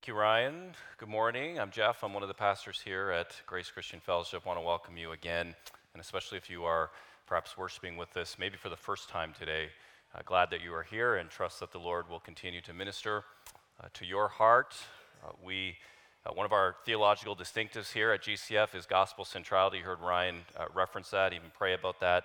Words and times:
Thank 0.00 0.08
you, 0.08 0.18
Ryan. 0.18 0.72
Good 0.96 1.10
morning. 1.10 1.60
I'm 1.60 1.70
Jeff. 1.70 2.02
I'm 2.02 2.14
one 2.14 2.22
of 2.22 2.30
the 2.30 2.34
pastors 2.34 2.80
here 2.82 3.10
at 3.10 3.36
Grace 3.44 3.70
Christian 3.70 4.00
Fellowship. 4.00 4.40
I 4.46 4.48
want 4.48 4.58
to 4.58 4.64
welcome 4.64 4.96
you 4.96 5.12
again, 5.12 5.54
and 5.92 6.00
especially 6.00 6.38
if 6.38 6.48
you 6.48 6.64
are 6.64 6.88
perhaps 7.26 7.58
worshiping 7.58 7.98
with 7.98 8.16
us, 8.16 8.36
maybe 8.38 8.56
for 8.56 8.70
the 8.70 8.78
first 8.78 9.10
time 9.10 9.34
today. 9.38 9.66
Uh, 10.14 10.20
glad 10.24 10.48
that 10.52 10.62
you 10.62 10.72
are 10.72 10.84
here 10.84 11.16
and 11.16 11.28
trust 11.28 11.60
that 11.60 11.70
the 11.70 11.78
Lord 11.78 12.08
will 12.08 12.18
continue 12.18 12.62
to 12.62 12.72
minister 12.72 13.24
uh, 13.78 13.88
to 13.92 14.06
your 14.06 14.28
heart. 14.28 14.74
Uh, 15.22 15.32
we, 15.44 15.76
uh, 16.24 16.30
one 16.32 16.46
of 16.46 16.52
our 16.52 16.76
theological 16.86 17.36
distinctives 17.36 17.92
here 17.92 18.10
at 18.10 18.22
GCF 18.22 18.74
is 18.74 18.86
gospel 18.86 19.26
centrality. 19.26 19.76
You 19.76 19.84
heard 19.84 20.00
Ryan 20.00 20.36
uh, 20.58 20.64
reference 20.74 21.10
that, 21.10 21.34
even 21.34 21.50
pray 21.54 21.74
about 21.74 22.00
that. 22.00 22.24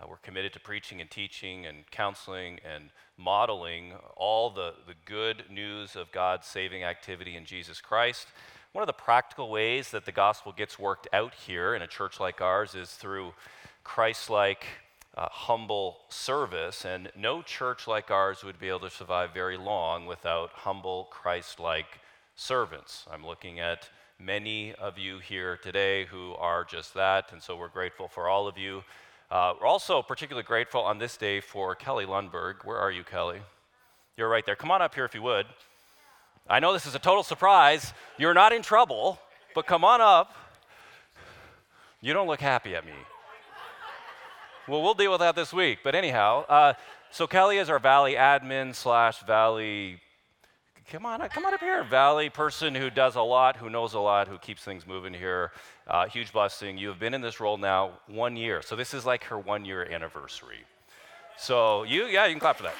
Uh, 0.00 0.06
we're 0.08 0.16
committed 0.18 0.52
to 0.52 0.60
preaching 0.60 1.00
and 1.00 1.10
teaching 1.10 1.66
and 1.66 1.78
counseling 1.90 2.58
and 2.64 2.90
modeling 3.18 3.92
all 4.16 4.48
the, 4.48 4.72
the 4.86 4.94
good 5.04 5.44
news 5.50 5.94
of 5.94 6.10
God's 6.10 6.46
saving 6.46 6.84
activity 6.84 7.36
in 7.36 7.44
Jesus 7.44 7.80
Christ. 7.80 8.28
One 8.72 8.82
of 8.82 8.86
the 8.86 8.92
practical 8.92 9.50
ways 9.50 9.90
that 9.90 10.06
the 10.06 10.12
gospel 10.12 10.52
gets 10.52 10.78
worked 10.78 11.08
out 11.12 11.34
here 11.34 11.74
in 11.74 11.82
a 11.82 11.86
church 11.86 12.18
like 12.18 12.40
ours 12.40 12.74
is 12.74 12.90
through 12.92 13.34
Christ 13.84 14.30
like, 14.30 14.64
uh, 15.16 15.28
humble 15.30 15.98
service. 16.08 16.84
And 16.84 17.10
no 17.16 17.42
church 17.42 17.86
like 17.86 18.10
ours 18.10 18.42
would 18.44 18.58
be 18.58 18.68
able 18.68 18.80
to 18.80 18.90
survive 18.90 19.34
very 19.34 19.58
long 19.58 20.06
without 20.06 20.50
humble, 20.52 21.08
Christ 21.10 21.60
like 21.60 22.00
servants. 22.36 23.06
I'm 23.12 23.26
looking 23.26 23.60
at 23.60 23.90
many 24.18 24.72
of 24.74 24.98
you 24.98 25.18
here 25.18 25.58
today 25.58 26.06
who 26.06 26.34
are 26.34 26.64
just 26.64 26.94
that. 26.94 27.32
And 27.32 27.42
so 27.42 27.56
we're 27.56 27.68
grateful 27.68 28.08
for 28.08 28.28
all 28.28 28.48
of 28.48 28.56
you. 28.56 28.82
Uh, 29.30 29.54
we're 29.60 29.66
also 29.66 30.02
particularly 30.02 30.44
grateful 30.44 30.80
on 30.80 30.98
this 30.98 31.16
day 31.16 31.40
for 31.40 31.76
Kelly 31.76 32.04
Lundberg. 32.04 32.64
Where 32.64 32.78
are 32.78 32.90
you, 32.90 33.04
Kelly? 33.04 33.38
You're 34.16 34.28
right 34.28 34.44
there. 34.44 34.56
Come 34.56 34.72
on 34.72 34.82
up 34.82 34.92
here 34.92 35.04
if 35.04 35.14
you 35.14 35.22
would. 35.22 35.46
I 36.48 36.58
know 36.58 36.72
this 36.72 36.84
is 36.84 36.96
a 36.96 36.98
total 36.98 37.22
surprise. 37.22 37.94
You're 38.18 38.34
not 38.34 38.52
in 38.52 38.62
trouble, 38.62 39.20
but 39.54 39.66
come 39.66 39.84
on 39.84 40.00
up. 40.00 40.34
You 42.00 42.12
don't 42.12 42.26
look 42.26 42.40
happy 42.40 42.74
at 42.74 42.84
me. 42.84 42.92
Well, 44.66 44.82
we'll 44.82 44.94
deal 44.94 45.12
with 45.12 45.20
that 45.20 45.36
this 45.36 45.52
week. 45.52 45.78
But 45.84 45.94
anyhow, 45.94 46.44
uh, 46.48 46.72
so 47.12 47.28
Kelly 47.28 47.58
is 47.58 47.70
our 47.70 47.78
Valley 47.78 48.14
admin 48.14 48.74
slash 48.74 49.22
Valley 49.22 50.00
come 50.90 51.06
on, 51.06 51.20
come 51.28 51.44
on 51.44 51.54
up 51.54 51.60
here. 51.60 51.84
Valley 51.84 52.28
person 52.28 52.74
who 52.74 52.90
does 52.90 53.14
a 53.14 53.22
lot, 53.22 53.56
who 53.56 53.70
knows 53.70 53.94
a 53.94 54.00
lot, 54.00 54.26
who 54.26 54.36
keeps 54.38 54.62
things 54.62 54.86
moving 54.86 55.14
here. 55.14 55.52
Uh, 55.86 56.06
huge 56.06 56.32
blessing. 56.32 56.76
You 56.76 56.88
have 56.88 56.98
been 56.98 57.14
in 57.14 57.20
this 57.20 57.38
role 57.38 57.56
now 57.56 57.92
one 58.08 58.36
year. 58.36 58.60
So 58.60 58.74
this 58.74 58.92
is 58.92 59.06
like 59.06 59.24
her 59.24 59.38
one 59.38 59.64
year 59.64 59.88
anniversary. 59.88 60.64
So 61.38 61.84
you, 61.84 62.06
yeah, 62.06 62.26
you 62.26 62.32
can 62.32 62.40
clap 62.40 62.56
for 62.56 62.64
that. 62.64 62.74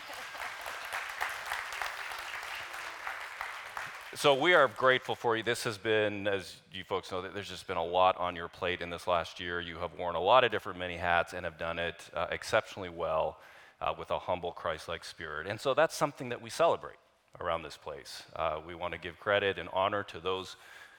So 4.17 4.35
we 4.35 4.55
are 4.55 4.67
grateful 4.67 5.15
for 5.15 5.37
you. 5.37 5.45
This 5.45 5.63
has 5.63 5.79
been, 5.79 6.27
as 6.27 6.57
you 6.73 6.83
folks 6.83 7.13
know, 7.13 7.23
there's 7.23 7.49
just 7.49 7.69
been 7.69 7.77
a 7.77 7.85
lot 7.85 8.19
on 8.19 8.35
your 8.35 8.49
plate 8.49 8.81
in 8.81 8.91
this 8.91 9.07
last 9.07 9.39
year. 9.39 9.61
You 9.61 9.77
have 9.77 9.97
worn 9.97 10.17
a 10.17 10.21
lot 10.21 10.43
of 10.43 10.51
different 10.51 10.81
many 10.81 10.97
hats 10.97 11.33
and 11.33 11.45
have 11.45 11.59
done 11.59 11.79
it 11.79 12.11
uh, 12.13 12.27
exceptionally 12.33 12.89
well 12.89 13.39
uh, 13.81 13.95
with 13.97 14.11
a 14.11 14.19
humble 14.19 14.51
Christ-like 14.51 15.05
spirit. 15.05 15.47
And 15.47 15.61
so 15.61 15.75
that's 15.75 15.95
something 15.95 16.31
that 16.31 16.43
we 16.43 16.51
celebrate 16.51 16.97
around 17.39 17.63
this 17.63 17.77
place. 17.77 18.25
Uh, 18.35 18.59
we 18.67 18.75
want 18.75 18.93
to 18.93 18.99
give 18.99 19.21
credit 19.21 19.59
and 19.59 19.69
honor 19.73 20.03
to 20.05 20.19
those 20.19 20.57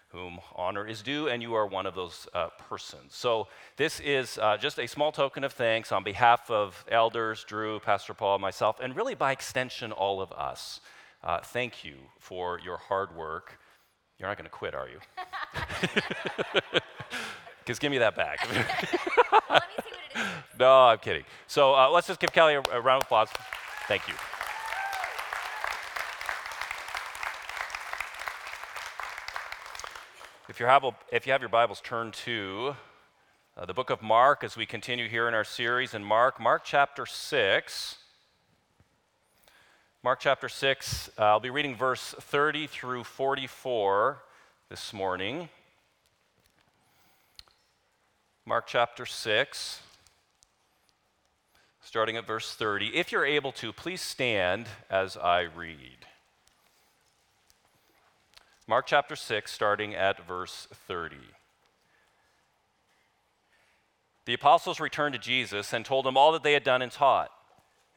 whom 0.10 0.40
honor 0.56 0.86
is 0.86 1.02
due, 1.02 1.28
and 1.28 1.42
you 1.42 1.54
are 1.54 1.66
one 1.66 1.86
of 1.86 1.96
those 1.96 2.28
uh, 2.34 2.50
persons. 2.70 3.16
So, 3.16 3.48
this 3.78 4.00
is 4.02 4.38
uh, 4.38 4.58
just 4.58 4.78
a 4.78 4.88
small 4.88 5.12
token 5.12 5.44
of 5.44 5.54
thanks 5.54 5.92
on 5.92 6.04
behalf 6.04 6.52
of 6.52 6.84
elders, 6.90 7.46
Drew, 7.46 7.80
Pastor 7.80 8.14
Paul, 8.14 8.38
myself, 8.40 8.80
and 8.82 8.96
really 8.96 9.16
by 9.16 9.32
extension, 9.32 9.92
all 9.92 10.22
of 10.22 10.32
us. 10.34 10.82
Uh, 11.24 11.40
thank 11.40 11.86
you 11.86 11.96
for 12.20 12.60
your 12.60 12.78
hard 12.78 13.16
work. 13.16 13.58
You're 14.20 14.28
not 14.28 14.38
going 14.38 14.46
to 14.46 14.52
quit, 14.52 14.76
are 14.76 14.90
you? 14.90 15.00
Because 17.64 17.78
give 17.80 17.92
me 17.92 18.00
that 18.00 18.16
back. 18.16 18.40
well, 19.50 19.62
no, 20.60 20.74
I'm 20.88 20.98
kidding. 20.98 21.24
So, 21.48 21.76
uh, 21.76 21.90
let's 21.90 22.08
just 22.08 22.20
give 22.20 22.34
Kelly 22.34 22.56
a, 22.56 22.64
a 22.72 22.82
round 22.82 23.04
of 23.04 23.06
applause. 23.06 23.30
Thank 23.88 24.08
you. 24.08 24.16
If 30.52 30.60
you 30.60 30.66
have, 30.66 30.84
if 31.14 31.26
you 31.26 31.32
have 31.32 31.42
your 31.42 31.48
Bibles, 31.48 31.80
turn 31.80 32.12
to 32.26 32.76
uh, 33.56 33.66
the 33.66 33.74
book 33.74 33.90
of 33.90 34.02
Mark 34.02 34.44
as 34.44 34.58
we 34.58 34.66
continue 34.66 35.08
here 35.08 35.30
in 35.30 35.34
our 35.34 35.46
series 35.46 35.94
in 35.94 36.04
Mark, 36.04 36.42
Mark 36.42 36.64
chapter 36.66 37.06
6. 37.06 37.96
Mark 40.04 40.20
chapter 40.20 40.50
6, 40.50 41.10
uh, 41.18 41.22
I'll 41.22 41.40
be 41.40 41.50
reading 41.50 41.74
verse 41.74 42.14
30 42.20 42.68
through 42.68 43.06
44 43.06 44.24
this 44.68 44.92
morning. 44.92 45.48
Mark 48.46 48.68
chapter 48.68 49.06
6, 49.06 49.80
starting 51.82 52.18
at 52.18 52.28
verse 52.28 52.54
30. 52.54 52.88
If 52.88 53.14
you're 53.14 53.26
able 53.26 53.54
to, 53.54 53.72
please 53.72 54.02
stand 54.02 54.68
as 54.90 55.16
I 55.16 55.44
read. 55.44 56.08
Mark 58.68 58.86
chapter 58.86 59.16
6, 59.16 59.52
starting 59.52 59.96
at 59.96 60.26
verse 60.26 60.68
30. 60.88 61.18
The 64.26 64.34
apostles 64.36 64.80
returned 64.80 65.14
to 65.14 65.20
Jesus 65.20 65.74
and 65.74 65.84
told 65.84 66.06
him 66.06 66.16
all 66.16 66.32
that 66.32 66.44
they 66.44 66.54
had 66.54 66.64
done 66.64 66.82
and 66.82 66.92
taught. 66.92 67.32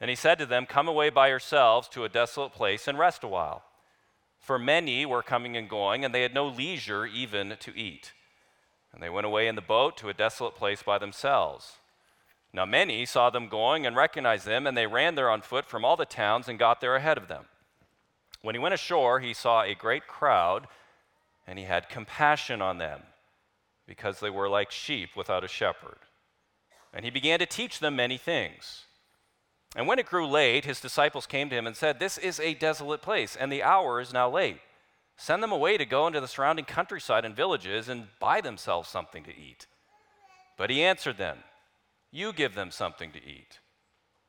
And 0.01 0.09
he 0.09 0.15
said 0.15 0.39
to 0.39 0.45
them, 0.45 0.65
Come 0.65 0.87
away 0.87 1.09
by 1.09 1.27
yourselves 1.27 1.87
to 1.89 2.03
a 2.03 2.09
desolate 2.09 2.51
place 2.51 2.87
and 2.87 2.97
rest 2.97 3.23
a 3.23 3.27
while. 3.27 3.63
For 4.39 4.59
many 4.59 5.05
were 5.05 5.23
coming 5.23 5.55
and 5.55 5.69
going, 5.69 6.03
and 6.03 6.13
they 6.13 6.23
had 6.23 6.33
no 6.33 6.47
leisure 6.47 7.05
even 7.05 7.55
to 7.59 7.77
eat. 7.77 8.13
And 8.91 9.01
they 9.01 9.09
went 9.09 9.25
away 9.25 9.47
in 9.47 9.55
the 9.55 9.61
boat 9.61 9.97
to 9.97 10.09
a 10.09 10.13
desolate 10.13 10.55
place 10.55 10.81
by 10.83 10.97
themselves. 10.97 11.77
Now 12.53 12.65
many 12.65 13.05
saw 13.05 13.29
them 13.29 13.49
going 13.49 13.85
and 13.85 13.95
recognized 13.95 14.45
them, 14.45 14.65
and 14.65 14.75
they 14.75 14.87
ran 14.87 15.15
there 15.15 15.29
on 15.29 15.41
foot 15.41 15.65
from 15.65 15.85
all 15.85 15.95
the 15.95 16.05
towns 16.05 16.47
and 16.47 16.57
got 16.57 16.81
there 16.81 16.95
ahead 16.95 17.17
of 17.17 17.27
them. 17.27 17.45
When 18.45 18.53
he 18.53 18.59
went 18.59 18.75
ashore, 18.75 19.21
he 19.21 19.33
saw 19.33 19.63
a 19.63 19.73
great 19.73 20.05
crowd, 20.05 20.67
and 21.47 21.57
he 21.57 21.65
had 21.65 21.89
compassion 21.89 22.61
on 22.61 22.77
them, 22.77 23.01
because 23.87 24.19
they 24.19 24.29
were 24.29 24.47
like 24.47 24.69
sheep 24.69 25.15
without 25.15 25.43
a 25.43 25.47
shepherd. 25.47 25.97
And 26.93 27.03
he 27.03 27.09
began 27.09 27.39
to 27.39 27.47
teach 27.47 27.79
them 27.79 27.95
many 27.95 28.19
things. 28.19 28.83
And 29.75 29.87
when 29.87 29.97
it 29.97 30.05
grew 30.05 30.27
late, 30.27 30.63
his 30.63 30.79
disciples 30.79 31.25
came 31.25 31.49
to 31.49 31.55
him 31.55 31.65
and 31.65 31.75
said, 31.75 31.97
This 31.97 32.19
is 32.19 32.39
a 32.39 32.53
desolate 32.53 33.01
place, 33.01 33.35
and 33.35 33.51
the 33.51 33.63
hour 33.63 33.99
is 33.99 34.13
now 34.13 34.29
late. 34.29 34.59
Send 35.17 35.41
them 35.41 35.51
away 35.51 35.79
to 35.79 35.85
go 35.85 36.05
into 36.05 36.21
the 36.21 36.27
surrounding 36.27 36.65
countryside 36.65 37.25
and 37.25 37.35
villages 37.35 37.89
and 37.89 38.09
buy 38.19 38.41
themselves 38.41 38.87
something 38.87 39.23
to 39.23 39.35
eat. 39.35 39.65
But 40.55 40.69
he 40.69 40.83
answered 40.83 41.17
them, 41.17 41.39
You 42.11 42.31
give 42.31 42.53
them 42.53 42.69
something 42.69 43.11
to 43.13 43.17
eat. 43.17 43.57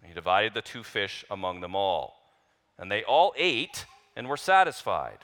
And 0.00 0.08
he 0.08 0.14
divided 0.14 0.54
the 0.54 0.62
two 0.62 0.82
fish 0.82 1.24
among 1.30 1.60
them 1.60 1.76
all. 1.76 2.16
And 2.78 2.90
they 2.90 3.04
all 3.04 3.34
ate 3.36 3.84
and 4.16 4.28
were 4.28 4.36
satisfied. 4.36 5.18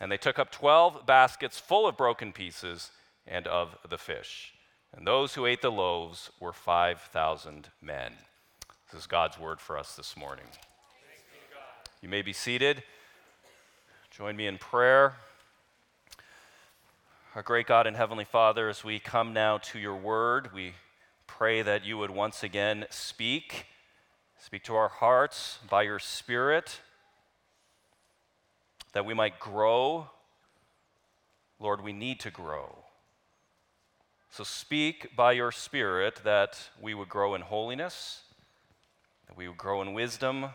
And 0.00 0.10
they 0.10 0.16
took 0.16 0.38
up 0.38 0.50
12 0.50 1.06
baskets 1.06 1.58
full 1.58 1.86
of 1.86 1.96
broken 1.96 2.32
pieces 2.32 2.90
and 3.26 3.46
of 3.46 3.76
the 3.88 3.98
fish. 3.98 4.54
And 4.96 5.06
those 5.06 5.34
who 5.34 5.46
ate 5.46 5.62
the 5.62 5.70
loaves 5.70 6.30
were 6.40 6.52
5,000 6.52 7.68
men. 7.82 8.12
This 8.90 9.00
is 9.00 9.06
God's 9.06 9.38
word 9.38 9.60
for 9.60 9.78
us 9.78 9.96
this 9.96 10.16
morning. 10.16 10.46
You 12.00 12.08
may 12.08 12.22
be 12.22 12.32
seated. 12.32 12.82
Join 14.10 14.36
me 14.36 14.46
in 14.46 14.58
prayer. 14.58 15.16
Our 17.34 17.42
great 17.42 17.66
God 17.66 17.86
and 17.86 17.96
Heavenly 17.96 18.24
Father, 18.24 18.70
as 18.70 18.82
we 18.82 18.98
come 18.98 19.34
now 19.34 19.58
to 19.58 19.78
your 19.78 19.96
word, 19.96 20.54
we 20.54 20.72
pray 21.26 21.60
that 21.60 21.84
you 21.84 21.98
would 21.98 22.10
once 22.10 22.42
again 22.42 22.86
speak 22.88 23.66
Speak 24.46 24.62
to 24.62 24.76
our 24.76 24.86
hearts 24.86 25.58
by 25.68 25.82
your 25.82 25.98
Spirit 25.98 26.78
that 28.92 29.04
we 29.04 29.12
might 29.12 29.40
grow. 29.40 30.06
Lord, 31.58 31.82
we 31.82 31.92
need 31.92 32.20
to 32.20 32.30
grow. 32.30 32.78
So 34.30 34.44
speak 34.44 35.16
by 35.16 35.32
your 35.32 35.50
Spirit 35.50 36.20
that 36.22 36.60
we 36.80 36.94
would 36.94 37.08
grow 37.08 37.34
in 37.34 37.40
holiness, 37.40 38.22
that 39.26 39.36
we 39.36 39.48
would 39.48 39.58
grow 39.58 39.82
in 39.82 39.94
wisdom, 39.94 40.42
that 40.42 40.52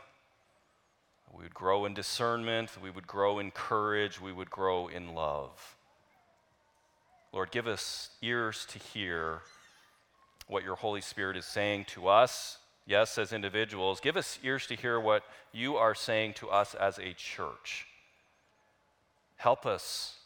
we 1.38 1.44
would 1.44 1.54
grow 1.54 1.84
in 1.84 1.94
discernment, 1.94 2.72
that 2.72 2.82
we 2.82 2.92
would 2.92 3.08
grow 3.08 3.40
in 3.40 3.52
courage, 3.52 4.22
we 4.22 4.32
would 4.32 4.50
grow 4.50 4.88
in 4.88 5.14
love. 5.14 5.76
Lord, 7.34 7.52
give 7.52 7.68
us 7.68 8.12
ears 8.22 8.66
to 8.70 8.80
hear 8.80 9.42
what 10.48 10.64
your 10.64 10.78
Holy 10.78 11.02
Spirit 11.02 11.36
is 11.36 11.46
saying 11.46 11.88
to 11.90 12.08
us, 12.08 12.58
yes, 12.86 13.18
as 13.18 13.34
individuals. 13.34 14.00
Give 14.00 14.18
us 14.18 14.40
ears 14.44 14.68
to 14.68 14.76
hear 14.76 15.00
what 15.00 15.24
you 15.52 15.76
are 15.78 15.96
saying 15.96 16.34
to 16.36 16.50
us 16.50 16.74
as 16.76 16.98
a 16.98 17.14
church. 17.14 17.88
Help 19.38 19.66
us. 19.66 20.18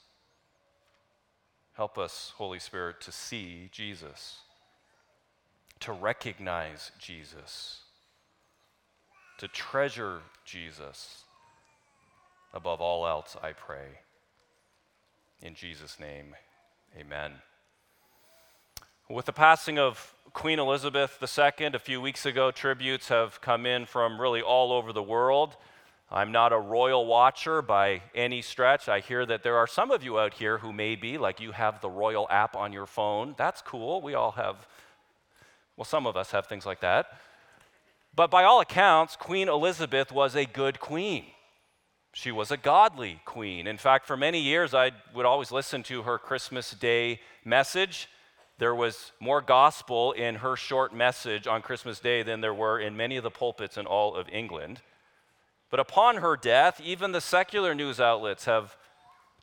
Help 1.74 1.98
us, 1.98 2.34
Holy 2.38 2.60
Spirit, 2.60 3.02
to 3.02 3.12
see 3.12 3.70
Jesus, 3.72 4.40
to 5.82 5.92
recognize 5.92 6.92
Jesus, 7.00 7.82
to 9.38 9.48
treasure 9.50 10.22
Jesus. 10.46 11.24
Above 12.54 12.80
all 12.80 13.06
else, 13.06 13.36
I 13.44 13.52
pray. 13.52 14.00
In 15.42 15.54
Jesus' 15.54 16.00
name, 16.00 16.34
amen. 16.98 17.34
With 19.08 19.26
the 19.26 19.34
passing 19.34 19.78
of 19.78 20.16
Queen 20.34 20.58
Elizabeth 20.58 21.20
II 21.22 21.68
a 21.68 21.78
few 21.78 22.02
weeks 22.02 22.26
ago, 22.26 22.50
tributes 22.50 23.10
have 23.10 23.40
come 23.40 23.68
in 23.68 23.86
from 23.86 24.20
really 24.20 24.42
all 24.42 24.72
over 24.74 24.92
the 24.92 25.04
world. 25.04 25.58
I'm 26.10 26.32
not 26.32 26.52
a 26.52 26.58
royal 26.58 27.06
watcher 27.06 27.62
by 27.62 28.02
any 28.16 28.42
stretch. 28.42 28.90
I 28.90 29.02
hear 29.02 29.24
that 29.28 29.44
there 29.44 29.58
are 29.58 29.68
some 29.68 29.92
of 29.92 30.04
you 30.04 30.18
out 30.18 30.34
here 30.34 30.58
who 30.58 30.74
may 30.74 30.96
be, 30.96 31.20
like 31.20 31.40
you 31.40 31.52
have 31.52 31.82
the 31.82 31.90
royal 31.90 32.26
app 32.32 32.56
on 32.56 32.74
your 32.74 32.88
phone. 32.88 33.36
That's 33.38 33.62
cool. 33.62 34.02
We 34.02 34.16
all 34.16 34.32
have, 34.32 34.68
well, 35.78 35.86
some 35.86 36.08
of 36.08 36.18
us 36.18 36.32
have 36.32 36.48
things 36.48 36.66
like 36.66 36.80
that. 36.80 37.06
But 38.16 38.32
by 38.32 38.44
all 38.44 38.60
accounts, 38.60 39.16
Queen 39.16 39.48
Elizabeth 39.48 40.12
was 40.12 40.36
a 40.36 40.46
good 40.46 40.80
queen. 40.80 41.26
She 42.12 42.32
was 42.32 42.50
a 42.50 42.58
godly 42.58 43.22
queen. 43.24 43.68
In 43.68 43.78
fact, 43.78 44.08
for 44.08 44.18
many 44.18 44.40
years, 44.40 44.74
I 44.74 44.94
would 45.14 45.28
always 45.28 45.52
listen 45.52 45.84
to 45.84 46.02
her 46.02 46.18
Christmas 46.18 46.72
Day 46.72 47.20
message. 47.44 48.10
There 48.58 48.76
was 48.76 49.12
more 49.20 49.42
gospel 49.42 50.14
in 50.14 50.36
her 50.36 50.56
short 50.56 50.94
message 50.94 51.46
on 51.46 51.62
Christmas 51.62 52.00
Day 52.00 52.24
than 52.24 52.42
there 52.42 52.54
were 52.54 52.80
in 52.80 52.96
many 52.96 53.18
of 53.18 53.24
the 53.24 53.32
pulpits 53.32 53.78
in 53.78 53.86
all 53.86 54.16
of 54.16 54.30
England. 54.30 54.82
But 55.70 55.80
upon 55.82 56.18
her 56.18 56.38
death, 56.38 56.80
even 56.80 57.12
the 57.12 57.20
secular 57.20 57.76
news 57.76 58.00
outlets 58.00 58.46
have 58.46 58.78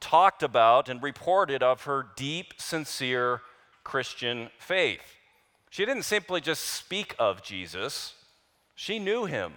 talked 0.00 0.42
about 0.42 0.88
and 0.88 1.02
reported 1.02 1.62
of 1.62 1.82
her 1.84 2.06
deep, 2.16 2.54
sincere 2.56 3.42
Christian 3.84 4.48
faith. 4.58 5.16
She 5.68 5.84
didn't 5.84 6.04
simply 6.04 6.40
just 6.40 6.62
speak 6.62 7.14
of 7.18 7.42
Jesus, 7.42 8.14
she 8.74 8.98
knew 8.98 9.26
him 9.26 9.52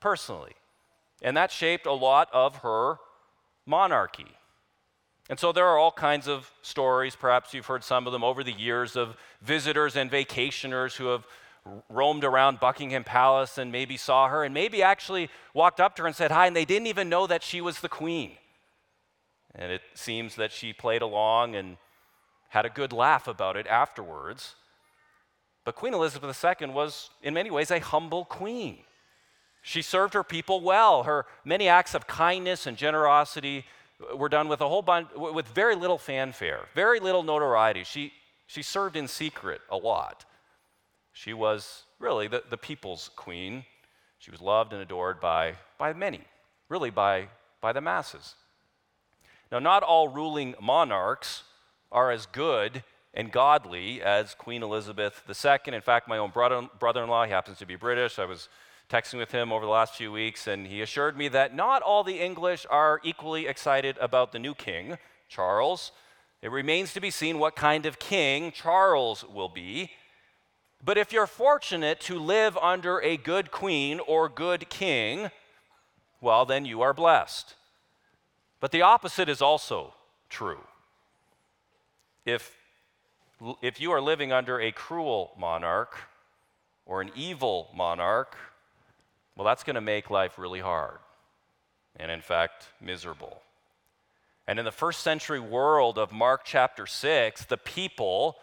personally. 0.00 0.52
And 1.22 1.36
that 1.36 1.50
shaped 1.50 1.86
a 1.86 1.92
lot 1.92 2.28
of 2.32 2.56
her 2.58 2.96
monarchy. 3.66 4.36
And 5.30 5.38
so 5.38 5.52
there 5.52 5.66
are 5.66 5.78
all 5.78 5.92
kinds 5.92 6.28
of 6.28 6.50
stories, 6.60 7.16
perhaps 7.16 7.54
you've 7.54 7.66
heard 7.66 7.82
some 7.82 8.06
of 8.06 8.12
them 8.12 8.22
over 8.22 8.44
the 8.44 8.52
years, 8.52 8.94
of 8.94 9.16
visitors 9.40 9.96
and 9.96 10.10
vacationers 10.10 10.96
who 10.96 11.06
have 11.06 11.26
roamed 11.88 12.24
around 12.24 12.60
Buckingham 12.60 13.04
Palace 13.04 13.56
and 13.56 13.72
maybe 13.72 13.96
saw 13.96 14.28
her 14.28 14.44
and 14.44 14.52
maybe 14.52 14.82
actually 14.82 15.30
walked 15.54 15.80
up 15.80 15.96
to 15.96 16.02
her 16.02 16.06
and 16.06 16.14
said 16.14 16.30
hi, 16.30 16.46
and 16.46 16.54
they 16.54 16.66
didn't 16.66 16.88
even 16.88 17.08
know 17.08 17.26
that 17.26 17.42
she 17.42 17.62
was 17.62 17.80
the 17.80 17.88
queen. 17.88 18.32
And 19.54 19.72
it 19.72 19.80
seems 19.94 20.34
that 20.34 20.52
she 20.52 20.72
played 20.72 21.00
along 21.00 21.54
and 21.54 21.78
had 22.50 22.66
a 22.66 22.70
good 22.70 22.92
laugh 22.92 23.26
about 23.26 23.56
it 23.56 23.66
afterwards. 23.66 24.56
But 25.64 25.74
Queen 25.74 25.94
Elizabeth 25.94 26.44
II 26.44 26.68
was, 26.68 27.08
in 27.22 27.32
many 27.32 27.50
ways, 27.50 27.70
a 27.70 27.80
humble 27.80 28.26
queen. 28.26 28.78
She 29.62 29.80
served 29.80 30.12
her 30.12 30.22
people 30.22 30.60
well. 30.60 31.04
Her 31.04 31.24
many 31.44 31.68
acts 31.68 31.94
of 31.94 32.06
kindness 32.06 32.66
and 32.66 32.76
generosity 32.76 33.64
were 34.14 34.28
done 34.28 34.48
with 34.48 34.60
a 34.60 34.68
whole 34.68 34.82
bunch, 34.82 35.08
with 35.14 35.46
very 35.48 35.74
little 35.74 35.98
fanfare, 35.98 36.66
very 36.74 37.00
little 37.00 37.22
notoriety. 37.22 37.84
She, 37.84 38.12
she 38.46 38.62
served 38.62 38.96
in 38.96 39.08
secret 39.08 39.60
a 39.70 39.76
lot. 39.76 40.24
She 41.12 41.32
was 41.32 41.84
really 41.98 42.28
the, 42.28 42.42
the 42.48 42.56
people's 42.56 43.10
queen. 43.16 43.64
She 44.18 44.30
was 44.30 44.40
loved 44.40 44.72
and 44.72 44.82
adored 44.82 45.20
by, 45.20 45.54
by 45.78 45.92
many, 45.92 46.22
really 46.68 46.90
by, 46.90 47.28
by 47.60 47.72
the 47.72 47.80
masses. 47.80 48.34
Now, 49.52 49.58
not 49.58 49.82
all 49.82 50.08
ruling 50.08 50.54
monarchs 50.60 51.44
are 51.92 52.10
as 52.10 52.26
good 52.26 52.82
and 53.14 53.30
godly 53.30 54.02
as 54.02 54.34
Queen 54.34 54.62
Elizabeth 54.62 55.22
II. 55.28 55.74
In 55.74 55.80
fact, 55.80 56.08
my 56.08 56.18
own 56.18 56.30
brother 56.30 57.02
in 57.02 57.08
law, 57.08 57.24
he 57.24 57.30
happens 57.30 57.58
to 57.58 57.66
be 57.66 57.76
British. 57.76 58.18
I 58.18 58.24
was 58.24 58.48
texting 58.94 59.18
with 59.18 59.32
him 59.32 59.50
over 59.50 59.64
the 59.64 59.72
last 59.72 59.96
few 59.96 60.12
weeks, 60.12 60.46
and 60.46 60.68
he 60.68 60.80
assured 60.80 61.18
me 61.18 61.26
that 61.26 61.52
not 61.52 61.82
all 61.82 62.04
the 62.04 62.20
English 62.20 62.64
are 62.70 63.00
equally 63.02 63.48
excited 63.48 63.98
about 64.00 64.30
the 64.30 64.38
new 64.38 64.54
king, 64.54 64.96
Charles. 65.28 65.90
It 66.40 66.52
remains 66.52 66.92
to 66.92 67.00
be 67.00 67.10
seen 67.10 67.40
what 67.40 67.56
kind 67.56 67.86
of 67.86 67.98
king 67.98 68.52
Charles 68.52 69.24
will 69.24 69.48
be. 69.48 69.90
But 70.84 70.96
if 70.96 71.12
you're 71.12 71.26
fortunate 71.26 71.98
to 72.02 72.20
live 72.20 72.56
under 72.58 73.00
a 73.00 73.16
good 73.16 73.50
queen 73.50 73.98
or 73.98 74.28
good 74.28 74.70
king, 74.70 75.32
well, 76.20 76.46
then 76.46 76.64
you 76.64 76.80
are 76.82 76.94
blessed. 76.94 77.56
But 78.60 78.70
the 78.70 78.82
opposite 78.82 79.28
is 79.28 79.42
also 79.42 79.92
true. 80.28 80.60
If, 82.24 82.56
if 83.60 83.80
you 83.80 83.90
are 83.90 84.00
living 84.00 84.30
under 84.30 84.60
a 84.60 84.70
cruel 84.70 85.32
monarch 85.36 85.98
or 86.86 87.00
an 87.00 87.10
evil 87.16 87.70
monarch 87.74 88.36
well, 89.36 89.44
that's 89.44 89.64
going 89.64 89.74
to 89.74 89.80
make 89.80 90.10
life 90.10 90.38
really 90.38 90.60
hard 90.60 90.98
and, 91.96 92.10
in 92.10 92.20
fact, 92.20 92.68
miserable. 92.80 93.40
And 94.46 94.58
in 94.58 94.64
the 94.64 94.72
first 94.72 95.00
century 95.00 95.40
world 95.40 95.98
of 95.98 96.12
Mark 96.12 96.42
chapter 96.44 96.86
6, 96.86 97.46
the 97.46 97.56
people, 97.56 98.36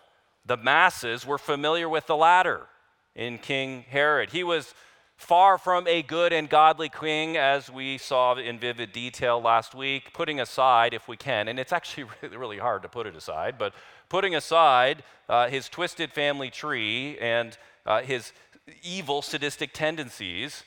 the 0.46 0.58
masses, 0.58 1.26
were 1.26 1.38
familiar 1.38 1.88
with 1.88 2.08
the 2.08 2.16
latter 2.16 2.68
in 3.16 3.38
King 3.38 3.86
Herod. 3.90 4.32
He 4.32 4.44
was 4.44 4.74
far 5.18 5.60
from 5.60 5.88
a 5.88 6.02
good 6.02 6.34
and 6.34 6.50
godly 6.50 6.90
king, 6.90 7.38
as 7.38 7.70
we 7.70 8.00
saw 8.00 8.36
in 8.36 8.58
vivid 8.58 8.92
detail 8.92 9.40
last 9.40 9.76
week, 9.76 10.12
putting 10.14 10.40
aside, 10.40 10.96
if 10.96 11.08
we 11.08 11.16
can, 11.16 11.48
and 11.48 11.60
it's 11.60 11.72
actually 11.72 12.06
really, 12.22 12.38
really 12.38 12.58
hard 12.58 12.82
to 12.82 12.90
put 12.90 13.06
it 13.06 13.16
aside, 13.16 13.58
but 13.60 13.74
putting 14.10 14.34
aside 14.34 15.04
uh, 15.30 15.48
his 15.48 15.70
twisted 15.70 16.12
family 16.12 16.50
tree 16.50 17.18
and 17.20 17.58
uh, 17.86 18.02
his 18.02 18.34
evil, 18.82 19.22
sadistic 19.22 19.74
tendencies, 19.74 20.64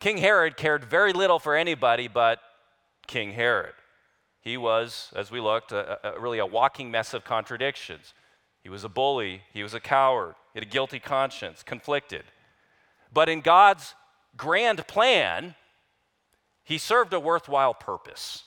King 0.00 0.16
Herod 0.16 0.56
cared 0.56 0.82
very 0.82 1.12
little 1.12 1.38
for 1.38 1.54
anybody 1.54 2.08
but 2.08 2.40
King 3.06 3.32
Herod. 3.32 3.74
He 4.40 4.56
was, 4.56 5.12
as 5.14 5.30
we 5.30 5.40
looked, 5.40 5.72
a, 5.72 6.14
a, 6.14 6.18
really 6.18 6.38
a 6.38 6.46
walking 6.46 6.90
mess 6.90 7.12
of 7.12 7.22
contradictions. 7.22 8.14
He 8.62 8.70
was 8.70 8.82
a 8.82 8.88
bully, 8.88 9.42
he 9.52 9.62
was 9.62 9.74
a 9.74 9.80
coward, 9.80 10.34
he 10.54 10.58
had 10.58 10.66
a 10.66 10.70
guilty 10.70 10.98
conscience, 10.98 11.62
conflicted. 11.62 12.24
But 13.12 13.28
in 13.28 13.42
God's 13.42 13.94
grand 14.38 14.86
plan, 14.86 15.54
he 16.64 16.78
served 16.78 17.12
a 17.12 17.20
worthwhile 17.20 17.74
purpose. 17.74 18.44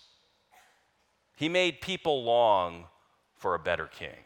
He 1.36 1.50
made 1.50 1.81
people 1.81 2.24
long 2.24 2.86
for 3.38 3.53
a 3.53 3.60
better 3.60 3.86
king. 3.86 4.25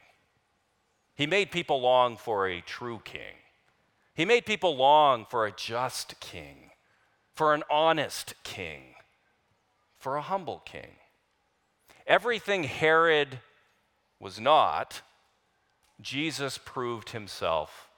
He 1.16 1.28
made 1.28 1.52
people 1.52 1.82
long 1.82 2.16
for 2.16 2.48
a 2.48 2.62
true 2.62 3.02
king. 3.04 3.36
He 4.14 4.24
made 4.24 4.46
people 4.46 4.78
long 4.78 5.26
for 5.30 5.46
a 5.46 5.52
just 5.52 6.20
king 6.20 6.67
for 7.38 7.54
an 7.54 7.62
honest 7.70 8.34
king, 8.44 8.96
for 10.00 10.18
a 10.18 10.24
humble 10.24 10.64
king. 10.66 10.96
Everything 12.08 12.64
Herod 12.64 13.42
was 14.20 14.40
not, 14.40 15.04
Jesus 16.02 16.58
proved 16.58 17.12
himself 17.12 17.90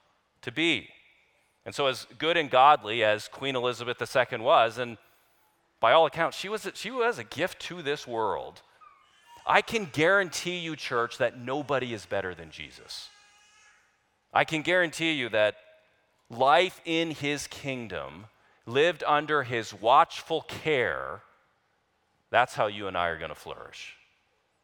to 0.42 0.52
be. 0.52 0.90
And 1.64 1.74
so, 1.74 1.86
as 1.86 2.06
good 2.18 2.36
and 2.36 2.50
godly 2.50 3.02
as 3.02 3.28
Queen 3.28 3.56
Elizabeth 3.56 3.96
II 4.00 4.40
was, 4.40 4.76
and 4.76 4.98
by 5.80 5.92
all 5.92 6.04
accounts, 6.04 6.36
she 6.36 6.50
was, 6.50 6.66
a, 6.66 6.74
she 6.74 6.90
was 6.90 7.18
a 7.18 7.24
gift 7.24 7.60
to 7.62 7.80
this 7.80 8.06
world. 8.06 8.60
I 9.46 9.62
can 9.62 9.86
guarantee 9.90 10.58
you, 10.58 10.76
church, 10.76 11.16
that 11.16 11.38
nobody 11.38 11.94
is 11.94 12.04
better 12.04 12.34
than 12.34 12.50
Jesus. 12.50 13.08
I 14.34 14.44
can 14.44 14.60
guarantee 14.60 15.12
you 15.12 15.30
that 15.30 15.56
life 16.28 16.82
in 16.84 17.12
his 17.12 17.46
kingdom 17.46 18.26
lived 18.70 19.04
under 19.06 19.42
his 19.42 19.74
watchful 19.74 20.42
care, 20.42 21.22
that's 22.30 22.54
how 22.54 22.66
you 22.66 22.86
and 22.86 22.96
I 22.96 23.08
are 23.08 23.18
going 23.18 23.30
to 23.30 23.34
flourish. 23.34 23.94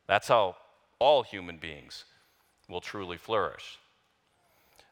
That's 0.07 0.29
how 0.29 0.57
all 0.99 1.23
human 1.23 1.59
beings 1.59 2.05
will 2.69 2.81
truly 2.81 3.17
flourish. 3.17 3.79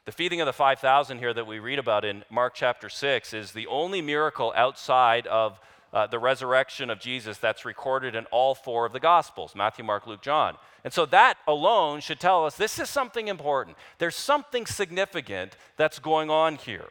The 0.05 0.11
feeding 0.11 0.39
of 0.39 0.45
the 0.45 0.53
5,000 0.53 1.17
here 1.17 1.33
that 1.33 1.47
we 1.47 1.59
read 1.59 1.79
about 1.79 2.05
in 2.05 2.23
Mark 2.29 2.53
chapter 2.53 2.89
6 2.89 3.33
is 3.33 3.53
the 3.53 3.65
only 3.67 4.01
miracle 4.01 4.53
outside 4.55 5.25
of 5.27 5.59
uh, 5.91 6.05
the 6.05 6.19
resurrection 6.19 6.89
of 6.89 6.99
Jesus 6.99 7.37
that's 7.37 7.65
recorded 7.65 8.15
in 8.15 8.25
all 8.25 8.53
four 8.53 8.85
of 8.85 8.91
the 8.91 8.99
Gospels 8.99 9.55
Matthew, 9.55 9.85
Mark, 9.85 10.05
Luke, 10.05 10.21
John. 10.21 10.57
And 10.83 10.93
so 10.93 11.05
that 11.07 11.37
alone 11.47 12.01
should 12.01 12.19
tell 12.19 12.45
us 12.45 12.55
this 12.55 12.77
is 12.77 12.89
something 12.89 13.29
important. 13.29 13.77
There's 13.97 14.15
something 14.15 14.65
significant 14.65 15.55
that's 15.77 15.97
going 15.97 16.29
on 16.29 16.55
here. 16.55 16.89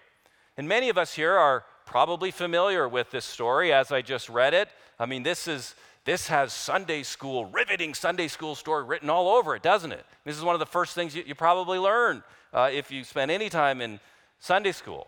And 0.57 0.67
many 0.67 0.89
of 0.89 0.99
us 0.99 1.15
here 1.15 1.35
are 1.35 1.65
probably 1.87 2.31
familiar 2.31 2.89
with 2.89 3.11
this 3.11 3.25
story 3.25 3.73
as 3.73 3.93
I 3.93 4.03
just 4.03 4.29
read 4.29 4.55
it. 4.55 4.69
I 4.99 5.07
mean, 5.07 5.23
this 5.23 5.49
is 5.49 5.75
this 6.05 6.29
has 6.29 6.53
Sunday 6.53 7.03
school, 7.03 7.47
riveting 7.47 7.95
Sunday 7.95 8.29
school 8.29 8.55
story 8.55 8.85
written 8.85 9.09
all 9.09 9.29
over 9.29 9.57
it, 9.57 9.63
doesn't 9.63 9.93
it? 9.93 10.05
This 10.25 10.37
is 10.37 10.43
one 10.43 10.55
of 10.55 10.59
the 10.59 10.67
first 10.67 10.95
things 10.95 11.17
you, 11.17 11.25
you 11.27 11.35
probably 11.35 11.79
learn 11.79 12.23
uh, 12.53 12.69
if 12.71 12.91
you 12.91 13.05
spend 13.05 13.31
any 13.31 13.49
time 13.49 13.81
in 13.81 14.01
Sunday 14.39 14.73
school. 14.73 15.07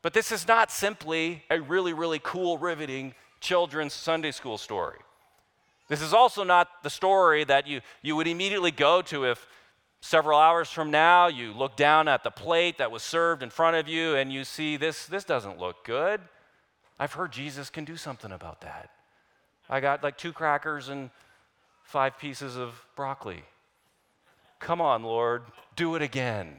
But 0.00 0.14
this 0.14 0.32
is 0.32 0.48
not 0.48 0.70
simply 0.70 1.42
a 1.50 1.60
really, 1.60 1.92
really 1.92 2.20
cool, 2.22 2.56
riveting 2.56 3.14
children's 3.40 3.92
Sunday 3.92 4.30
school 4.30 4.56
story. 4.56 4.98
This 5.88 6.00
is 6.00 6.14
also 6.14 6.44
not 6.44 6.82
the 6.82 6.90
story 6.90 7.44
that 7.44 7.66
you, 7.66 7.80
you 8.02 8.16
would 8.16 8.26
immediately 8.26 8.70
go 8.70 9.02
to 9.02 9.24
if 9.24 9.46
several 10.06 10.38
hours 10.38 10.70
from 10.70 10.90
now 10.90 11.26
you 11.26 11.52
look 11.52 11.76
down 11.76 12.06
at 12.06 12.22
the 12.22 12.30
plate 12.30 12.78
that 12.78 12.90
was 12.90 13.02
served 13.02 13.42
in 13.42 13.50
front 13.50 13.76
of 13.76 13.88
you 13.88 14.14
and 14.14 14.32
you 14.32 14.44
see 14.44 14.76
this, 14.76 15.06
this 15.06 15.24
doesn't 15.24 15.58
look 15.58 15.84
good. 15.84 16.20
I've 16.98 17.12
heard 17.12 17.32
Jesus 17.32 17.68
can 17.70 17.84
do 17.84 17.96
something 17.96 18.30
about 18.30 18.60
that. 18.60 18.90
I 19.68 19.80
got 19.80 20.02
like 20.02 20.16
two 20.16 20.32
crackers 20.32 20.88
and 20.88 21.10
five 21.82 22.18
pieces 22.18 22.56
of 22.56 22.84
broccoli. 22.94 23.42
Come 24.60 24.80
on, 24.80 25.02
Lord, 25.02 25.42
do 25.74 25.96
it 25.96 26.02
again. 26.02 26.56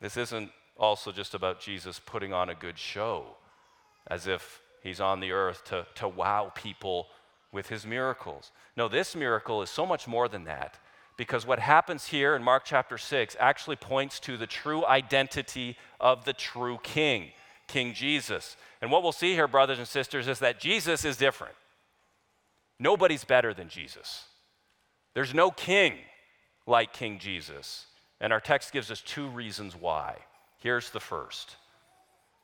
This 0.00 0.16
isn't 0.16 0.50
also 0.78 1.12
just 1.12 1.34
about 1.34 1.60
Jesus 1.60 2.00
putting 2.04 2.32
on 2.32 2.48
a 2.48 2.54
good 2.54 2.78
show, 2.78 3.26
as 4.06 4.26
if 4.26 4.60
he's 4.82 5.00
on 5.00 5.20
the 5.20 5.32
earth 5.32 5.64
to, 5.66 5.86
to 5.96 6.08
wow 6.08 6.50
people 6.54 7.08
with 7.52 7.68
his 7.68 7.86
miracles. 7.86 8.50
No, 8.74 8.88
this 8.88 9.14
miracle 9.14 9.60
is 9.62 9.68
so 9.68 9.84
much 9.84 10.08
more 10.08 10.28
than 10.28 10.44
that, 10.44 10.78
because 11.20 11.46
what 11.46 11.58
happens 11.58 12.06
here 12.06 12.34
in 12.34 12.42
Mark 12.42 12.62
chapter 12.64 12.96
6 12.96 13.36
actually 13.38 13.76
points 13.76 14.18
to 14.20 14.38
the 14.38 14.46
true 14.46 14.86
identity 14.86 15.76
of 16.00 16.24
the 16.24 16.32
true 16.32 16.78
king, 16.82 17.32
King 17.66 17.92
Jesus. 17.92 18.56
And 18.80 18.90
what 18.90 19.02
we'll 19.02 19.12
see 19.12 19.34
here, 19.34 19.46
brothers 19.46 19.76
and 19.76 19.86
sisters, 19.86 20.28
is 20.28 20.38
that 20.38 20.58
Jesus 20.58 21.04
is 21.04 21.18
different. 21.18 21.52
Nobody's 22.78 23.22
better 23.22 23.52
than 23.52 23.68
Jesus. 23.68 24.24
There's 25.12 25.34
no 25.34 25.50
king 25.50 25.98
like 26.66 26.94
King 26.94 27.18
Jesus. 27.18 27.84
And 28.18 28.32
our 28.32 28.40
text 28.40 28.72
gives 28.72 28.90
us 28.90 29.02
two 29.02 29.28
reasons 29.28 29.76
why. 29.76 30.16
Here's 30.56 30.88
the 30.88 31.00
first 31.00 31.56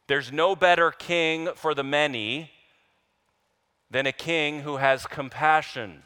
there's 0.07 0.31
no 0.31 0.55
better 0.55 0.91
king 0.91 1.49
for 1.55 1.75
the 1.75 1.83
many 1.83 2.51
than 3.91 4.07
a 4.07 4.13
king 4.13 4.61
who 4.61 4.77
has 4.77 5.07
compassion 5.07 6.03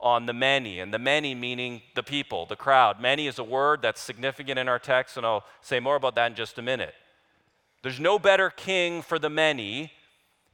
on 0.00 0.26
the 0.26 0.32
many, 0.32 0.78
and 0.80 0.92
the 0.92 0.98
many 0.98 1.34
meaning 1.34 1.82
the 1.94 2.02
people, 2.02 2.46
the 2.46 2.56
crowd. 2.56 3.00
Many 3.00 3.26
is 3.26 3.38
a 3.38 3.44
word 3.44 3.80
that's 3.82 4.00
significant 4.00 4.58
in 4.58 4.68
our 4.68 4.78
text, 4.78 5.16
and 5.16 5.24
I'll 5.24 5.44
say 5.62 5.80
more 5.80 5.96
about 5.96 6.14
that 6.16 6.26
in 6.26 6.34
just 6.34 6.58
a 6.58 6.62
minute. 6.62 6.94
There's 7.82 8.00
no 8.00 8.18
better 8.18 8.50
king 8.50 9.00
for 9.00 9.18
the 9.18 9.30
many 9.30 9.92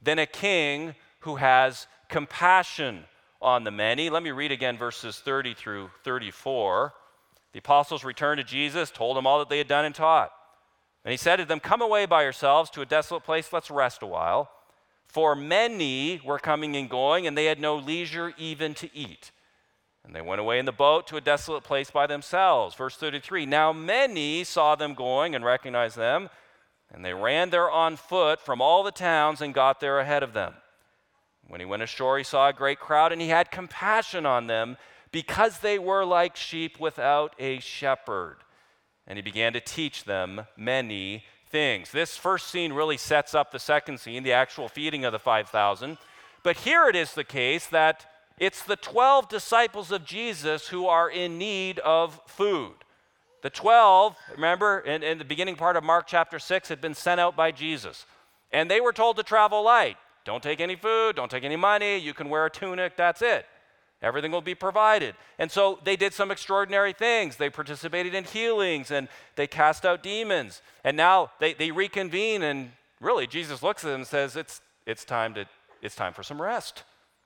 than 0.01 0.19
a 0.19 0.25
king 0.25 0.95
who 1.21 1.37
has 1.37 1.87
compassion 2.09 3.05
on 3.41 3.63
the 3.63 3.71
many. 3.71 4.09
Let 4.09 4.23
me 4.23 4.31
read 4.31 4.51
again 4.51 4.77
verses 4.77 5.19
30 5.19 5.53
through 5.53 5.89
34. 6.03 6.93
The 7.51 7.59
apostles 7.59 8.03
returned 8.03 8.39
to 8.39 8.43
Jesus, 8.43 8.91
told 8.91 9.17
him 9.17 9.27
all 9.27 9.39
that 9.39 9.49
they 9.49 9.57
had 9.57 9.67
done 9.67 9.85
and 9.85 9.93
taught. 9.93 10.31
And 11.05 11.11
he 11.11 11.17
said 11.17 11.37
to 11.37 11.45
them, 11.45 11.59
Come 11.59 11.81
away 11.81 12.05
by 12.05 12.23
yourselves 12.23 12.69
to 12.71 12.81
a 12.81 12.85
desolate 12.85 13.23
place, 13.23 13.51
let's 13.51 13.69
rest 13.69 14.01
a 14.01 14.07
while. 14.07 14.49
For 15.13 15.35
many 15.35 16.19
were 16.25 16.39
coming 16.39 16.75
and 16.75 16.89
going, 16.89 17.27
and 17.27 17.37
they 17.37 17.45
had 17.45 17.59
no 17.59 17.75
leisure 17.75 18.33
even 18.35 18.73
to 18.73 18.89
eat. 18.97 19.29
And 20.03 20.15
they 20.15 20.21
went 20.21 20.41
away 20.41 20.57
in 20.57 20.65
the 20.65 20.71
boat 20.71 21.05
to 21.07 21.17
a 21.17 21.21
desolate 21.21 21.63
place 21.63 21.91
by 21.91 22.07
themselves. 22.07 22.73
Verse 22.73 22.97
33 22.97 23.45
Now 23.45 23.71
many 23.71 24.43
saw 24.43 24.73
them 24.73 24.95
going 24.95 25.35
and 25.35 25.45
recognized 25.45 25.97
them, 25.97 26.31
and 26.91 27.05
they 27.05 27.13
ran 27.13 27.51
there 27.51 27.69
on 27.69 27.95
foot 27.95 28.41
from 28.41 28.59
all 28.59 28.81
the 28.81 28.91
towns 28.91 29.39
and 29.39 29.53
got 29.53 29.79
there 29.79 29.99
ahead 29.99 30.23
of 30.23 30.33
them. 30.33 30.55
When 31.47 31.59
he 31.59 31.65
went 31.65 31.83
ashore, 31.83 32.17
he 32.17 32.23
saw 32.23 32.49
a 32.49 32.53
great 32.53 32.79
crowd, 32.79 33.11
and 33.11 33.21
he 33.21 33.27
had 33.27 33.51
compassion 33.51 34.25
on 34.25 34.47
them 34.47 34.77
because 35.11 35.59
they 35.59 35.77
were 35.77 36.05
like 36.05 36.35
sheep 36.35 36.79
without 36.79 37.35
a 37.37 37.59
shepherd. 37.59 38.37
And 39.05 39.19
he 39.19 39.21
began 39.21 39.53
to 39.53 39.61
teach 39.61 40.05
them 40.05 40.47
many 40.57 41.23
things. 41.53 41.91
This 41.91 42.17
first 42.17 42.47
scene 42.47 42.73
really 42.73 42.97
sets 42.97 43.35
up 43.35 43.51
the 43.51 43.59
second 43.59 43.99
scene, 43.99 44.23
the 44.23 44.33
actual 44.33 44.67
feeding 44.67 45.05
of 45.05 45.11
the 45.11 45.19
5,000. 45.19 45.99
But 46.41 46.57
here 46.57 46.87
it 46.87 46.95
is 46.95 47.13
the 47.13 47.23
case 47.23 47.67
that 47.67 48.07
it's 48.39 48.63
the 48.63 48.75
12 48.75 49.29
disciples 49.29 49.91
of 49.91 50.03
Jesus 50.03 50.69
who 50.69 50.87
are 50.87 51.07
in 51.07 51.37
need 51.37 51.77
of 51.79 52.19
food. 52.25 52.73
The 53.43 53.51
12, 53.51 54.15
remember, 54.33 54.79
in, 54.79 55.03
in, 55.03 55.19
the 55.19 55.25
beginning 55.25 55.55
part 55.55 55.77
of 55.77 55.83
Mark 55.83 56.07
chapter 56.07 56.39
6, 56.39 56.69
had 56.69 56.81
been 56.81 56.95
sent 56.95 57.21
out 57.21 57.35
by 57.35 57.51
Jesus. 57.51 58.07
And 58.51 58.69
they 58.69 58.81
were 58.81 58.91
told 58.91 59.17
to 59.17 59.23
travel 59.23 59.63
light. 59.63 59.97
Don't 60.25 60.41
take 60.41 60.59
any 60.59 60.75
food, 60.75 61.15
don't 61.15 61.29
take 61.29 61.43
any 61.43 61.55
money, 61.55 61.97
you 61.97 62.15
can 62.15 62.29
wear 62.29 62.47
a 62.47 62.49
tunic, 62.49 62.97
that's 62.97 63.21
it. 63.21 63.45
Everything 64.03 64.31
will 64.31 64.41
be 64.41 64.53
provided. 64.53 65.15
And 65.39 65.49
so 65.49 65.79
they 65.85 65.95
did 65.95 66.13
some 66.13 66.29
extraordinary 66.29 66.91
things. 66.91 67.37
They 67.37 67.49
participated 67.49 68.13
in 68.13 68.25
healings 68.25 68.91
and 68.91 69.07
they 69.37 69.47
cast 69.47 69.85
out 69.85 70.03
demons. 70.03 70.61
And 70.83 70.97
now 70.97 71.31
they, 71.39 71.53
they 71.53 71.71
reconvene, 71.71 72.43
and 72.43 72.73
really, 72.99 73.25
Jesus 73.25 73.63
looks 73.63 73.85
at 73.85 73.87
them 73.87 74.01
and 74.01 74.07
says, 74.07 74.35
it's, 74.35 74.59
it's, 74.85 75.05
time 75.05 75.33
to, 75.35 75.45
it's 75.81 75.95
time 75.95 76.13
for 76.13 76.21
some 76.21 76.41
rest. 76.41 76.83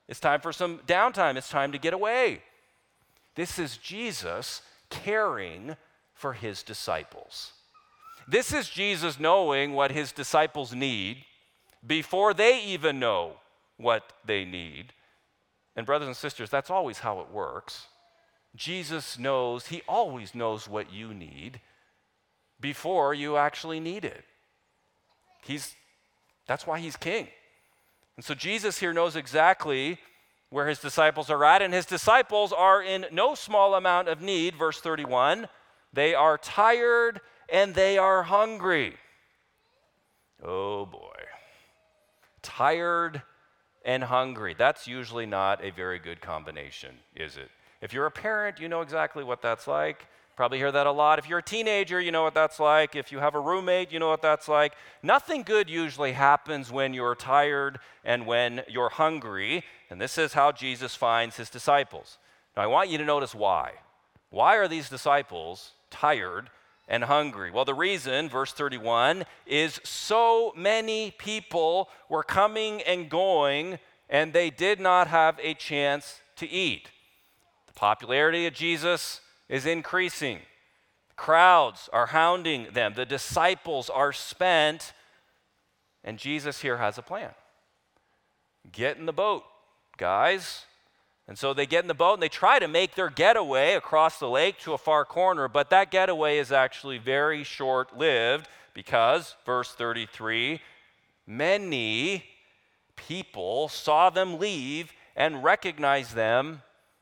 It's 0.08 0.20
time 0.20 0.40
for 0.40 0.54
some 0.54 0.78
downtime. 0.88 1.36
It's 1.36 1.50
time 1.50 1.72
to 1.72 1.80
get 1.80 1.94
away. 1.94 2.44
This 3.34 3.58
is 3.58 3.78
Jesus 3.78 4.62
caring 4.92 5.76
for 6.14 6.34
his 6.34 6.62
disciples. 6.62 7.54
This 8.28 8.54
is 8.54 8.70
Jesus 8.70 9.20
knowing 9.20 9.74
what 9.74 9.92
his 9.92 10.12
disciples 10.12 10.74
need 10.74 11.24
before 11.86 12.34
they 12.36 12.64
even 12.64 13.00
know 13.00 13.38
what 13.78 14.14
they 14.26 14.46
need. 14.46 14.94
And, 15.78 15.86
brothers 15.86 16.08
and 16.08 16.18
sisters, 16.18 16.50
that's 16.50 16.72
always 16.72 17.00
how 17.00 17.22
it 17.22 17.32
works. 17.32 17.86
Jesus 18.56 19.20
knows, 19.20 19.68
He 19.68 19.84
always 19.88 20.34
knows 20.34 20.68
what 20.68 20.92
you 20.92 21.14
need 21.14 21.62
before 22.60 23.14
you 23.14 23.38
actually 23.38 23.80
need 23.80 24.04
it. 24.04 24.26
He's, 25.44 25.76
that's 26.48 26.66
why 26.66 26.80
He's 26.80 26.98
King. 26.98 27.28
And 28.16 28.26
so 28.26 28.34
Jesus 28.34 28.80
here 28.80 28.92
knows 28.92 29.16
exactly 29.16 30.00
where 30.50 30.68
His 30.68 30.80
disciples 30.80 31.30
are 31.30 31.46
at, 31.46 31.62
and 31.62 31.74
His 31.74 31.86
disciples 31.86 32.52
are 32.52 32.82
in 32.82 33.06
no 33.12 33.36
small 33.36 33.76
amount 33.76 34.08
of 34.10 34.20
need. 34.20 34.56
Verse 34.56 34.82
31 34.82 35.48
they 35.94 36.14
are 36.14 36.38
tired 36.38 37.22
and 37.50 37.74
they 37.74 37.98
are 37.98 38.24
hungry. 38.24 38.96
Oh 40.44 40.86
boy. 40.86 41.16
Tired 42.42 43.22
and 43.88 44.04
hungry. 44.04 44.54
That's 44.56 44.86
usually 44.86 45.26
not 45.26 45.64
a 45.64 45.72
very 45.72 45.98
good 45.98 46.22
combination, 46.22 46.94
is 47.16 47.38
it? 47.38 47.50
If 47.82 47.94
you're 47.94 48.06
a 48.06 48.12
parent, 48.12 48.60
you 48.60 48.68
know 48.68 48.82
exactly 48.82 49.24
what 49.24 49.42
that's 49.42 49.66
like. 49.66 50.06
Probably 50.36 50.60
hear 50.60 50.72
that 50.72 50.86
a 50.86 50.92
lot. 50.92 51.18
If 51.18 51.28
you're 51.28 51.40
a 51.40 51.44
teenager, 51.44 52.00
you 52.00 52.12
know 52.12 52.22
what 52.22 52.36
that's 52.36 52.60
like. 52.60 52.96
If 52.96 53.12
you 53.12 53.18
have 53.20 53.34
a 53.34 53.40
roommate, 53.40 53.92
you 53.92 53.98
know 53.98 54.10
what 54.10 54.22
that's 54.22 54.48
like. 54.48 54.74
Nothing 55.02 55.42
good 55.42 55.68
usually 55.68 56.12
happens 56.12 56.72
when 56.72 56.94
you're 56.94 57.16
tired 57.16 57.80
and 58.04 58.28
when 58.28 58.62
you're 58.68 58.90
hungry. 58.90 59.64
And 59.90 60.00
this 60.00 60.20
is 60.20 60.34
how 60.34 60.52
Jesus 60.52 60.94
finds 60.94 61.38
his 61.38 61.50
disciples. 61.50 62.20
Now, 62.56 62.64
I 62.64 62.68
want 62.68 62.90
you 62.90 63.00
to 63.00 63.06
notice 63.06 63.34
why. 63.34 63.72
Why 64.30 64.58
are 64.58 64.68
these 64.68 64.90
disciples 64.90 65.72
tired 65.90 66.50
and 66.88 67.04
hungry? 67.04 67.52
Well, 67.52 67.66
the 67.66 67.74
reason, 67.74 68.30
verse 68.30 68.54
31, 68.54 69.26
is 69.46 69.80
so 69.84 70.54
many 70.56 71.12
people 71.12 71.90
were 72.10 72.24
coming 72.24 72.82
and 72.84 73.10
going, 73.10 73.80
and 74.10 74.34
they 74.34 74.50
did 74.50 74.80
not 74.80 75.08
have 75.08 75.40
a 75.42 75.54
chance 75.54 76.22
to 76.38 76.48
eat. 76.48 76.90
The 77.68 77.74
popularity 77.74 78.46
of 78.48 78.54
Jesus 78.54 79.22
is 79.50 79.66
increasing. 79.66 80.40
Crowds 81.16 81.90
are 81.92 82.08
hounding 82.08 82.68
them. 82.74 82.94
The 82.96 83.06
disciples 83.06 83.90
are 83.90 84.14
spent, 84.14 84.94
and 86.04 86.18
Jesus 86.18 86.62
here 86.62 86.78
has 86.78 86.98
a 86.98 87.02
plan. 87.02 87.32
Get 88.72 88.98
in 88.98 89.06
the 89.06 89.14
boat, 89.14 89.44
guys. 89.98 90.67
And 91.28 91.38
so 91.38 91.54
they 91.54 91.66
get 91.66 91.84
in 91.84 91.88
the 91.88 91.94
boat 91.94 92.14
and 92.14 92.24
they 92.24 92.30
try 92.30 92.58
to 92.58 92.68
make 92.68 92.96
their 92.96 93.10
getaway 93.10 93.74
across 93.74 94.18
the 94.18 94.30
lake 94.30 94.60
to 94.60 94.74
a 94.74 94.78
far 94.78 95.04
corner, 95.04 95.48
but 95.48 95.70
that 95.72 95.92
getaway 95.92 96.38
is 96.38 96.52
actually 96.52 96.98
very 96.98 97.44
short 97.44 97.98
lived 97.98 98.48
because, 98.74 99.36
verse 99.46 99.74
33, 99.74 100.62
many 101.26 102.24
people 102.96 103.68
saw 103.68 104.10
them 104.10 104.40
leave 104.40 104.94
and 105.16 105.44
recognized 105.44 106.16
them 106.16 106.62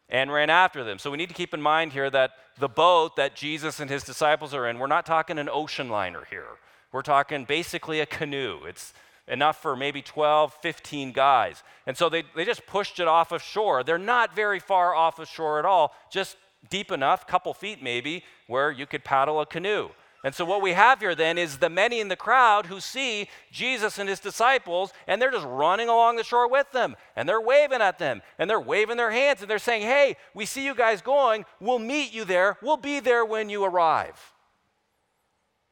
and 0.09 0.31
ran 0.31 0.49
after 0.49 0.83
them. 0.83 0.97
So 0.97 1.11
we 1.11 1.17
need 1.17 1.29
to 1.29 1.35
keep 1.35 1.53
in 1.53 1.61
mind 1.61 1.93
here 1.93 2.09
that 2.09 2.31
the 2.57 2.69
boat 2.69 3.15
that 3.17 3.35
Jesus 3.35 3.79
and 3.79 3.89
his 3.89 4.03
disciples 4.03 4.53
are 4.53 4.67
in, 4.67 4.79
we're 4.79 4.87
not 4.87 5.05
talking 5.05 5.37
an 5.37 5.49
ocean 5.51 5.89
liner 5.89 6.23
here. 6.29 6.47
We're 6.91 7.01
talking 7.01 7.45
basically 7.45 7.99
a 7.99 8.05
canoe. 8.05 8.61
It's 8.65 8.93
enough 9.27 9.61
for 9.61 9.75
maybe 9.75 10.01
12, 10.01 10.53
15 10.61 11.11
guys. 11.11 11.63
And 11.87 11.97
so 11.97 12.09
they, 12.09 12.23
they 12.35 12.45
just 12.45 12.65
pushed 12.65 12.99
it 12.99 13.07
off 13.07 13.31
of 13.31 13.41
shore. 13.41 13.83
They're 13.83 13.97
not 13.97 14.35
very 14.35 14.59
far 14.59 14.93
off 14.95 15.19
of 15.19 15.27
shore 15.27 15.59
at 15.59 15.65
all, 15.65 15.93
just 16.11 16.37
deep 16.69 16.91
enough, 16.91 17.27
couple 17.27 17.53
feet 17.53 17.81
maybe, 17.81 18.23
where 18.47 18.71
you 18.71 18.85
could 18.85 19.03
paddle 19.03 19.41
a 19.41 19.45
canoe. 19.45 19.89
And 20.25 20.33
so, 20.33 20.43
what 20.43 20.63
we 20.63 20.71
have 20.71 21.01
here 21.01 21.13
then 21.13 21.37
is 21.37 21.59
the 21.59 21.69
many 21.69 21.99
in 21.99 22.07
the 22.07 22.15
crowd 22.15 22.65
who 22.65 22.79
see 22.79 23.29
Jesus 23.51 23.99
and 23.99 24.09
his 24.09 24.19
disciples, 24.19 24.91
and 25.05 25.21
they're 25.21 25.29
just 25.29 25.45
running 25.45 25.87
along 25.87 26.15
the 26.15 26.23
shore 26.23 26.49
with 26.49 26.71
them, 26.71 26.95
and 27.15 27.29
they're 27.29 27.39
waving 27.39 27.79
at 27.79 27.99
them, 27.99 28.23
and 28.39 28.49
they're 28.49 28.59
waving 28.59 28.97
their 28.97 29.11
hands, 29.11 29.41
and 29.41 29.49
they're 29.49 29.59
saying, 29.59 29.83
Hey, 29.83 30.17
we 30.33 30.47
see 30.47 30.65
you 30.65 30.73
guys 30.73 31.03
going. 31.03 31.45
We'll 31.59 31.77
meet 31.77 32.11
you 32.11 32.25
there. 32.25 32.57
We'll 32.63 32.75
be 32.75 32.99
there 32.99 33.23
when 33.23 33.49
you 33.49 33.63
arrive. 33.63 34.33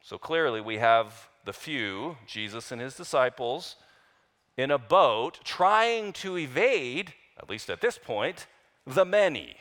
So, 0.01 0.19
clearly, 0.19 0.62
we 0.62 0.77
have 0.77 1.29
the 1.45 1.53
few, 1.53 2.17
Jesus 2.25 2.71
and 2.71 2.81
his 2.81 2.95
disciples, 2.95 3.75
in 4.57 4.71
a 4.71 4.77
boat 4.77 5.39
trying 5.43 6.13
to 6.13 6.38
evade, 6.38 7.13
at 7.38 7.50
least 7.50 7.69
at 7.69 7.81
this 7.81 7.97
point, 7.97 8.47
the 8.85 9.05
many. 9.05 9.55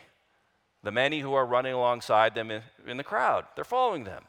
The 0.83 0.93
many 0.93 1.21
who 1.21 1.33
are 1.35 1.47
running 1.47 1.73
alongside 1.73 2.35
them 2.35 2.51
in, 2.51 2.63
in 2.87 2.97
the 2.97 3.05
crowd. 3.05 3.45
They're 3.55 3.65
following 3.65 4.05
them. 4.05 4.25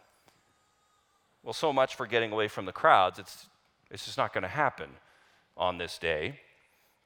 Well, 1.44 1.54
so 1.54 1.74
much 1.74 1.96
for 1.96 2.08
getting 2.08 2.32
away 2.32 2.48
from 2.48 2.66
the 2.66 2.72
crowds. 2.72 3.20
It's, 3.20 3.48
it's 3.92 4.06
just 4.06 4.18
not 4.18 4.34
going 4.34 4.44
to 4.44 4.48
happen 4.48 4.90
on 5.58 5.78
this 5.78 5.98
day 5.98 6.40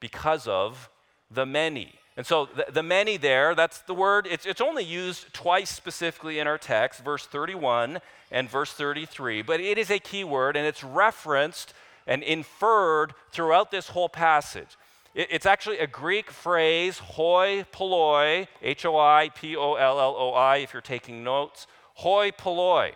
because 0.00 0.46
of 0.46 0.90
the 1.30 1.44
many. 1.44 1.97
And 2.18 2.26
so 2.26 2.46
the, 2.46 2.66
the, 2.72 2.82
many 2.82 3.16
there, 3.16 3.54
that's 3.54 3.78
the 3.82 3.94
word, 3.94 4.26
it's, 4.28 4.44
it's 4.44 4.60
only 4.60 4.82
used 4.82 5.32
twice 5.32 5.70
specifically 5.70 6.40
in 6.40 6.48
our 6.48 6.58
text, 6.58 7.04
verse 7.04 7.24
31 7.24 8.00
and 8.32 8.50
verse 8.50 8.72
33, 8.72 9.42
but 9.42 9.60
it 9.60 9.78
is 9.78 9.88
a 9.88 10.00
key 10.00 10.24
word 10.24 10.56
and 10.56 10.66
it's 10.66 10.82
referenced 10.82 11.74
and 12.08 12.24
inferred 12.24 13.14
throughout 13.30 13.70
this 13.70 13.90
whole 13.90 14.08
passage. 14.08 14.76
It, 15.14 15.28
it's 15.30 15.46
actually 15.46 15.78
a 15.78 15.86
Greek 15.86 16.32
phrase, 16.32 16.98
hoi 16.98 17.64
polloi, 17.70 18.48
H 18.62 18.84
O 18.84 18.98
I 18.98 19.30
P 19.32 19.54
O 19.54 19.74
L 19.74 20.00
L 20.00 20.16
O 20.18 20.32
I, 20.32 20.56
if 20.56 20.72
you're 20.72 20.82
taking 20.82 21.22
notes. 21.22 21.68
Hoi 21.94 22.32
polloi. 22.32 22.94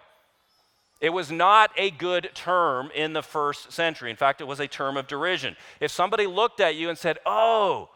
It 1.00 1.10
was 1.10 1.30
not 1.30 1.70
a 1.76 1.92
good 1.92 2.30
term 2.34 2.90
in 2.92 3.12
the 3.12 3.22
first 3.22 3.70
century. 3.70 4.10
In 4.10 4.16
fact, 4.16 4.40
it 4.40 4.48
was 4.48 4.58
a 4.58 4.66
term 4.66 4.96
of 4.96 5.06
derision. 5.06 5.56
If 5.78 5.92
somebody 5.92 6.26
looked 6.26 6.58
at 6.58 6.74
you 6.74 6.88
and 6.88 6.98
said, 6.98 7.18
Oh, 7.24 7.88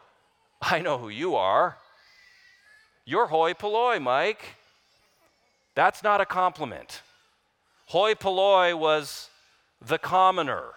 I 0.61 0.79
know 0.79 0.97
who 0.97 1.09
you 1.09 1.35
are, 1.35 1.77
you're 3.05 3.27
hoi 3.27 3.53
polloi, 3.53 3.99
Mike. 3.99 4.55
That's 5.75 6.03
not 6.03 6.19
a 6.19 6.25
compliment. 6.25 7.01
Hoi 7.85 8.15
polloi 8.15 8.75
was 8.75 9.29
the 9.79 9.97
commoner. 9.97 10.73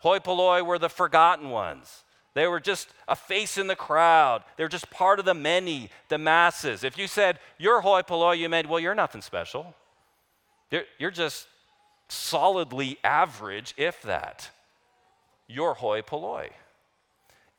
Hoi 0.00 0.18
polloi 0.18 0.64
were 0.64 0.80
the 0.80 0.88
forgotten 0.88 1.50
ones. 1.50 2.02
They 2.34 2.48
were 2.48 2.58
just 2.58 2.88
a 3.06 3.14
face 3.14 3.56
in 3.56 3.68
the 3.68 3.76
crowd. 3.76 4.42
They're 4.56 4.66
just 4.66 4.90
part 4.90 5.20
of 5.20 5.24
the 5.24 5.34
many, 5.34 5.90
the 6.08 6.18
masses. 6.18 6.82
If 6.82 6.98
you 6.98 7.06
said, 7.06 7.38
you're 7.58 7.80
hoi 7.82 8.02
polloi, 8.02 8.32
you 8.32 8.48
meant, 8.48 8.68
well, 8.68 8.80
you're 8.80 8.94
nothing 8.94 9.22
special. 9.22 9.74
You're, 10.72 10.82
you're 10.98 11.12
just 11.12 11.46
solidly 12.08 12.98
average, 13.04 13.74
if 13.76 14.02
that. 14.02 14.50
You're 15.46 15.74
hoi 15.74 16.02
polloi. 16.02 16.50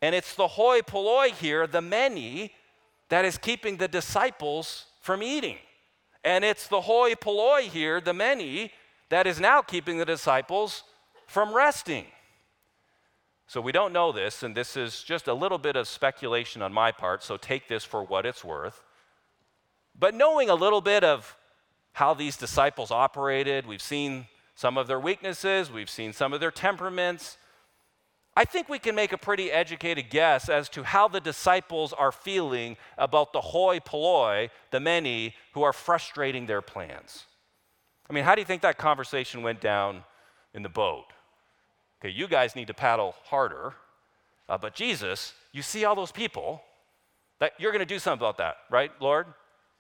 And 0.01 0.13
it's 0.13 0.35
the 0.35 0.47
hoi 0.47 0.81
polloi 0.81 1.31
here, 1.31 1.67
the 1.67 1.81
many, 1.81 2.53
that 3.09 3.25
is 3.25 3.37
keeping 3.37 3.77
the 3.77 3.87
disciples 3.87 4.85
from 5.01 5.23
eating. 5.23 5.57
And 6.23 6.43
it's 6.43 6.67
the 6.67 6.81
hoi 6.81 7.15
polloi 7.15 7.63
here, 7.63 8.01
the 8.01 8.13
many, 8.13 8.71
that 9.09 9.27
is 9.27 9.39
now 9.39 9.61
keeping 9.61 9.97
the 9.97 10.05
disciples 10.05 10.83
from 11.27 11.53
resting. 11.53 12.05
So 13.47 13.61
we 13.61 13.71
don't 13.71 13.93
know 13.93 14.11
this, 14.11 14.41
and 14.41 14.55
this 14.55 14.75
is 14.75 15.03
just 15.03 15.27
a 15.27 15.33
little 15.33 15.59
bit 15.59 15.75
of 15.75 15.87
speculation 15.87 16.61
on 16.61 16.73
my 16.73 16.91
part, 16.91 17.23
so 17.23 17.37
take 17.37 17.67
this 17.67 17.83
for 17.83 18.03
what 18.03 18.25
it's 18.25 18.43
worth. 18.43 18.83
But 19.97 20.15
knowing 20.15 20.49
a 20.49 20.55
little 20.55 20.81
bit 20.81 21.03
of 21.03 21.37
how 21.95 22.13
these 22.13 22.35
disciples 22.35 22.91
operated. 22.91 23.65
We've 23.65 23.81
seen 23.81 24.27
some 24.53 24.77
of 24.77 24.87
their 24.87 24.99
weaknesses, 24.99 25.71
we've 25.71 25.89
seen 25.89 26.11
some 26.11 26.33
of 26.33 26.41
their 26.41 26.51
temperaments. 26.51 27.37
I 28.35 28.43
think 28.43 28.67
we 28.67 28.79
can 28.79 28.95
make 28.95 29.13
a 29.13 29.17
pretty 29.17 29.49
educated 29.51 30.09
guess 30.09 30.49
as 30.49 30.67
to 30.69 30.83
how 30.83 31.07
the 31.07 31.21
disciples 31.21 31.93
are 31.93 32.11
feeling 32.11 32.75
about 32.97 33.31
the 33.31 33.39
hoi 33.39 33.79
polloi, 33.79 34.49
the 34.71 34.79
many 34.79 35.35
who 35.53 35.63
are 35.63 35.71
frustrating 35.71 36.45
their 36.45 36.61
plans. 36.61 37.25
I 38.09 38.13
mean, 38.13 38.25
how 38.25 38.35
do 38.35 38.41
you 38.41 38.45
think 38.45 38.61
that 38.61 38.77
conversation 38.77 39.41
went 39.41 39.61
down 39.61 40.03
in 40.53 40.63
the 40.63 40.69
boat? 40.69 41.05
Okay, 42.01 42.11
you 42.11 42.27
guys 42.27 42.55
need 42.55 42.67
to 42.67 42.73
paddle 42.73 43.15
harder, 43.23 43.73
uh, 44.49 44.57
but 44.57 44.75
Jesus, 44.75 45.33
you 45.53 45.61
see 45.61 45.85
all 45.85 45.95
those 45.95 46.11
people, 46.11 46.61
that 47.39 47.53
you're 47.57 47.71
going 47.71 47.79
to 47.79 47.85
do 47.85 47.99
something 47.99 48.21
about 48.21 48.37
that, 48.37 48.57
right, 48.69 48.91
Lord? 48.99 49.27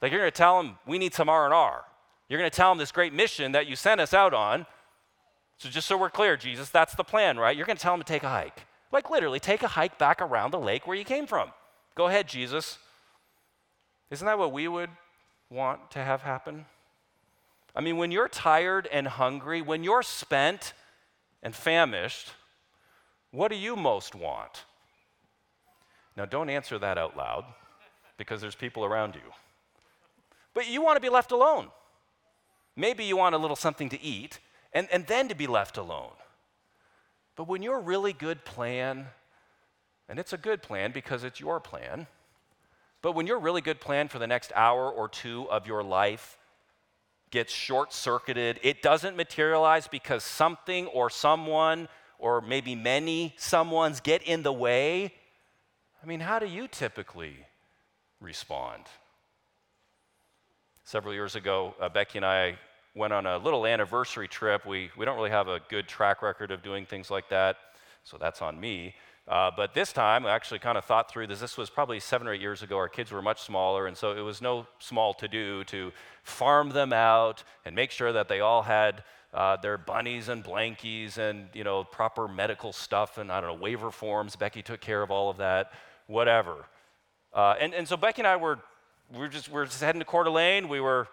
Like 0.01 0.11
you're 0.11 0.21
going 0.21 0.31
to 0.31 0.37
tell 0.37 0.61
them 0.61 0.77
we 0.87 0.97
need 0.97 1.13
some 1.13 1.29
R 1.29 1.45
and 1.45 1.53
R. 1.53 1.83
You're 2.29 2.39
going 2.39 2.49
to 2.49 2.55
tell 2.55 2.71
them 2.71 2.77
this 2.77 2.91
great 2.91 3.13
mission 3.13 3.51
that 3.51 3.67
you 3.67 3.75
sent 3.75 4.01
us 4.01 4.13
out 4.13 4.33
on. 4.33 4.65
So, 5.57 5.69
just 5.69 5.87
so 5.87 5.97
we're 5.97 6.09
clear, 6.09 6.35
Jesus, 6.35 6.69
that's 6.69 6.95
the 6.95 7.03
plan, 7.03 7.37
right? 7.37 7.55
You're 7.55 7.65
going 7.65 7.77
to 7.77 7.81
tell 7.81 7.93
them 7.93 8.01
to 8.01 8.07
take 8.07 8.23
a 8.23 8.29
hike. 8.29 8.65
Like, 8.91 9.09
literally, 9.09 9.39
take 9.39 9.63
a 9.63 9.69
hike 9.69 9.97
back 9.97 10.21
around 10.21 10.51
the 10.51 10.59
lake 10.59 10.85
where 10.85 10.97
you 10.97 11.05
came 11.05 11.27
from. 11.27 11.51
Go 11.95 12.07
ahead, 12.07 12.27
Jesus. 12.27 12.77
Isn't 14.11 14.25
that 14.25 14.37
what 14.37 14.51
we 14.51 14.67
would 14.67 14.89
want 15.49 15.91
to 15.91 15.99
have 15.99 16.21
happen? 16.21 16.65
I 17.75 17.81
mean, 17.81 17.97
when 17.97 18.11
you're 18.11 18.27
tired 18.27 18.87
and 18.91 19.07
hungry, 19.07 19.61
when 19.61 19.83
you're 19.83 20.03
spent 20.03 20.73
and 21.41 21.55
famished, 21.55 22.31
what 23.31 23.49
do 23.49 23.57
you 23.57 23.75
most 23.75 24.15
want? 24.15 24.63
Now, 26.15 26.25
don't 26.25 26.49
answer 26.49 26.79
that 26.79 26.97
out 26.97 27.17
loud 27.17 27.45
because 28.17 28.39
there's 28.39 28.55
people 28.55 28.85
around 28.85 29.15
you. 29.15 29.33
But 30.53 30.69
you 30.69 30.81
want 30.81 30.95
to 30.95 31.01
be 31.01 31.09
left 31.09 31.31
alone. 31.31 31.67
Maybe 32.77 33.03
you 33.03 33.17
want 33.17 33.35
a 33.35 33.37
little 33.37 33.55
something 33.55 33.89
to 33.89 34.01
eat 34.01 34.39
and, 34.75 34.87
and 34.91 35.07
then 35.07 35.29
to 35.29 35.35
be 35.35 35.47
left 35.47 35.77
alone. 35.77 36.11
But 37.35 37.47
when 37.47 37.63
your 37.63 37.79
really 37.79 38.13
good 38.13 38.45
plan, 38.45 39.07
and 40.07 40.19
it's 40.19 40.33
a 40.33 40.37
good 40.37 40.61
plan 40.61 40.91
because 40.91 41.23
it's 41.23 41.39
your 41.39 41.59
plan, 41.59 42.07
but 43.01 43.13
when 43.13 43.25
your 43.25 43.39
really 43.39 43.61
good 43.61 43.79
plan 43.79 44.09
for 44.09 44.19
the 44.19 44.27
next 44.27 44.51
hour 44.53 44.91
or 44.91 45.07
two 45.07 45.49
of 45.49 45.65
your 45.65 45.81
life 45.81 46.37
gets 47.31 47.53
short 47.53 47.93
circuited, 47.93 48.59
it 48.63 48.81
doesn't 48.81 49.15
materialize 49.15 49.87
because 49.87 50.23
something 50.23 50.87
or 50.87 51.09
someone 51.09 51.87
or 52.19 52.41
maybe 52.41 52.75
many 52.75 53.33
someones 53.37 54.03
get 54.03 54.23
in 54.23 54.43
the 54.43 54.53
way, 54.53 55.13
I 56.03 56.05
mean, 56.05 56.19
how 56.19 56.39
do 56.39 56.47
you 56.47 56.67
typically 56.67 57.45
respond? 58.19 58.83
Several 60.83 61.13
years 61.13 61.35
ago, 61.35 61.75
uh, 61.79 61.89
Becky 61.89 62.17
and 62.17 62.25
I 62.25 62.57
went 62.95 63.13
on 63.13 63.25
a 63.25 63.37
little 63.37 63.67
anniversary 63.67 64.27
trip. 64.27 64.65
We, 64.65 64.89
we 64.97 65.05
don't 65.05 65.17
really 65.17 65.29
have 65.29 65.47
a 65.47 65.59
good 65.69 65.87
track 65.87 66.21
record 66.21 66.49
of 66.49 66.63
doing 66.63 66.85
things 66.85 67.11
like 67.11 67.29
that, 67.29 67.57
so 68.03 68.17
that's 68.17 68.41
on 68.41 68.59
me. 68.59 68.95
Uh, 69.27 69.51
but 69.55 69.73
this 69.73 69.91
time, 69.91 70.25
I 70.25 70.31
actually 70.31 70.59
kind 70.59 70.77
of 70.77 70.85
thought 70.85 71.11
through 71.11 71.27
this. 71.27 71.39
This 71.39 71.57
was 71.57 71.69
probably 71.69 71.99
seven 71.99 72.27
or 72.27 72.33
eight 72.33 72.41
years 72.41 72.61
ago. 72.61 72.77
Our 72.77 72.87
kids 72.87 73.11
were 73.11 73.21
much 73.21 73.41
smaller, 73.41 73.87
and 73.87 73.97
so 73.97 74.11
it 74.11 74.21
was 74.21 74.41
no 74.41 74.67
small 74.79 75.13
to 75.15 75.27
do 75.27 75.63
to 75.65 75.91
farm 76.23 76.69
them 76.69 76.93
out 76.93 77.43
and 77.65 77.75
make 77.75 77.91
sure 77.91 78.13
that 78.13 78.29
they 78.29 78.39
all 78.39 78.61
had 78.61 79.03
uh, 79.33 79.57
their 79.57 79.77
bunnies 79.77 80.29
and 80.29 80.43
blankies 80.43 81.17
and 81.17 81.49
you 81.53 81.63
know 81.63 81.83
proper 81.83 82.27
medical 82.27 82.71
stuff 82.71 83.17
and 83.17 83.31
I 83.31 83.41
don't 83.41 83.49
know 83.49 83.61
waiver 83.61 83.91
forms. 83.91 84.35
Becky 84.35 84.61
took 84.61 84.79
care 84.79 85.01
of 85.01 85.11
all 85.11 85.29
of 85.29 85.37
that, 85.37 85.71
whatever. 86.07 86.65
Uh, 87.33 87.55
and, 87.59 87.73
and 87.73 87.85
so 87.87 87.97
Becky 87.97 88.21
and 88.21 88.27
I 88.27 88.37
were 88.37 88.59
we 89.11 89.19
were 89.19 89.27
just, 89.27 89.49
we 89.49 89.55
were 89.55 89.65
just 89.65 89.81
heading 89.81 89.99
to 89.99 90.05
Coeur 90.05 90.23
d'Alene. 90.23 90.67
We 90.67 90.79
were 90.79 91.07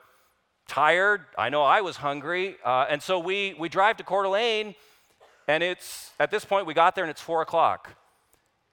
tired. 0.66 1.22
I 1.36 1.48
know 1.48 1.62
I 1.62 1.80
was 1.80 1.96
hungry. 1.96 2.56
Uh, 2.64 2.86
and 2.88 3.02
so 3.02 3.18
we, 3.18 3.54
we 3.58 3.68
drive 3.68 3.96
to 3.98 4.04
Coeur 4.04 4.22
d'Alene, 4.24 4.74
and 5.48 5.62
it's, 5.62 6.10
at 6.20 6.30
this 6.30 6.44
point, 6.44 6.66
we 6.66 6.74
got 6.74 6.94
there 6.94 7.04
and 7.04 7.10
it's 7.10 7.20
4 7.20 7.42
o'clock. 7.42 7.90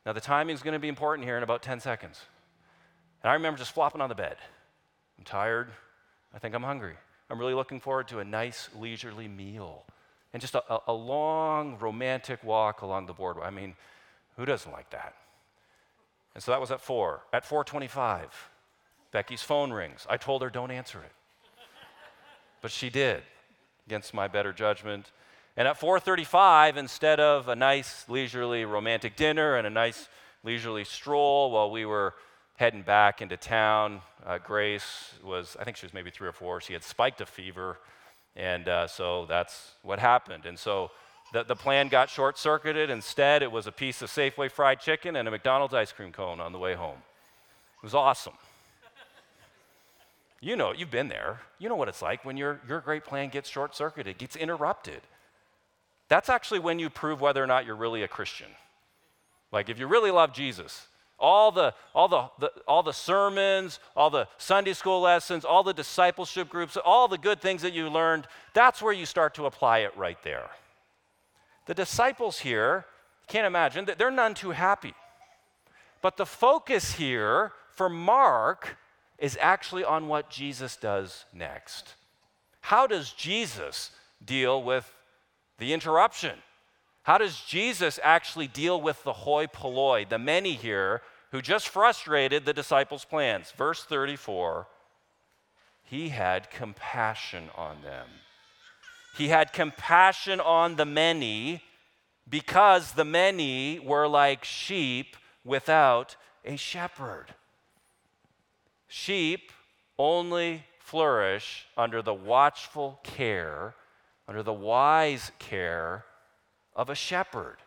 Now, 0.06 0.14
the 0.14 0.22
timing 0.22 0.56
is 0.56 0.62
going 0.62 0.74
to 0.74 0.80
be 0.80 0.88
important 0.88 1.26
here 1.28 1.38
in 1.38 1.44
about 1.44 1.62
10 1.62 1.80
seconds. 1.80 2.22
And 3.24 3.30
I 3.30 3.34
remember 3.34 3.58
just 3.58 3.74
flopping 3.74 4.02
on 4.02 4.10
the 4.10 4.16
bed. 4.16 4.38
I'm 5.18 5.26
tired. 5.26 5.70
I 6.34 6.40
think 6.40 6.56
I'm 6.56 6.64
hungry. 6.64 6.96
I'm 7.30 7.38
really 7.38 7.54
looking 7.54 7.80
forward 7.80 8.08
to 8.10 8.20
a 8.20 8.26
nice, 8.26 8.70
leisurely 8.80 9.28
meal 9.28 9.86
and 10.34 10.42
just 10.42 10.56
a, 10.56 10.80
a 10.88 10.94
long, 10.94 11.78
romantic 11.80 12.44
walk 12.44 12.82
along 12.82 13.08
the 13.08 13.14
boardwalk. 13.14 13.46
I 13.46 13.50
mean, 13.50 13.76
who 14.38 14.46
doesn't 14.46 14.72
like 14.72 14.90
that? 14.92 15.16
And 16.36 16.44
so 16.44 16.52
that 16.52 16.62
was 16.62 16.72
at 16.72 16.82
4. 16.82 17.22
At 17.34 17.46
425, 17.46 18.50
Becky's 19.12 19.42
phone 19.42 19.72
rings. 19.72 20.06
I 20.10 20.18
told 20.18 20.42
her, 20.44 20.50
don't 20.50 20.72
answer 20.72 21.02
it. 21.02 21.12
But 22.62 22.72
she 22.72 22.90
did, 22.90 23.24
against 23.88 24.14
my 24.14 24.28
better 24.28 24.54
judgment. 24.54 25.12
And 25.58 25.68
at 25.68 25.80
4:35, 25.80 26.78
instead 26.78 27.20
of 27.20 27.48
a 27.48 27.56
nice 27.56 28.06
leisurely 28.08 28.66
romantic 28.66 29.16
dinner 29.16 29.56
and 29.56 29.68
a 29.68 29.70
nice 29.70 30.08
leisurely 30.44 30.84
stroll 30.84 31.52
while 31.52 31.70
we 31.70 31.86
were 31.86 32.16
heading 32.58 32.82
back 32.82 33.22
into 33.22 33.38
town, 33.38 34.02
uh, 34.26 34.38
Grace 34.38 35.14
was, 35.24 35.56
I 35.60 35.64
think 35.64 35.78
she 35.78 35.86
was 35.86 35.94
maybe 35.94 36.12
three 36.12 36.28
or 36.28 36.34
four. 36.34 36.62
She 36.62 36.74
had 36.74 36.84
spiked 36.84 37.22
a 37.22 37.26
fever, 37.26 37.78
and 38.36 38.68
uh, 38.68 38.88
so 38.88 39.26
that's 39.26 39.72
what 39.82 40.00
happened. 40.00 40.46
And 40.46 40.58
so 40.58 40.92
the, 41.32 41.44
the 41.44 41.56
plan 41.56 41.88
got 41.90 42.10
short 42.10 42.38
circuited. 42.38 42.90
Instead, 42.90 43.44
it 43.44 43.52
was 43.52 43.68
a 43.68 43.72
piece 43.72 44.02
of 44.02 44.10
Safeway 44.10 44.52
fried 44.52 44.80
chicken 44.80 45.16
and 45.16 45.28
a 45.28 45.32
McDonald's 45.32 45.74
ice 45.74 45.92
cream 45.92 46.12
cone 46.12 46.40
on 46.40 46.52
the 46.52 46.60
way 46.60 46.74
home. 46.74 46.98
It 47.78 47.84
was 47.84 47.94
awesome. 47.94 48.34
You 50.42 50.56
know, 50.56 50.74
you've 50.74 50.92
been 50.92 51.10
there. 51.10 51.42
You 51.58 51.68
know 51.70 51.76
what 51.76 51.90
it's 51.90 52.02
like 52.02 52.24
when 52.24 52.38
your, 52.38 52.62
your 52.68 52.80
great 52.80 53.04
plan 53.04 53.30
gets 53.30 53.50
short 53.50 53.76
circuited, 53.76 54.18
gets 54.18 54.36
interrupted. 54.36 55.02
That's 56.08 56.30
actually 56.30 56.60
when 56.60 56.80
you 56.80 56.90
prove 56.90 57.22
whether 57.22 57.44
or 57.44 57.48
not 57.48 57.66
you're 57.66 57.76
really 57.76 58.04
a 58.04 58.08
Christian. 58.08 58.48
Like 59.52 59.70
if 59.70 59.80
you 59.80 59.88
really 59.88 60.12
love 60.12 60.34
Jesus, 60.34 60.88
all 61.20 61.52
the, 61.52 61.74
all 61.94 62.08
the, 62.08 62.30
the, 62.40 62.52
all 62.68 62.84
the 62.84 62.94
sermons, 62.94 63.80
all 63.96 64.10
the 64.10 64.28
Sunday 64.38 64.74
school 64.74 65.02
lessons, 65.02 65.44
all 65.44 65.64
the 65.64 65.74
discipleship 65.74 66.50
groups, 66.50 66.78
all 66.78 67.08
the 67.08 67.18
good 67.18 67.42
things 67.42 67.62
that 67.62 67.74
you 67.74 67.90
learned, 67.90 68.26
that's 68.54 68.82
where 68.82 68.94
you 68.94 69.06
start 69.06 69.34
to 69.36 69.46
apply 69.46 69.80
it 69.80 69.96
right 69.98 70.22
there. 70.24 70.50
The 71.66 71.74
disciples 71.74 72.40
here, 72.40 72.86
can't 73.28 73.46
imagine, 73.46 73.86
that 73.86 74.00
they're 74.00 74.10
none 74.10 74.34
too 74.34 74.52
happy. 74.52 74.94
But 76.02 76.16
the 76.16 76.26
focus 76.26 76.94
here 76.94 77.52
for 77.72 77.90
Mark 77.90 78.78
is 79.20 79.38
actually 79.42 79.84
on 79.84 80.08
what 80.08 80.30
Jesus 80.30 80.76
does 80.76 81.26
next. 81.34 81.96
How 82.62 82.88
does 82.88 83.12
Jesus 83.12 83.92
deal 84.24 84.62
with 84.64 84.92
the 85.58 85.74
interruption? 85.74 86.38
How 87.04 87.18
does 87.18 87.42
Jesus 87.42 88.00
actually 88.04 88.48
deal 88.48 88.80
with 88.82 89.04
the 89.04 89.14
hoi 89.14 89.48
polloi, 89.48 90.06
the 90.08 90.20
many 90.20 90.54
here 90.54 91.02
who 91.32 91.42
just 91.42 91.68
frustrated 91.68 92.46
the 92.46 92.54
disciples' 92.54 93.06
plans? 93.06 93.52
Verse 93.52 93.84
34 93.84 94.68
He 95.84 96.10
had 96.10 96.52
compassion 96.52 97.50
on 97.56 97.82
them. 97.82 98.08
He 99.16 99.30
had 99.30 99.54
compassion 99.54 100.40
on 100.40 100.76
the 100.76 100.86
many 100.86 101.64
because 102.30 102.94
the 102.94 103.06
many 103.06 103.80
were 103.80 104.08
like 104.08 104.46
sheep 104.46 105.18
without 105.44 106.16
a 106.46 106.56
shepherd. 106.56 107.34
Sheep 108.90 109.52
only 110.00 110.64
flourish 110.80 111.68
under 111.78 112.02
the 112.02 112.14
watchful 112.14 113.00
care, 113.04 113.76
under 114.28 114.42
the 114.42 114.52
wise 114.52 115.32
care 115.38 116.06
of 116.76 116.90
a 116.90 116.96
shepherd. 116.96 117.58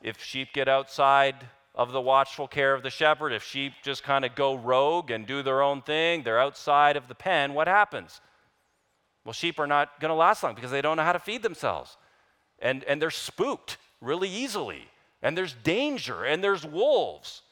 If 0.00 0.22
sheep 0.22 0.52
get 0.54 0.68
outside 0.68 1.34
of 1.74 1.90
the 1.90 2.00
watchful 2.00 2.46
care 2.46 2.72
of 2.72 2.84
the 2.84 2.90
shepherd, 2.90 3.32
if 3.32 3.42
sheep 3.42 3.72
just 3.82 4.04
kind 4.04 4.24
of 4.24 4.36
go 4.36 4.54
rogue 4.54 5.10
and 5.10 5.26
do 5.26 5.42
their 5.42 5.60
own 5.60 5.82
thing, 5.82 6.22
they're 6.22 6.40
outside 6.40 6.96
of 6.96 7.08
the 7.08 7.14
pen, 7.14 7.52
what 7.52 7.66
happens? 7.66 8.20
Well, 9.24 9.32
sheep 9.32 9.58
are 9.58 9.66
not 9.66 9.98
going 9.98 10.10
to 10.10 10.14
last 10.14 10.44
long 10.44 10.54
because 10.54 10.70
they 10.70 10.82
don't 10.82 10.98
know 10.98 11.02
how 11.02 11.12
to 11.12 11.18
feed 11.18 11.42
themselves. 11.42 11.96
And, 12.60 12.84
and 12.84 13.02
they're 13.02 13.10
spooked 13.10 13.76
really 14.00 14.28
easily. 14.28 14.86
And 15.20 15.36
there's 15.36 15.54
danger, 15.64 16.24
and 16.24 16.44
there's 16.44 16.64
wolves. 16.64 17.42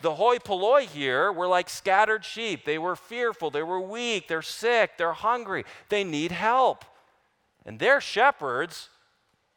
The 0.00 0.14
hoi 0.14 0.38
polloi 0.38 0.86
here 0.86 1.30
were 1.30 1.46
like 1.46 1.68
scattered 1.68 2.24
sheep. 2.24 2.64
They 2.64 2.78
were 2.78 2.96
fearful, 2.96 3.50
they 3.50 3.62
were 3.62 3.80
weak, 3.80 4.28
they're 4.28 4.42
sick, 4.42 4.92
they're 4.96 5.12
hungry, 5.12 5.64
they 5.88 6.04
need 6.04 6.32
help. 6.32 6.84
And 7.64 7.78
their 7.78 8.00
shepherds, 8.00 8.88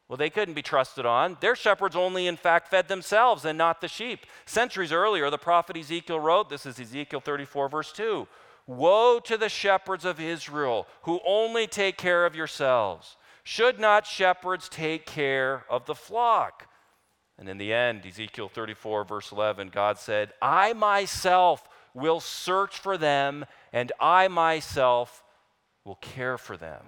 well, 0.07 0.17
they 0.17 0.29
couldn't 0.29 0.53
be 0.53 0.61
trusted 0.61 1.05
on. 1.05 1.37
Their 1.39 1.55
shepherds 1.55 1.95
only, 1.95 2.27
in 2.27 2.37
fact, 2.37 2.67
fed 2.67 2.87
themselves 2.87 3.45
and 3.45 3.57
not 3.57 3.81
the 3.81 3.87
sheep. 3.87 4.25
Centuries 4.45 4.91
earlier, 4.91 5.29
the 5.29 5.37
prophet 5.37 5.77
Ezekiel 5.77 6.19
wrote 6.19 6.49
this 6.49 6.65
is 6.65 6.79
Ezekiel 6.79 7.21
34, 7.21 7.69
verse 7.69 7.91
2 7.91 8.27
Woe 8.67 9.19
to 9.19 9.37
the 9.37 9.49
shepherds 9.49 10.05
of 10.05 10.19
Israel 10.19 10.87
who 11.03 11.19
only 11.25 11.67
take 11.67 11.97
care 11.97 12.25
of 12.25 12.35
yourselves. 12.35 13.17
Should 13.43 13.79
not 13.79 14.07
shepherds 14.07 14.67
take 14.69 15.05
care 15.05 15.65
of 15.69 15.85
the 15.85 15.93
flock? 15.95 16.67
And 17.37 17.49
in 17.49 17.57
the 17.57 17.73
end, 17.73 18.05
Ezekiel 18.05 18.49
34, 18.49 19.03
verse 19.03 19.31
11, 19.31 19.69
God 19.69 19.97
said, 19.97 20.31
I 20.41 20.73
myself 20.73 21.67
will 21.93 22.19
search 22.19 22.77
for 22.77 22.97
them, 22.97 23.45
and 23.73 23.91
I 23.99 24.27
myself 24.27 25.23
will 25.83 25.95
care 25.95 26.37
for 26.37 26.57
them. 26.57 26.81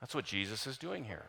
That's 0.00 0.14
what 0.14 0.24
Jesus 0.24 0.66
is 0.66 0.78
doing 0.78 1.04
here. 1.04 1.26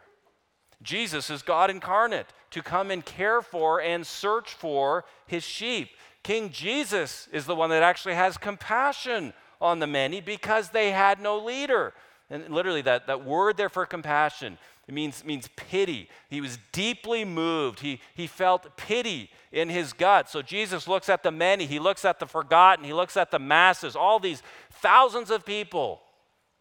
Jesus 0.82 1.30
is 1.30 1.42
God 1.42 1.70
incarnate 1.70 2.28
to 2.52 2.62
come 2.62 2.92
and 2.92 3.06
care 3.06 3.42
for 3.42 3.82
and 3.82 4.06
search 4.06 4.54
for 4.54 5.06
his 5.28 5.44
sheep. 5.44 5.90
King 6.24 6.50
Jesus 6.50 7.28
is 7.32 7.46
the 7.46 7.56
one 7.56 7.70
that 7.70 7.84
actually 7.84 8.16
has 8.16 8.38
compassion 8.38 9.34
on 9.60 9.80
the 9.80 9.88
many 9.88 10.22
because 10.22 10.70
they 10.70 10.92
had 10.92 11.20
no 11.20 11.38
leader. 11.38 11.94
And 12.30 12.50
literally, 12.50 12.82
that, 12.84 13.08
that 13.08 13.26
word 13.26 13.58
there 13.58 13.70
for 13.70 13.86
compassion 13.86 14.58
it 14.88 14.94
means, 14.94 15.24
means 15.24 15.48
pity. 15.56 16.10
He 16.30 16.42
was 16.42 16.58
deeply 16.72 17.24
moved. 17.24 17.82
He, 17.82 18.02
he 18.14 18.28
felt 18.28 18.76
pity 18.78 19.30
in 19.52 19.70
his 19.70 19.94
gut. 19.94 20.30
So 20.30 20.42
Jesus 20.42 20.88
looks 20.88 21.08
at 21.08 21.24
the 21.24 21.32
many, 21.32 21.66
he 21.66 21.80
looks 21.80 22.04
at 22.04 22.20
the 22.20 22.26
forgotten, 22.26 22.84
he 22.84 22.94
looks 22.94 23.16
at 23.16 23.32
the 23.32 23.40
masses, 23.40 23.96
all 23.96 24.20
these 24.20 24.42
thousands 24.72 25.30
of 25.30 25.46
people, 25.46 26.02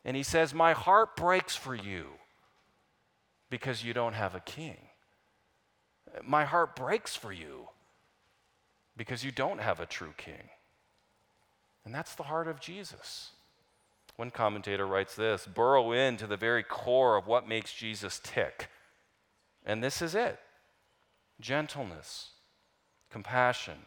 and 0.04 0.16
he 0.16 0.22
says, 0.22 0.54
My 0.54 0.72
heart 0.72 1.16
breaks 1.16 1.56
for 1.56 1.74
you 1.74 2.06
because 3.48 3.82
you 3.82 3.92
don't 3.92 4.14
have 4.14 4.34
a 4.34 4.40
king. 4.40 4.78
My 6.22 6.44
heart 6.44 6.76
breaks 6.76 7.16
for 7.16 7.32
you 7.32 7.68
because 8.96 9.24
you 9.24 9.32
don't 9.32 9.60
have 9.60 9.80
a 9.80 9.86
true 9.86 10.12
king. 10.16 10.50
And 11.84 11.94
that's 11.94 12.14
the 12.14 12.24
heart 12.24 12.48
of 12.48 12.60
Jesus. 12.60 13.30
One 14.20 14.30
commentator 14.30 14.86
writes 14.86 15.16
this 15.16 15.46
burrow 15.46 15.92
into 15.92 16.26
the 16.26 16.36
very 16.36 16.62
core 16.62 17.16
of 17.16 17.26
what 17.26 17.48
makes 17.48 17.72
Jesus 17.72 18.20
tick. 18.22 18.68
And 19.64 19.82
this 19.82 20.02
is 20.02 20.14
it 20.14 20.38
gentleness, 21.40 22.32
compassion. 23.10 23.86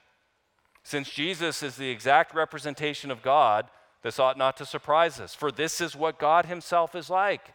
Since 0.81 1.11
Jesus 1.11 1.61
is 1.61 1.75
the 1.75 1.91
exact 1.91 2.33
representation 2.33 3.11
of 3.11 3.21
God, 3.21 3.67
this 4.01 4.17
ought 4.17 4.35
not 4.35 4.57
to 4.57 4.65
surprise 4.65 5.19
us, 5.19 5.35
for 5.35 5.51
this 5.51 5.79
is 5.79 5.95
what 5.95 6.17
God 6.17 6.47
Himself 6.47 6.95
is 6.95 7.11
like. 7.11 7.53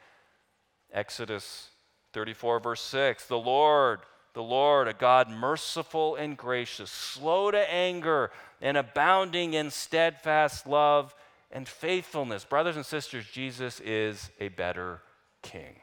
Exodus 0.92 1.70
34, 2.12 2.60
verse 2.60 2.80
6 2.82 3.26
The 3.26 3.36
Lord, 3.36 4.02
the 4.34 4.42
Lord, 4.44 4.86
a 4.86 4.94
God 4.94 5.28
merciful 5.28 6.14
and 6.14 6.36
gracious, 6.36 6.92
slow 6.92 7.50
to 7.50 7.58
anger, 7.58 8.30
and 8.60 8.76
abounding 8.76 9.54
in 9.54 9.72
steadfast 9.72 10.64
love 10.64 11.12
and 11.50 11.68
faithfulness. 11.68 12.44
Brothers 12.44 12.76
and 12.76 12.84
sisters, 12.84 13.26
Jesus 13.32 13.80
is 13.80 14.30
a 14.40 14.48
better 14.48 15.02
king. 15.42 15.76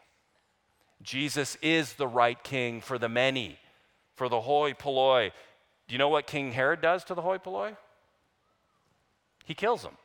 Jesus 1.02 1.58
is 1.62 1.94
the 1.94 2.08
right 2.08 2.42
king 2.44 2.82
for 2.82 2.98
the 2.98 3.10
many, 3.10 3.60
for 4.16 4.30
the 4.30 4.42
hoi 4.42 4.74
polloi. 4.74 5.32
Do 5.88 5.94
you 5.94 6.00
know 6.00 6.10
what 6.10 6.26
King 6.26 6.52
Herod 6.52 6.82
does 6.82 7.04
to 7.06 7.14
the 7.14 7.22
hoi 7.22 7.38
polloi? 7.38 7.76
He 9.44 9.54
kills 9.54 9.84
them. 9.84 9.98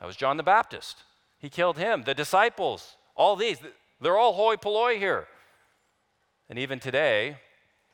That 0.00 0.06
was 0.06 0.16
John 0.16 0.36
the 0.36 0.42
Baptist. 0.42 1.04
He 1.38 1.48
killed 1.48 1.78
him. 1.78 2.02
The 2.02 2.14
disciples, 2.14 2.96
all 3.14 3.36
these, 3.36 3.58
they're 4.00 4.18
all 4.18 4.32
hoi 4.32 4.56
polloi 4.56 4.98
here. 4.98 5.28
And 6.48 6.58
even 6.58 6.80
today, 6.80 7.36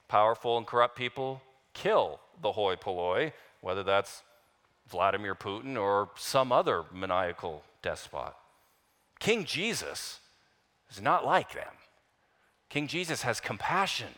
powerful 0.09 0.57
and 0.57 0.67
corrupt 0.67 0.97
people 0.97 1.43
kill 1.75 2.21
the 2.41 2.53
hoi 2.53 2.77
polloi, 2.77 3.33
whether 3.61 3.83
that's 3.83 4.23
Vladimir 4.89 5.35
Putin 5.35 5.81
or 5.81 6.11
some 6.17 6.53
other 6.53 6.85
maniacal 6.93 7.63
despot. 7.83 8.35
King 9.19 9.45
Jesus 9.45 10.21
is 10.91 11.01
not 11.01 11.25
like 11.25 11.55
them. 11.55 11.73
King 12.69 12.87
Jesus 12.87 13.23
has 13.23 13.41
compassion 13.41 14.15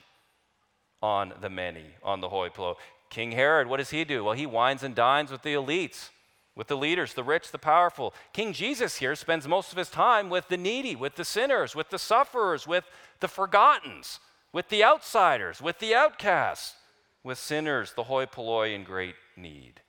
on 1.03 1.33
the 1.41 1.51
many, 1.51 1.85
on 2.03 2.21
the 2.21 2.29
hoi 2.29 2.49
polloi. 2.49 2.75
King 3.11 3.33
Herod, 3.33 3.69
what 3.69 3.77
does 3.77 3.91
he 3.91 4.05
do? 4.05 4.25
Well, 4.25 4.35
he 4.35 4.47
wines 4.47 4.83
and 4.83 4.95
dines 4.95 5.31
with 5.31 5.43
the 5.43 5.55
elites, 5.55 6.11
with 6.57 6.67
the 6.67 6.77
leaders, 6.77 7.15
the 7.15 7.23
rich, 7.23 7.53
the 7.53 7.59
powerful. 7.59 8.15
King 8.33 8.53
Jesus 8.53 8.97
here 8.97 9.15
spends 9.15 9.47
most 9.47 9.73
of 9.73 9.79
his 9.79 9.91
time 9.91 10.29
with 10.29 10.49
the 10.49 10.57
needy, 10.57 10.97
with 10.97 11.15
the 11.15 11.25
sinners, 11.25 11.77
with 11.77 11.91
the 11.91 11.99
sufferers, 11.99 12.67
with 12.67 12.85
the 13.21 13.29
forgottens, 13.29 14.19
with 14.53 14.69
the 14.71 14.83
outsiders, 14.83 15.61
with 15.63 15.79
the 15.79 15.95
outcasts, 15.95 16.75
with 17.23 17.39
sinners, 17.39 17.93
the 17.93 18.05
hoi 18.05 18.27
polloi 18.27 18.75
in 18.75 18.83
great 18.83 19.15
need. 19.37 19.81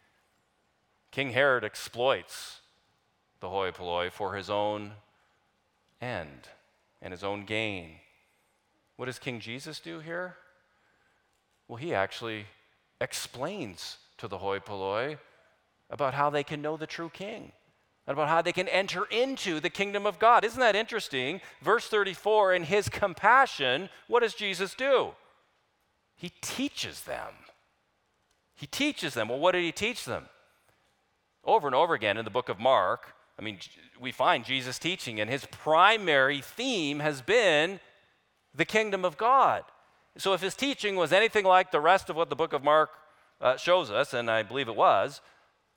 King 1.11 1.31
Herod 1.31 1.63
exploits 1.63 2.61
the 3.39 3.49
hoi 3.49 3.71
polloi 3.71 4.09
for 4.09 4.35
his 4.35 4.49
own 4.49 4.93
end 6.01 6.49
and 7.01 7.11
his 7.11 7.23
own 7.23 7.45
gain. 7.45 7.95
What 8.95 9.05
does 9.05 9.19
King 9.19 9.39
Jesus 9.39 9.79
do 9.79 9.99
here? 9.99 10.35
Well, 11.67 11.77
he 11.77 11.93
actually 11.93 12.45
explains 12.99 13.97
to 14.17 14.27
the 14.27 14.39
hoi 14.39 14.59
polloi 14.59 15.17
about 15.89 16.13
how 16.13 16.29
they 16.29 16.43
can 16.43 16.61
know 16.61 16.77
the 16.77 16.87
true 16.87 17.09
king 17.13 17.51
and 18.05 18.13
about 18.13 18.29
how 18.29 18.41
they 18.41 18.53
can 18.53 18.67
enter 18.69 19.05
into 19.05 19.59
the 19.59 19.69
kingdom 19.69 20.05
of 20.05 20.17
God. 20.17 20.43
Isn't 20.43 20.59
that 20.59 20.75
interesting? 20.75 21.41
Verse 21.61 21.87
34 21.87 22.53
in 22.53 22.63
his 22.63 22.89
compassion, 22.89 23.89
what 24.07 24.21
does 24.21 24.33
Jesus 24.33 24.73
do? 24.73 25.11
He 26.15 26.31
teaches 26.41 27.01
them. 27.01 27.33
He 28.55 28.65
teaches 28.65 29.13
them. 29.13 29.29
Well, 29.29 29.39
what 29.39 29.51
did 29.51 29.63
he 29.63 29.71
teach 29.71 30.05
them? 30.05 30.25
Over 31.47 31.67
and 31.67 31.75
over 31.75 31.93
again 31.93 32.17
in 32.17 32.25
the 32.25 32.31
book 32.31 32.49
of 32.49 32.59
Mark, 32.59 33.15
I 33.39 33.41
mean, 33.41 33.59
we 33.99 34.11
find 34.11 34.43
Jesus 34.43 34.77
teaching, 34.77 35.19
and 35.19 35.29
his 35.29 35.45
primary 35.45 36.41
theme 36.41 36.99
has 36.99 37.21
been 37.21 37.79
the 38.53 38.65
kingdom 38.65 39.05
of 39.05 39.17
God. 39.17 39.63
So 40.17 40.33
if 40.33 40.41
his 40.41 40.55
teaching 40.55 40.95
was 40.95 41.13
anything 41.13 41.45
like 41.45 41.71
the 41.71 41.79
rest 41.79 42.09
of 42.09 42.15
what 42.15 42.29
the 42.29 42.35
book 42.35 42.53
of 42.53 42.63
Mark 42.63 42.89
uh, 43.39 43.55
shows 43.55 43.91
us, 43.91 44.13
and 44.13 44.29
I 44.29 44.43
believe 44.43 44.67
it 44.67 44.75
was, 44.75 45.21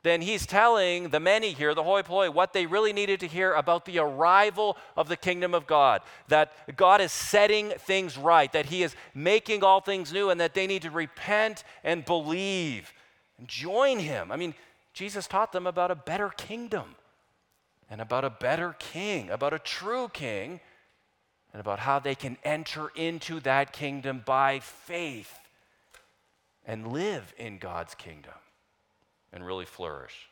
then 0.03 0.23
he's 0.23 0.47
telling 0.47 1.11
the 1.11 1.21
many 1.21 1.53
here, 1.53 1.75
the 1.75 1.83
hoi 1.83 2.03
polloi, 2.03 2.31
what 2.31 2.55
they 2.55 2.65
really 2.65 2.95
needed 2.95 3.21
to 3.21 3.27
hear 3.27 3.53
about 3.53 3.85
the 3.85 3.99
arrival 3.99 4.79
of 4.97 5.09
the 5.09 5.17
kingdom 5.17 5.53
of 5.53 5.67
God. 5.67 6.01
That 6.29 6.53
God 6.75 7.03
is 7.03 7.13
setting 7.13 7.71
things 7.79 8.17
right, 8.17 8.51
that 8.53 8.67
he 8.67 8.83
is 8.83 8.97
making 9.15 9.63
all 9.63 9.83
things 9.83 10.11
new, 10.11 10.31
and 10.31 10.41
that 10.41 10.55
they 10.55 10.67
need 10.67 10.83
to 10.83 10.91
repent 10.91 11.65
and 11.85 12.03
believe 12.03 12.95
and 13.39 13.47
join 13.47 13.99
him. 13.99 14.33
I 14.33 14.37
mean, 14.37 14.55
Jesus 15.01 15.27
taught 15.27 15.53
them 15.53 15.67
about 15.67 15.91
a 15.91 15.95
better 15.95 16.29
kingdom 16.29 16.95
and 17.89 18.03
about 18.03 18.23
a 18.23 18.29
better 18.29 18.77
king, 18.79 19.31
about 19.31 19.55
a 19.55 19.59
true 19.59 20.11
king, 20.13 20.61
and 21.55 21.61
about 21.61 21.79
how 21.79 21.99
they 21.99 22.15
can 22.15 22.37
enter 22.45 22.91
into 22.95 23.41
that 23.41 23.73
kingdom 23.73 24.21
by 24.27 24.59
faith 24.61 25.39
and 26.67 26.93
live 26.93 27.33
in 27.39 27.57
God's 27.57 27.95
kingdom 27.95 28.35
and 29.33 29.43
really 29.43 29.65
flourish. 29.65 30.29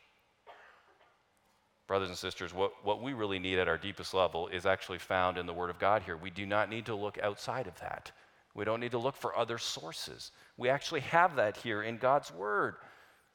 Brothers 1.87 2.09
and 2.09 2.17
sisters, 2.19 2.53
what, 2.53 2.73
what 2.83 3.01
we 3.01 3.13
really 3.13 3.39
need 3.39 3.57
at 3.57 3.67
our 3.67 3.79
deepest 3.79 4.13
level 4.13 4.49
is 4.49 4.67
actually 4.67 4.99
found 4.99 5.39
in 5.39 5.47
the 5.47 5.53
Word 5.53 5.71
of 5.71 5.79
God 5.79 6.03
here. 6.03 6.15
We 6.15 6.29
do 6.29 6.45
not 6.45 6.69
need 6.69 6.85
to 6.85 6.95
look 6.95 7.17
outside 7.23 7.65
of 7.65 7.79
that. 7.79 8.11
We 8.53 8.65
don't 8.65 8.81
need 8.81 8.91
to 8.91 8.99
look 8.99 9.15
for 9.15 9.35
other 9.35 9.57
sources. 9.57 10.31
We 10.57 10.69
actually 10.69 11.01
have 11.01 11.37
that 11.37 11.57
here 11.57 11.81
in 11.81 11.97
God's 11.97 12.31
Word. 12.31 12.75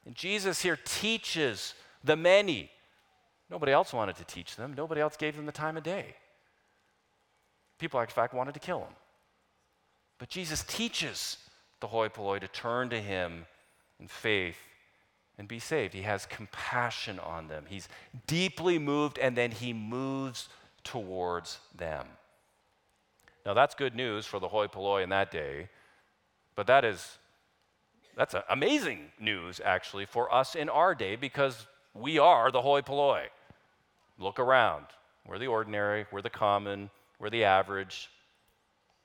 And 0.06 0.14
Jesus 0.14 0.62
here 0.62 0.78
teaches 0.84 1.74
the 2.02 2.16
many. 2.16 2.70
Nobody 3.50 3.72
else 3.72 3.92
wanted 3.92 4.16
to 4.16 4.24
teach 4.24 4.56
them, 4.56 4.74
nobody 4.76 5.00
else 5.00 5.16
gave 5.16 5.36
them 5.36 5.46
the 5.46 5.52
time 5.52 5.76
of 5.76 5.82
day. 5.82 6.14
People, 7.78 8.00
in 8.00 8.06
fact, 8.06 8.34
wanted 8.34 8.54
to 8.54 8.60
kill 8.60 8.80
him. 8.80 8.94
But 10.18 10.28
Jesus 10.28 10.64
teaches 10.64 11.38
the 11.80 11.88
hoi 11.88 12.08
polloi 12.08 12.38
to 12.38 12.48
turn 12.48 12.88
to 12.90 13.00
him 13.00 13.46
in 14.00 14.08
faith 14.08 14.56
and 15.38 15.48
be 15.48 15.58
saved. 15.58 15.92
He 15.92 16.02
has 16.02 16.26
compassion 16.26 17.18
on 17.18 17.48
them. 17.48 17.64
He's 17.68 17.88
deeply 18.26 18.78
moved, 18.78 19.18
and 19.18 19.36
then 19.36 19.50
he 19.50 19.72
moves 19.72 20.48
towards 20.84 21.58
them. 21.76 22.06
Now, 23.44 23.54
that's 23.54 23.74
good 23.74 23.94
news 23.94 24.24
for 24.24 24.38
the 24.38 24.48
hoi 24.48 24.68
polloi 24.68 25.02
in 25.02 25.10
that 25.10 25.30
day, 25.30 25.68
but 26.54 26.66
that 26.68 26.84
is 26.84 27.18
that's 28.16 28.34
amazing 28.48 29.10
news 29.18 29.60
actually 29.64 30.06
for 30.06 30.32
us 30.32 30.54
in 30.54 30.68
our 30.68 30.94
day 30.94 31.16
because 31.16 31.66
we 31.94 32.18
are 32.18 32.50
the 32.50 32.62
hoi 32.62 32.82
polloi. 32.82 33.26
Look 34.18 34.38
around. 34.38 34.86
We're 35.26 35.38
the 35.38 35.46
ordinary, 35.46 36.06
we're 36.12 36.22
the 36.22 36.30
common, 36.30 36.90
we're 37.18 37.30
the 37.30 37.44
average. 37.44 38.10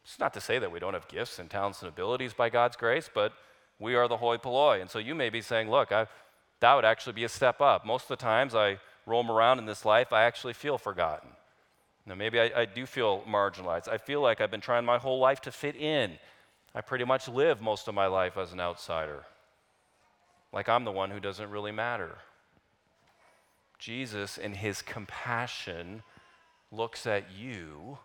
It's 0.03 0.19
not 0.19 0.33
to 0.33 0.41
say 0.41 0.59
that 0.59 0.71
we 0.71 0.79
don't 0.79 0.93
have 0.93 1.07
gifts 1.07 1.39
and 1.39 1.49
talents 1.49 1.81
and 1.81 1.89
abilities 1.89 2.33
by 2.33 2.49
God's 2.49 2.75
grace, 2.75 3.09
but 3.13 3.33
we 3.79 3.95
are 3.95 4.07
the 4.07 4.17
hoi 4.17 4.37
polloi. 4.37 4.81
And 4.81 4.89
so 4.89 4.99
you 4.99 5.15
may 5.15 5.29
be 5.29 5.41
saying, 5.41 5.69
look, 5.69 5.91
I, 5.91 6.07
that 6.59 6.73
would 6.75 6.85
actually 6.85 7.13
be 7.13 7.23
a 7.23 7.29
step 7.29 7.61
up. 7.61 7.85
Most 7.85 8.03
of 8.03 8.09
the 8.09 8.15
times 8.17 8.53
I 8.53 8.79
roam 9.05 9.31
around 9.31 9.59
in 9.59 9.65
this 9.65 9.85
life, 9.85 10.11
I 10.11 10.23
actually 10.23 10.53
feel 10.53 10.77
forgotten. 10.77 11.29
Now, 12.05 12.15
maybe 12.15 12.39
I, 12.39 12.61
I 12.61 12.65
do 12.65 12.85
feel 12.85 13.23
marginalized. 13.29 13.87
I 13.87 13.97
feel 13.97 14.21
like 14.21 14.41
I've 14.41 14.51
been 14.51 14.61
trying 14.61 14.83
my 14.83 14.97
whole 14.97 15.19
life 15.19 15.41
to 15.41 15.51
fit 15.51 15.75
in. 15.75 16.17
I 16.73 16.81
pretty 16.81 17.05
much 17.05 17.27
live 17.27 17.61
most 17.61 17.87
of 17.87 17.95
my 17.95 18.07
life 18.07 18.37
as 18.37 18.53
an 18.53 18.59
outsider, 18.59 19.25
like 20.53 20.69
I'm 20.69 20.85
the 20.85 20.91
one 20.91 21.11
who 21.11 21.19
doesn't 21.19 21.49
really 21.49 21.71
matter. 21.71 22.17
Jesus, 23.79 24.37
in 24.37 24.53
his 24.53 24.81
compassion, 24.81 26.03
looks 26.71 27.07
at 27.07 27.31
you 27.31 27.97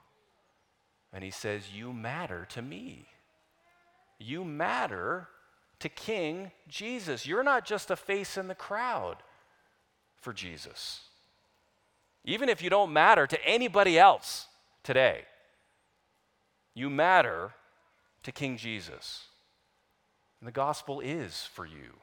and 1.13 1.23
he 1.23 1.31
says, 1.31 1.73
You 1.73 1.93
matter 1.93 2.47
to 2.51 2.63
me. 2.63 3.07
You 4.19 4.45
matter 4.45 5.29
to 5.81 5.89
King 5.89 6.51
Jesus. 6.69 7.27
You're 7.27 7.43
not 7.43 7.65
just 7.65 7.91
a 7.91 7.97
face 7.97 8.37
in 8.37 8.49
the 8.49 8.55
crowd 8.55 9.17
for 10.17 10.33
Jesus. 10.33 11.03
Even 12.25 12.49
if 12.49 12.63
you 12.63 12.71
don't 12.71 12.93
matter 12.93 13.27
to 13.27 13.47
anybody 13.47 13.99
else 13.99 14.47
today, 14.83 15.23
you 16.75 16.89
matter 16.89 17.53
to 18.25 18.33
King 18.33 18.57
Jesus. 18.57 19.29
And 20.41 20.49
the 20.49 20.53
gospel 20.53 21.01
is 21.01 21.49
for 21.55 21.65
you. 21.65 21.95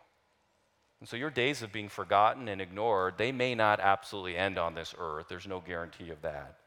And 0.99 1.09
so 1.09 1.17
your 1.17 1.29
days 1.29 1.61
of 1.61 1.71
being 1.71 1.89
forgotten 1.89 2.47
and 2.47 2.61
ignored, 2.61 3.15
they 3.17 3.31
may 3.31 3.55
not 3.55 3.79
absolutely 3.79 4.37
end 4.37 4.57
on 4.57 4.75
this 4.75 4.93
earth. 4.97 5.25
There's 5.27 5.47
no 5.47 5.59
guarantee 5.59 6.11
of 6.11 6.21
that. 6.21 6.57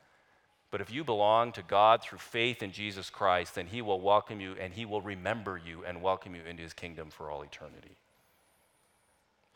But 0.72 0.80
if 0.80 0.92
you 0.92 1.04
belong 1.04 1.52
to 1.52 1.62
God 1.62 2.02
through 2.02 2.18
faith 2.18 2.60
in 2.60 2.72
Jesus 2.72 3.10
Christ, 3.10 3.54
then 3.54 3.68
He 3.68 3.80
will 3.80 4.00
welcome 4.00 4.40
you 4.40 4.56
and 4.60 4.74
He 4.74 4.84
will 4.84 5.00
remember 5.00 5.56
you 5.56 5.84
and 5.86 6.02
welcome 6.02 6.34
you 6.34 6.42
into 6.42 6.64
His 6.64 6.72
kingdom 6.72 7.10
for 7.10 7.30
all 7.30 7.42
eternity. 7.42 7.96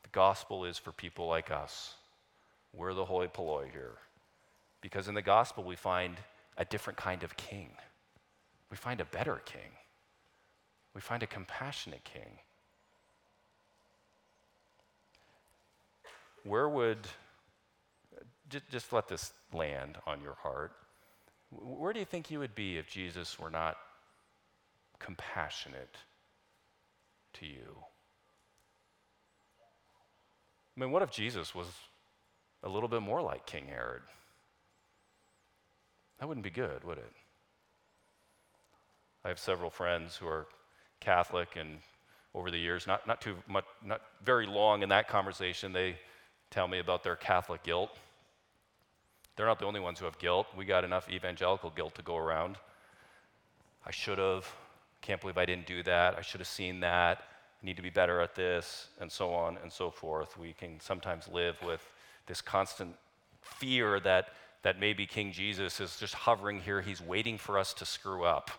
The 0.04 0.10
gospel 0.12 0.64
is 0.64 0.78
for 0.78 0.92
people 0.92 1.26
like 1.26 1.50
us. 1.50 1.94
We're 2.72 2.94
the 2.94 3.04
hoi 3.04 3.26
polloi 3.26 3.68
here. 3.72 3.96
Because 4.80 5.08
in 5.08 5.14
the 5.14 5.22
gospel, 5.22 5.64
we 5.64 5.74
find 5.74 6.16
a 6.56 6.64
different 6.64 6.96
kind 6.96 7.24
of 7.24 7.36
king. 7.36 7.70
We 8.70 8.76
find 8.76 9.00
a 9.00 9.04
better 9.04 9.42
king. 9.44 9.72
We 10.94 11.00
find 11.00 11.22
a 11.22 11.26
compassionate 11.26 12.04
king. 12.04 12.38
Where 16.44 16.68
would, 16.68 17.06
just, 18.70 18.92
let 18.92 19.08
this 19.08 19.32
land 19.52 19.98
on 20.06 20.22
your 20.22 20.34
heart. 20.34 20.72
Where 21.50 21.92
do 21.92 21.98
you 21.98 22.04
think 22.04 22.30
you 22.30 22.38
would 22.38 22.54
be 22.54 22.78
if 22.78 22.88
Jesus 22.88 23.38
were 23.38 23.50
not 23.50 23.76
compassionate 24.98 25.96
to 27.34 27.46
you? 27.46 27.76
I 30.76 30.80
mean, 30.80 30.90
what 30.90 31.02
if 31.02 31.10
Jesus 31.10 31.54
was 31.54 31.66
a 32.62 32.68
little 32.68 32.88
bit 32.88 33.02
more 33.02 33.20
like 33.20 33.46
King 33.46 33.66
Herod? 33.66 34.02
That 36.18 36.28
wouldn't 36.28 36.44
be 36.44 36.50
good, 36.50 36.84
would 36.84 36.98
it? 36.98 37.12
I 39.24 39.28
have 39.28 39.38
several 39.38 39.70
friends 39.70 40.16
who 40.16 40.26
are 40.26 40.46
Catholic, 41.00 41.56
and 41.56 41.78
over 42.34 42.50
the 42.50 42.58
years, 42.58 42.86
not, 42.86 43.06
not 43.06 43.20
too 43.20 43.36
much, 43.48 43.64
not 43.84 44.00
very 44.24 44.46
long 44.46 44.82
in 44.82 44.88
that 44.90 45.08
conversation, 45.08 45.72
they 45.72 45.96
tell 46.50 46.68
me 46.68 46.78
about 46.78 47.02
their 47.02 47.16
Catholic 47.16 47.62
guilt. 47.62 47.90
They're 49.36 49.46
not 49.46 49.58
the 49.58 49.66
only 49.66 49.80
ones 49.80 49.98
who 49.98 50.04
have 50.04 50.18
guilt. 50.18 50.46
We 50.56 50.64
got 50.64 50.84
enough 50.84 51.08
evangelical 51.10 51.70
guilt 51.70 51.94
to 51.94 52.02
go 52.02 52.16
around. 52.16 52.56
I 53.86 53.90
should 53.90 54.18
have. 54.18 54.46
Can't 55.00 55.20
believe 55.20 55.38
I 55.38 55.46
didn't 55.46 55.66
do 55.66 55.82
that. 55.84 56.18
I 56.18 56.22
should 56.22 56.40
have 56.40 56.48
seen 56.48 56.80
that. 56.80 57.22
I 57.62 57.66
need 57.66 57.76
to 57.76 57.82
be 57.82 57.90
better 57.90 58.20
at 58.20 58.34
this, 58.34 58.88
and 59.00 59.10
so 59.10 59.32
on 59.32 59.58
and 59.62 59.72
so 59.72 59.90
forth. 59.90 60.36
We 60.36 60.52
can 60.52 60.80
sometimes 60.80 61.28
live 61.28 61.56
with 61.64 61.84
this 62.26 62.40
constant 62.40 62.96
fear 63.40 64.00
that, 64.00 64.28
that 64.62 64.78
maybe 64.78 65.06
King 65.06 65.32
Jesus 65.32 65.80
is 65.80 65.96
just 65.98 66.14
hovering 66.14 66.60
here. 66.60 66.80
He's 66.80 67.00
waiting 67.00 67.38
for 67.38 67.58
us 67.58 67.72
to 67.74 67.84
screw 67.84 68.24
up. 68.24 68.50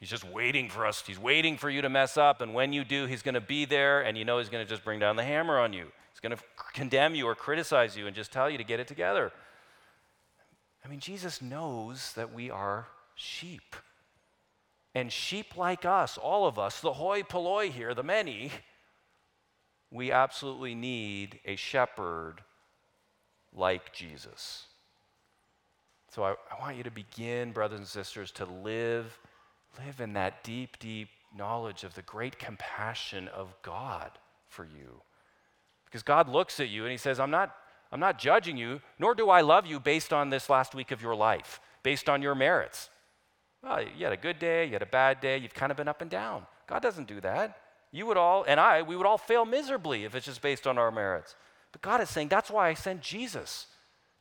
He's 0.00 0.08
just 0.08 0.24
waiting 0.24 0.68
for 0.68 0.86
us. 0.86 1.02
He's 1.04 1.18
waiting 1.18 1.56
for 1.56 1.68
you 1.68 1.82
to 1.82 1.88
mess 1.88 2.16
up. 2.16 2.40
And 2.40 2.54
when 2.54 2.72
you 2.72 2.84
do, 2.84 3.06
he's 3.06 3.22
going 3.22 3.34
to 3.34 3.40
be 3.40 3.64
there, 3.64 4.02
and 4.02 4.16
you 4.16 4.24
know 4.24 4.38
he's 4.38 4.48
going 4.48 4.64
to 4.64 4.68
just 4.68 4.84
bring 4.84 5.00
down 5.00 5.16
the 5.16 5.24
hammer 5.24 5.58
on 5.58 5.72
you. 5.72 5.86
He's 6.12 6.20
going 6.20 6.36
to 6.36 6.42
condemn 6.72 7.14
you 7.14 7.26
or 7.26 7.34
criticize 7.34 7.96
you 7.96 8.06
and 8.06 8.14
just 8.14 8.32
tell 8.32 8.48
you 8.48 8.58
to 8.58 8.64
get 8.64 8.80
it 8.80 8.86
together. 8.86 9.32
I 10.84 10.88
mean, 10.88 11.00
Jesus 11.00 11.42
knows 11.42 12.12
that 12.14 12.32
we 12.32 12.50
are 12.50 12.86
sheep. 13.14 13.76
And 14.94 15.12
sheep 15.12 15.56
like 15.56 15.84
us, 15.84 16.16
all 16.16 16.46
of 16.46 16.58
us, 16.58 16.80
the 16.80 16.94
hoi 16.94 17.22
polloi 17.22 17.70
here, 17.70 17.94
the 17.94 18.02
many, 18.02 18.50
we 19.90 20.12
absolutely 20.12 20.74
need 20.74 21.40
a 21.44 21.56
shepherd 21.56 22.42
like 23.54 23.92
Jesus. 23.92 24.66
So 26.10 26.24
I, 26.24 26.30
I, 26.30 26.60
want 26.60 26.76
you 26.76 26.82
to 26.84 26.90
begin, 26.90 27.52
brothers 27.52 27.78
and 27.78 27.86
sisters, 27.86 28.30
to 28.32 28.46
live, 28.46 29.18
live 29.84 30.00
in 30.00 30.12
that 30.14 30.42
deep, 30.44 30.78
deep 30.78 31.08
knowledge 31.36 31.84
of 31.84 31.94
the 31.94 32.02
great 32.02 32.38
compassion 32.38 33.28
of 33.28 33.54
God 33.62 34.10
for 34.48 34.64
you. 34.64 35.02
Because 35.84 36.02
God 36.02 36.28
looks 36.28 36.60
at 36.60 36.68
you 36.68 36.84
and 36.84 36.92
He 36.92 36.98
says, 36.98 37.20
I'm 37.20 37.30
not 37.30 37.54
I'm 37.90 38.00
not 38.00 38.18
judging 38.18 38.56
you, 38.56 38.80
nor 38.98 39.14
do 39.14 39.30
I 39.30 39.40
love 39.40 39.66
you 39.66 39.80
based 39.80 40.12
on 40.12 40.30
this 40.30 40.50
last 40.50 40.74
week 40.74 40.90
of 40.90 41.00
your 41.00 41.14
life, 41.14 41.60
based 41.82 42.08
on 42.08 42.20
your 42.20 42.34
merits. 42.34 42.90
Well, 43.62 43.82
you 43.82 44.04
had 44.04 44.12
a 44.12 44.18
good 44.18 44.38
day, 44.38 44.66
you 44.66 44.72
had 44.72 44.82
a 44.82 44.86
bad 44.86 45.20
day, 45.20 45.38
you've 45.38 45.54
kind 45.54 45.70
of 45.70 45.78
been 45.78 45.88
up 45.88 46.02
and 46.02 46.10
down. 46.10 46.46
God 46.66 46.82
doesn't 46.82 47.08
do 47.08 47.20
that. 47.22 47.56
You 47.90 48.06
would 48.06 48.18
all, 48.18 48.44
and 48.46 48.60
I, 48.60 48.82
we 48.82 48.94
would 48.94 49.06
all 49.06 49.18
fail 49.18 49.46
miserably 49.46 50.04
if 50.04 50.14
it's 50.14 50.26
just 50.26 50.42
based 50.42 50.66
on 50.66 50.76
our 50.76 50.90
merits. 50.90 51.34
But 51.72 51.80
God 51.80 52.00
is 52.02 52.10
saying, 52.10 52.28
that's 52.28 52.50
why 52.50 52.68
I 52.68 52.74
sent 52.74 53.00
Jesus 53.00 53.66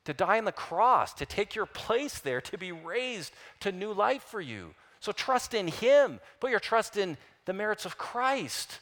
to 0.05 0.13
die 0.13 0.37
on 0.37 0.45
the 0.45 0.53
cross, 0.53 1.13
to 1.15 1.25
take 1.25 1.53
your 1.53 1.65
place 1.65 2.19
there, 2.19 2.39
to 2.39 2.57
be 2.57 2.71
raised 2.71 3.33
to 3.59 3.73
new 3.73 3.91
life 3.91 4.23
for 4.23 4.39
you. 4.39 4.73
So 4.99 5.11
trust 5.11 5.53
in 5.53 5.67
Him. 5.67 6.19
Put 6.39 6.51
your 6.51 6.59
trust 6.59 6.97
in 6.97 7.17
the 7.45 7.53
merits 7.53 7.85
of 7.85 7.97
Christ, 7.97 8.79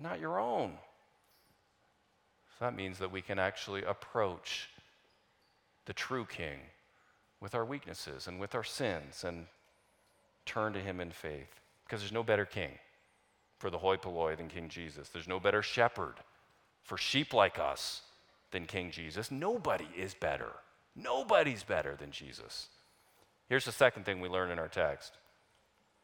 not 0.00 0.20
your 0.20 0.38
own. 0.38 0.72
So 2.58 2.64
that 2.64 2.74
means 2.74 2.98
that 2.98 3.12
we 3.12 3.22
can 3.22 3.38
actually 3.38 3.84
approach 3.84 4.68
the 5.84 5.92
true 5.92 6.24
King 6.24 6.58
with 7.40 7.54
our 7.54 7.64
weaknesses 7.64 8.26
and 8.26 8.40
with 8.40 8.54
our 8.54 8.64
sins 8.64 9.24
and 9.24 9.46
turn 10.44 10.72
to 10.72 10.80
him 10.80 11.00
in 11.00 11.10
faith. 11.10 11.60
Because 11.84 12.00
there's 12.00 12.12
no 12.12 12.22
better 12.22 12.46
king 12.46 12.70
for 13.58 13.70
the 13.70 13.78
hoi 13.78 13.96
polloi 13.96 14.36
than 14.36 14.48
King 14.48 14.68
Jesus. 14.68 15.08
There's 15.08 15.28
no 15.28 15.38
better 15.38 15.62
shepherd 15.62 16.14
for 16.82 16.96
sheep 16.96 17.32
like 17.32 17.58
us 17.58 18.02
than 18.50 18.66
King 18.66 18.90
Jesus. 18.90 19.30
Nobody 19.30 19.88
is 19.96 20.14
better. 20.14 20.52
Nobody's 20.94 21.62
better 21.62 21.94
than 21.94 22.10
Jesus. 22.10 22.68
Here's 23.48 23.64
the 23.64 23.72
second 23.72 24.04
thing 24.04 24.20
we 24.20 24.28
learn 24.28 24.50
in 24.50 24.58
our 24.58 24.68
text 24.68 25.12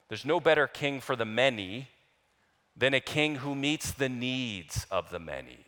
there's 0.09 0.25
no 0.25 0.41
better 0.41 0.67
king 0.67 1.01
for 1.01 1.17
the 1.17 1.25
many 1.25 1.89
than 2.77 2.95
a 2.95 3.01
king 3.01 3.37
who 3.37 3.55
meets 3.55 3.93
the 3.93 4.09
needs 4.09 4.87
of 4.91 5.11
the 5.11 5.19
many. 5.19 5.65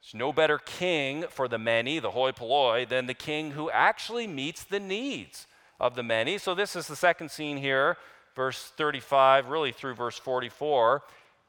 There's 0.00 0.14
no 0.14 0.32
better 0.32 0.58
king 0.58 1.24
for 1.28 1.48
the 1.48 1.58
many, 1.58 1.98
the 1.98 2.12
hoi 2.12 2.32
polloi, 2.32 2.84
than 2.88 3.06
the 3.06 3.14
king 3.14 3.52
who 3.52 3.70
actually 3.70 4.26
meets 4.26 4.62
the 4.62 4.78
needs 4.78 5.46
of 5.80 5.96
the 5.96 6.02
many. 6.02 6.38
So, 6.38 6.54
this 6.54 6.76
is 6.76 6.86
the 6.86 6.96
second 6.96 7.30
scene 7.30 7.56
here, 7.56 7.96
verse 8.34 8.72
35, 8.76 9.48
really 9.48 9.72
through 9.72 9.94
verse 9.94 10.18
44. 10.18 11.02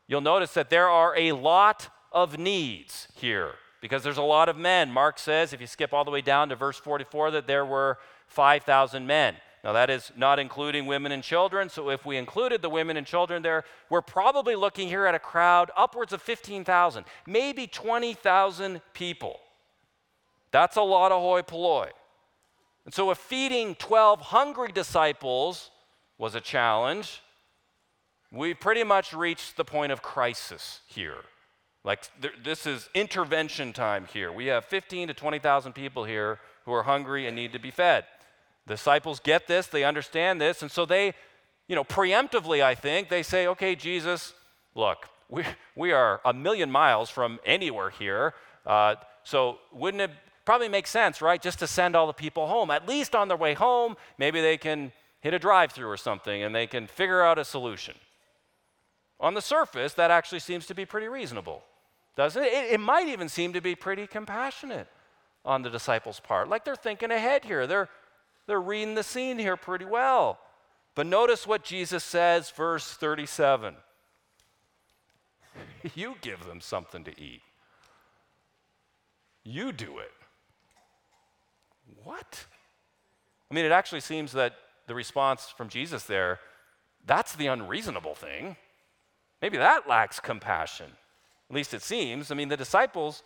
You'll 0.08 0.22
notice 0.22 0.54
that 0.56 0.70
there 0.70 0.90
are 0.90 1.16
a 1.16 1.34
lot 1.34 1.90
of 2.12 2.40
needs 2.40 3.08
here 3.16 3.52
because 3.82 4.04
there's 4.04 4.18
a 4.18 4.24
lot 4.24 4.50
of 4.50 4.58
men. 4.58 4.92
Mark 4.92 5.20
says, 5.20 5.54
if 5.54 5.62
you 5.62 5.68
skip 5.68 5.94
all 5.94 6.04
the 6.04 6.12
way 6.12 6.22
down 6.22 6.50
to 6.50 6.56
verse 6.56 6.78
44, 6.78 7.32
that 7.32 7.48
there 7.48 7.66
were 7.66 8.00
5,000 8.28 9.06
men. 9.08 9.36
Now, 9.64 9.74
that 9.74 9.90
is 9.90 10.12
not 10.16 10.40
including 10.40 10.86
women 10.86 11.12
and 11.12 11.24
children. 11.24 11.70
So, 11.70 11.90
if 11.90 12.06
we 12.06 12.16
included 12.16 12.62
the 12.62 12.70
women 12.70 12.96
and 12.96 13.06
children 13.06 13.42
there, 13.42 13.66
we're 13.90 14.02
probably 14.02 14.56
looking 14.56 14.88
here 14.88 15.06
at 15.06 15.16
a 15.16 15.20
crowd 15.20 15.72
upwards 15.76 16.14
of 16.14 16.22
15,000, 16.22 17.06
maybe 17.26 17.68
20,000 17.68 18.82
people. 18.94 19.40
That's 20.52 20.78
a 20.78 20.82
lot 20.82 21.12
of 21.12 21.22
hoi 21.22 21.42
polloi. 21.42 21.90
And 22.86 22.94
so, 22.94 23.12
if 23.12 23.18
feeding 23.18 23.76
12 23.76 24.22
hungry 24.22 24.72
disciples 24.72 25.72
was 26.18 26.36
a 26.36 26.42
challenge, 26.42 27.22
we 28.32 28.54
pretty 28.54 28.84
much 28.84 29.12
reached 29.12 29.58
the 29.58 29.66
point 29.66 29.92
of 29.92 30.02
crisis 30.02 30.82
here. 30.88 31.26
Like, 31.84 32.10
th- 32.22 32.34
this 32.44 32.66
is 32.66 32.90
intervention 32.94 33.74
time 33.74 34.06
here. 34.14 34.32
We 34.32 34.48
have 34.48 34.66
15 34.66 35.10
to 35.10 35.14
20,000 35.14 35.74
people 35.74 36.06
here 36.06 36.40
who 36.66 36.74
are 36.74 36.84
hungry 36.84 37.28
and 37.28 37.36
need 37.36 37.54
to 37.54 37.60
be 37.60 37.72
fed. 37.72 38.06
The 38.68 38.74
disciples 38.74 39.22
get 39.22 39.48
this, 39.48 39.68
they 39.68 39.86
understand 39.86 40.42
this, 40.42 40.62
and 40.62 40.70
so 40.70 40.86
they, 40.86 41.14
you 41.68 41.76
know, 41.76 41.86
preemptively, 41.86 42.62
I 42.62 42.76
think, 42.76 43.08
they 43.08 43.24
say, 43.24 43.48
okay, 43.48 43.76
Jesus, 43.76 44.34
look, 44.76 45.08
we, 45.30 45.44
we 45.76 45.94
are 45.94 46.20
a 46.26 46.34
million 46.34 46.70
miles 46.70 47.10
from 47.10 47.40
anywhere 47.46 47.90
here, 47.90 48.34
uh, 48.66 48.96
so 49.24 49.60
wouldn't 49.72 50.02
it 50.02 50.12
probably 50.44 50.68
make 50.68 50.86
sense, 50.86 51.22
right, 51.22 51.42
just 51.42 51.60
to 51.60 51.68
send 51.68 51.96
all 51.96 52.08
the 52.08 52.14
people 52.14 52.48
home? 52.48 52.70
At 52.70 52.88
least 52.88 53.16
on 53.16 53.30
their 53.30 53.38
way 53.38 53.54
home, 53.54 53.96
maybe 54.18 54.42
they 54.42 54.58
can 54.58 54.92
hit 55.22 55.34
a 55.34 55.40
drive 55.40 55.72
through 55.72 55.90
or 55.90 55.98
something 55.98 56.44
and 56.44 56.54
they 56.54 56.68
can 56.68 56.88
figure 56.88 57.22
out 57.22 57.40
a 57.40 57.46
solution. 57.46 57.96
On 59.20 59.34
the 59.34 59.42
surface, 59.42 59.94
that 59.94 60.12
actually 60.12 60.40
seems 60.40 60.66
to 60.68 60.76
be 60.76 60.86
pretty 60.86 61.08
reasonable, 61.08 61.64
doesn't 62.16 62.44
it? 62.44 62.54
It, 62.54 62.74
it 62.74 62.80
might 62.80 63.08
even 63.08 63.30
seem 63.30 63.54
to 63.54 63.62
be 63.62 63.76
pretty 63.76 64.08
compassionate 64.08 64.88
on 65.44 65.64
the 65.64 65.70
disciples' 65.70 66.20
part. 66.20 66.50
Like 66.50 66.64
they're 66.66 66.76
thinking 66.76 67.12
ahead 67.12 67.46
here. 67.46 67.66
They're 67.66 67.90
they're 68.48 68.62
reading 68.62 68.96
the 68.96 69.04
scene 69.04 69.38
here 69.38 69.58
pretty 69.58 69.86
well. 69.86 70.40
But 70.96 71.06
notice 71.06 71.46
what 71.46 71.64
Jesus 71.64 72.04
says, 72.04 72.50
verse 72.50 72.94
37. 72.94 73.76
you 75.96 76.16
give 76.22 76.46
them 76.46 76.62
something 76.62 77.04
to 77.04 77.12
eat. 77.22 77.42
You 79.44 79.72
do 79.72 80.00
it. 80.00 80.12
What? 82.04 82.46
I 83.50 83.54
mean, 83.54 83.66
it 83.66 83.72
actually 83.72 84.02
seems 84.02 84.32
that 84.32 84.56
the 84.88 84.96
response 84.96 85.54
from 85.56 85.70
Jesus 85.70 86.04
there, 86.04 86.40
that's 87.06 87.36
the 87.36 87.48
unreasonable 87.48 88.16
thing. 88.16 88.56
Maybe 89.42 89.58
that 89.58 89.88
lacks 89.88 90.20
compassion. 90.20 90.92
At 91.50 91.56
least 91.56 91.74
it 91.74 91.82
seems. 91.82 92.32
I 92.32 92.36
mean, 92.36 92.50
the 92.50 92.58
disciples, 92.58 93.24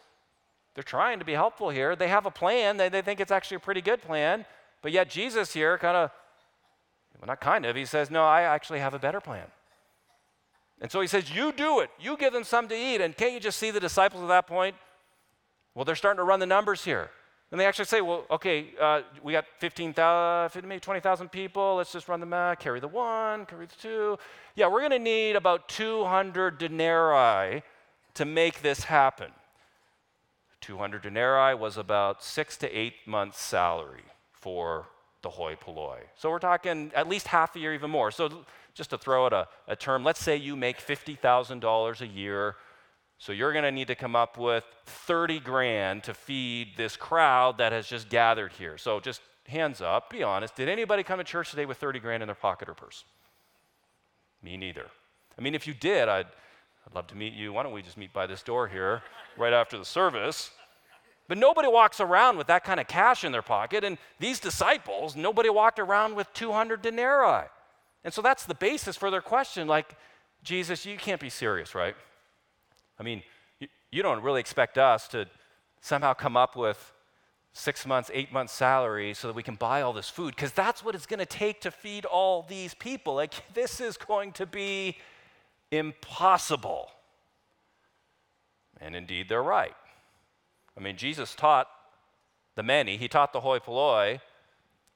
they're 0.75 0.83
trying 0.83 1.19
to 1.19 1.25
be 1.25 1.33
helpful 1.33 1.69
here. 1.69 1.95
They 1.95 2.07
have 2.07 2.25
a 2.25 2.31
plan, 2.31 2.77
they, 2.77 2.89
they 2.89 3.01
think 3.01 3.19
it's 3.19 3.31
actually 3.31 3.57
a 3.57 3.61
pretty 3.61 3.81
good 3.81 4.01
plan. 4.01 4.45
But 4.81 4.91
yet, 4.91 5.09
Jesus 5.09 5.53
here 5.53 5.77
kind 5.77 5.95
of, 5.95 6.11
well, 7.19 7.27
not 7.27 7.39
kind 7.39 7.65
of, 7.65 7.75
he 7.75 7.85
says, 7.85 8.09
No, 8.09 8.23
I 8.23 8.41
actually 8.41 8.79
have 8.79 8.93
a 8.93 8.99
better 8.99 9.21
plan. 9.21 9.45
And 10.81 10.91
so 10.91 10.99
he 10.99 11.07
says, 11.07 11.33
You 11.33 11.51
do 11.51 11.79
it. 11.81 11.91
You 11.99 12.17
give 12.17 12.33
them 12.33 12.43
something 12.43 12.75
to 12.75 12.83
eat. 12.83 13.01
And 13.01 13.15
can't 13.15 13.33
you 13.33 13.39
just 13.39 13.59
see 13.59 13.71
the 13.71 13.79
disciples 13.79 14.23
at 14.23 14.29
that 14.29 14.47
point? 14.47 14.75
Well, 15.75 15.85
they're 15.85 15.95
starting 15.95 16.17
to 16.17 16.23
run 16.23 16.39
the 16.39 16.47
numbers 16.47 16.83
here. 16.83 17.11
And 17.51 17.59
they 17.59 17.65
actually 17.65 17.85
say, 17.85 18.01
Well, 18.01 18.25
okay, 18.31 18.73
uh, 18.79 19.01
we 19.21 19.33
got 19.33 19.45
15,000, 19.59 20.67
maybe 20.67 20.79
20,000 20.79 21.29
people. 21.29 21.75
Let's 21.75 21.91
just 21.91 22.07
run 22.07 22.19
the 22.19 22.25
math, 22.25 22.59
carry 22.59 22.79
the 22.79 22.87
one, 22.87 23.45
carry 23.45 23.67
the 23.67 23.75
two. 23.79 24.17
Yeah, 24.55 24.67
we're 24.67 24.79
going 24.79 24.91
to 24.91 24.99
need 24.99 25.35
about 25.35 25.69
200 25.69 26.57
denarii 26.57 27.61
to 28.15 28.25
make 28.25 28.63
this 28.63 28.85
happen. 28.85 29.31
200 30.61 31.03
denarii 31.03 31.55
was 31.55 31.77
about 31.77 32.23
six 32.23 32.57
to 32.57 32.69
eight 32.71 32.93
months' 33.05 33.39
salary 33.41 34.03
for 34.41 34.87
the 35.21 35.29
hoi 35.29 35.55
polloi. 35.55 35.99
So 36.17 36.29
we're 36.29 36.39
talking 36.39 36.91
at 36.95 37.07
least 37.07 37.27
half 37.27 37.55
a 37.55 37.59
year, 37.59 37.73
even 37.73 37.91
more. 37.91 38.11
So 38.11 38.43
just 38.73 38.89
to 38.89 38.97
throw 38.97 39.25
out 39.25 39.33
a, 39.33 39.47
a 39.67 39.75
term, 39.75 40.03
let's 40.03 40.21
say 40.21 40.35
you 40.35 40.55
make 40.55 40.79
$50,000 40.79 42.01
a 42.01 42.07
year. 42.07 42.55
So 43.17 43.31
you're 43.31 43.53
going 43.53 43.63
to 43.63 43.71
need 43.71 43.87
to 43.87 43.95
come 43.95 44.15
up 44.15 44.37
with 44.37 44.63
30 44.85 45.39
grand 45.39 46.03
to 46.03 46.13
feed 46.13 46.69
this 46.75 46.95
crowd 46.97 47.59
that 47.59 47.71
has 47.71 47.87
just 47.87 48.09
gathered 48.09 48.51
here. 48.53 48.77
So 48.79 48.99
just 48.99 49.21
hands 49.47 49.79
up, 49.79 50.09
be 50.09 50.23
honest. 50.23 50.55
Did 50.55 50.69
anybody 50.69 51.03
come 51.03 51.19
to 51.19 51.23
church 51.23 51.51
today 51.51 51.65
with 51.65 51.77
30 51.77 51.99
grand 51.99 52.23
in 52.23 52.27
their 52.27 52.35
pocket 52.35 52.67
or 52.67 52.73
purse? 52.73 53.03
Me 54.41 54.57
neither. 54.57 54.87
I 55.37 55.41
mean, 55.41 55.53
if 55.53 55.67
you 55.67 55.75
did, 55.75 56.09
I'd, 56.09 56.25
I'd 56.87 56.95
love 56.95 57.05
to 57.07 57.15
meet 57.15 57.33
you. 57.33 57.53
Why 57.53 57.61
don't 57.61 57.73
we 57.73 57.83
just 57.83 57.97
meet 57.97 58.11
by 58.11 58.25
this 58.25 58.41
door 58.41 58.67
here 58.67 59.03
right 59.37 59.53
after 59.53 59.77
the 59.77 59.85
service? 59.85 60.49
But 61.31 61.37
nobody 61.37 61.69
walks 61.69 62.01
around 62.01 62.37
with 62.37 62.47
that 62.47 62.65
kind 62.65 62.77
of 62.77 62.89
cash 62.89 63.23
in 63.23 63.31
their 63.31 63.41
pocket. 63.41 63.85
And 63.85 63.97
these 64.19 64.37
disciples, 64.37 65.15
nobody 65.15 65.49
walked 65.49 65.79
around 65.79 66.13
with 66.13 66.27
200 66.33 66.81
denarii. 66.81 67.47
And 68.03 68.13
so 68.13 68.21
that's 68.21 68.43
the 68.45 68.53
basis 68.53 68.97
for 68.97 69.09
their 69.09 69.21
question 69.21 69.65
like, 69.65 69.95
Jesus, 70.43 70.85
you 70.85 70.97
can't 70.97 71.21
be 71.21 71.29
serious, 71.29 71.73
right? 71.73 71.95
I 72.99 73.03
mean, 73.03 73.23
you, 73.91 74.03
don't 74.03 74.21
really 74.21 74.41
expect 74.41 74.77
us 74.77 75.07
to 75.07 75.25
somehow 75.79 76.13
come 76.13 76.35
up 76.35 76.57
with 76.57 76.91
six 77.53 77.85
months, 77.85 78.11
eight 78.13 78.33
months' 78.33 78.51
salary 78.51 79.13
so 79.13 79.29
that 79.29 79.33
we 79.33 79.41
can 79.41 79.55
buy 79.55 79.83
all 79.83 79.93
this 79.93 80.09
food, 80.09 80.35
because 80.35 80.51
that's 80.51 80.83
what 80.83 80.95
it's 80.95 81.05
going 81.05 81.19
to 81.19 81.25
take 81.25 81.61
to 81.61 81.71
feed 81.71 82.03
all 82.03 82.41
these 82.49 82.73
people. 82.73 83.15
Like, 83.15 83.35
this 83.53 83.79
is 83.79 83.95
going 83.95 84.33
to 84.33 84.45
be 84.45 84.97
impossible. 85.71 86.89
And 88.81 88.97
indeed, 88.97 89.29
they're 89.29 89.41
right. 89.41 89.71
I 90.77 90.79
mean, 90.79 90.97
Jesus 90.97 91.35
taught 91.35 91.67
the 92.55 92.63
many, 92.63 92.97
he 92.97 93.07
taught 93.07 93.33
the 93.33 93.41
hoi 93.41 93.59
polloi 93.59 94.21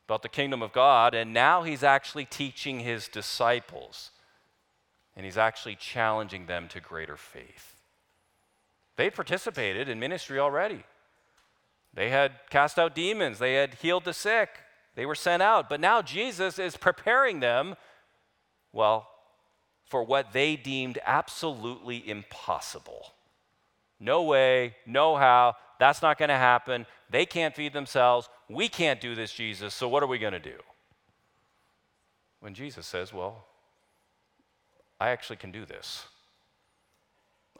about 0.08 0.22
the 0.22 0.30
kingdom 0.30 0.62
of 0.62 0.72
God, 0.72 1.16
and 1.16 1.34
now 1.34 1.64
he's 1.64 1.84
actually 1.84 2.26
teaching 2.26 2.80
his 2.80 3.08
disciples. 3.08 4.12
And 5.16 5.26
he's 5.26 5.38
actually 5.38 5.76
challenging 5.76 6.46
them 6.46 6.68
to 6.70 6.82
greater 6.82 7.16
faith. 7.16 7.82
They 8.98 9.10
participated 9.10 9.90
in 9.90 10.00
ministry 10.00 10.40
already. 10.40 10.84
They 11.94 12.10
had 12.10 12.34
cast 12.50 12.78
out 12.78 12.94
demons, 12.94 13.40
they 13.40 13.54
had 13.56 13.76
healed 13.76 14.04
the 14.04 14.14
sick, 14.14 14.50
they 14.96 15.06
were 15.06 15.16
sent 15.16 15.42
out. 15.42 15.70
But 15.70 15.80
now 15.80 16.02
Jesus 16.02 16.60
is 16.60 16.76
preparing 16.76 17.40
them, 17.40 17.76
well, 18.74 19.10
for 19.86 20.04
what 20.04 20.34
they 20.34 20.56
deemed 20.56 21.00
absolutely 21.06 22.08
impossible. 22.08 23.14
No 24.00 24.24
way, 24.24 24.76
no 24.86 25.16
how. 25.16 25.56
That's 25.80 26.02
not 26.02 26.18
going 26.18 26.30
to 26.30 26.36
happen. 26.36 26.86
They 27.10 27.26
can't 27.26 27.56
feed 27.56 27.74
themselves. 27.74 28.30
We 28.50 28.70
can't 28.70 29.02
do 29.02 29.16
this, 29.16 29.32
Jesus. 29.32 29.74
So 29.74 29.88
what 29.88 30.04
are 30.04 30.08
we 30.08 30.18
going 30.18 30.34
to 30.34 30.40
do? 30.40 30.58
When 32.40 32.54
Jesus 32.54 32.86
says, 32.86 33.14
Well, 33.14 33.46
I 35.00 35.10
actually 35.10 35.38
can 35.38 35.52
do 35.52 35.66
this. 35.66 36.06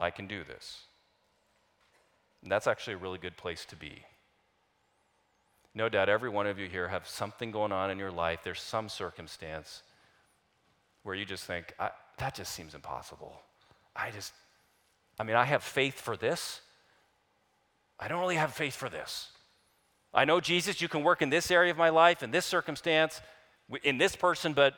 I 0.00 0.10
can 0.10 0.26
do 0.26 0.44
this. 0.44 0.82
And 2.42 2.52
that's 2.52 2.66
actually 2.66 2.94
a 2.94 2.98
really 2.98 3.18
good 3.18 3.36
place 3.36 3.64
to 3.66 3.76
be. 3.76 4.04
No 5.74 5.88
doubt 5.88 6.08
every 6.08 6.30
one 6.30 6.46
of 6.46 6.58
you 6.58 6.68
here 6.68 6.88
have 6.88 7.06
something 7.06 7.50
going 7.50 7.72
on 7.72 7.90
in 7.90 7.98
your 7.98 8.10
life. 8.10 8.40
There's 8.42 8.60
some 8.60 8.88
circumstance 8.88 9.82
where 11.02 11.14
you 11.14 11.24
just 11.24 11.44
think, 11.44 11.74
that 12.18 12.34
just 12.34 12.52
seems 12.52 12.74
impossible. 12.74 13.40
I 13.94 14.10
just, 14.10 14.32
I 15.18 15.24
mean, 15.24 15.36
I 15.36 15.44
have 15.44 15.62
faith 15.62 16.00
for 16.00 16.16
this, 16.16 16.60
I 17.98 18.08
don't 18.08 18.20
really 18.20 18.36
have 18.36 18.52
faith 18.52 18.74
for 18.74 18.88
this. 18.88 19.28
I 20.12 20.24
know, 20.24 20.40
Jesus, 20.40 20.80
you 20.80 20.88
can 20.88 21.02
work 21.02 21.22
in 21.22 21.30
this 21.30 21.50
area 21.50 21.70
of 21.70 21.76
my 21.76 21.88
life, 21.90 22.22
in 22.22 22.30
this 22.30 22.46
circumstance, 22.46 23.20
in 23.82 23.98
this 23.98 24.16
person, 24.16 24.52
but 24.52 24.74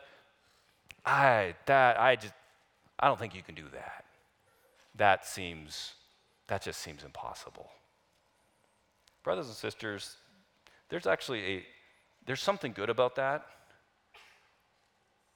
I, 1.05 1.55
that, 1.67 2.01
I 2.01 2.17
just, 2.17 2.35
I 2.99 3.07
don't 3.07 3.19
think 3.19 3.35
you 3.35 3.43
can 3.43 3.55
do 3.55 3.65
that. 3.73 4.05
That 4.97 5.27
seems, 5.27 5.93
that 6.49 6.63
just 6.63 6.81
seems 6.81 7.05
impossible. 7.05 7.71
Brothers 9.23 9.47
and 9.47 9.55
sisters, 9.55 10.17
there's 10.89 11.07
actually 11.07 11.45
a, 11.45 11.67
there's 12.27 12.43
something 12.43 12.73
good 12.73 12.91
about 12.91 13.15
that. 13.17 13.47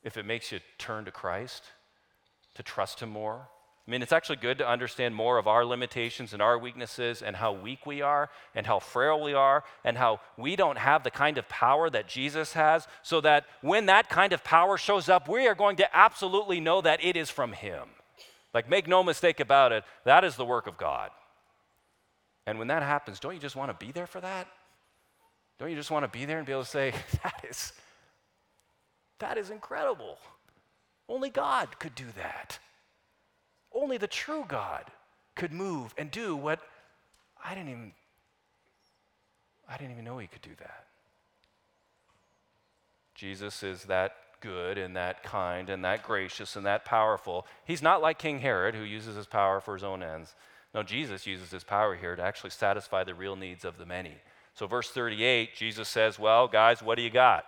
If 0.03 0.17
it 0.17 0.27
makes 0.27 0.51
you 0.51 0.59
turn 0.79 1.05
to 1.05 1.13
Christ, 1.13 1.63
to 2.55 2.63
trust 2.63 3.01
Him 3.01 3.11
more, 3.11 3.49
I 3.87 3.91
mean, 3.91 4.01
it's 4.01 4.13
actually 4.13 4.37
good 4.37 4.59
to 4.59 4.69
understand 4.69 5.15
more 5.15 5.39
of 5.39 5.49
our 5.49 5.65
limitations 5.65 6.33
and 6.33 6.41
our 6.41 6.57
weaknesses 6.57 7.21
and 7.21 7.35
how 7.35 7.53
weak 7.53 7.85
we 7.85 8.01
are 8.01 8.31
and 8.55 8.65
how 8.65 8.79
frail 8.79 9.21
we 9.21 9.35
are 9.35 9.65
and 9.85 9.99
how 9.99 10.21
we 10.37 10.55
don't 10.55 10.79
have 10.79 11.03
the 11.03 11.11
kind 11.11 11.37
of 11.37 11.49
power 11.49 11.91
that 11.91 12.07
Jesus 12.07 12.53
has, 12.53 12.87
so 13.03 13.21
that 13.23 13.45
when 13.61 13.87
that 13.87 14.09
kind 14.09 14.33
of 14.33 14.45
power 14.45 14.79
shows 14.79 15.09
up, 15.09 15.29
we 15.29 15.49
are 15.49 15.57
going 15.57 15.77
to 15.77 15.97
absolutely 15.97 16.61
know 16.61 16.81
that 16.81 17.05
it 17.05 17.17
is 17.17 17.29
from 17.29 17.53
Him. 17.53 17.89
Like, 18.55 18.71
make 18.71 18.87
no 18.87 19.03
mistake 19.03 19.41
about 19.41 19.73
it, 19.73 19.83
that 20.05 20.23
is 20.23 20.37
the 20.37 20.45
work 20.45 20.69
of 20.69 20.77
God. 20.77 21.11
And 22.47 22.59
when 22.59 22.69
that 22.69 22.83
happens, 22.85 23.19
don't 23.19 23.35
you 23.35 23.41
just 23.41 23.57
want 23.57 23.77
to 23.77 23.85
be 23.85 23.91
there 23.91 24.07
for 24.07 24.21
that? 24.21 24.47
Don't 25.59 25.71
you 25.71 25.77
just 25.77 25.91
want 25.91 26.05
to 26.05 26.19
be 26.19 26.25
there 26.25 26.39
and 26.39 26.47
be 26.47 26.53
able 26.53 26.65
to 26.65 26.69
say, 26.69 26.93
that 27.25 27.45
is, 27.49 27.73
that 29.19 29.39
is 29.39 29.51
incredible. 29.51 30.19
Only 31.09 31.31
God 31.31 31.81
could 31.81 31.97
do 31.97 32.07
that. 32.17 32.61
Only 33.75 33.99
the 33.99 34.07
true 34.07 34.45
God 34.47 34.85
could 35.35 35.53
move 35.53 35.95
and 35.97 36.11
do 36.11 36.37
what 36.37 36.61
I 37.45 37.55
didn't 37.55 37.71
even 37.71 37.93
I 39.69 39.77
didn't 39.77 39.93
even 39.93 40.05
know 40.05 40.19
he 40.19 40.27
could 40.27 40.43
do 40.43 40.55
that. 40.59 40.85
Jesus 43.15 43.63
is 43.63 43.85
that 43.85 44.17
good 44.41 44.77
and 44.77 44.97
that 44.97 45.23
kind 45.23 45.71
and 45.71 45.85
that 45.85 46.03
gracious 46.03 46.57
and 46.57 46.67
that 46.67 46.85
powerful. 46.85 47.47
He's 47.65 47.81
not 47.81 48.03
like 48.03 48.19
King 48.19 48.41
Herod 48.41 48.75
who 48.75 48.83
uses 48.83 49.17
his 49.17 49.27
power 49.27 49.61
for 49.61 49.75
his 49.75 49.85
own 49.85 50.03
ends. 50.03 50.35
No, 50.75 50.83
Jesus 50.83 51.27
uses 51.27 51.51
his 51.51 51.65
power 51.65 51.95
here 51.95 52.17
to 52.17 52.23
actually 52.23 52.51
satisfy 52.51 53.05
the 53.05 53.15
real 53.15 53.37
needs 53.37 53.65
of 53.65 53.79
the 53.79 53.87
many. 53.87 54.17
So, 54.55 54.67
verse 54.67 54.91
38, 54.91 55.55
Jesus 55.55 55.89
says, 55.89 56.19
Well, 56.19 56.49
guys, 56.49 56.83
what 56.83 56.97
do 56.97 57.03
you 57.03 57.11
got? 57.11 57.45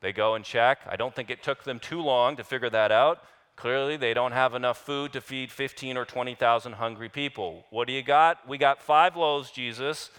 They 0.00 0.12
go 0.12 0.34
and 0.34 0.44
check. 0.44 0.80
I 0.88 0.96
don't 0.96 1.14
think 1.14 1.30
it 1.30 1.42
took 1.42 1.64
them 1.64 1.78
too 1.78 2.00
long 2.00 2.36
to 2.36 2.44
figure 2.44 2.70
that 2.70 2.92
out. 2.92 3.22
Clearly, 3.58 3.96
they 3.96 4.14
don't 4.14 4.30
have 4.30 4.54
enough 4.54 4.78
food 4.78 5.12
to 5.14 5.20
feed 5.20 5.50
15 5.50 5.96
or 5.96 6.04
20,000 6.04 6.74
hungry 6.74 7.08
people. 7.08 7.64
What 7.70 7.88
do 7.88 7.92
you 7.92 8.04
got? 8.04 8.48
We 8.48 8.56
got 8.56 8.80
five 8.80 9.16
loaves, 9.16 9.50
Jesus, 9.50 10.10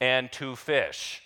and 0.00 0.32
two 0.32 0.56
fish. 0.56 1.20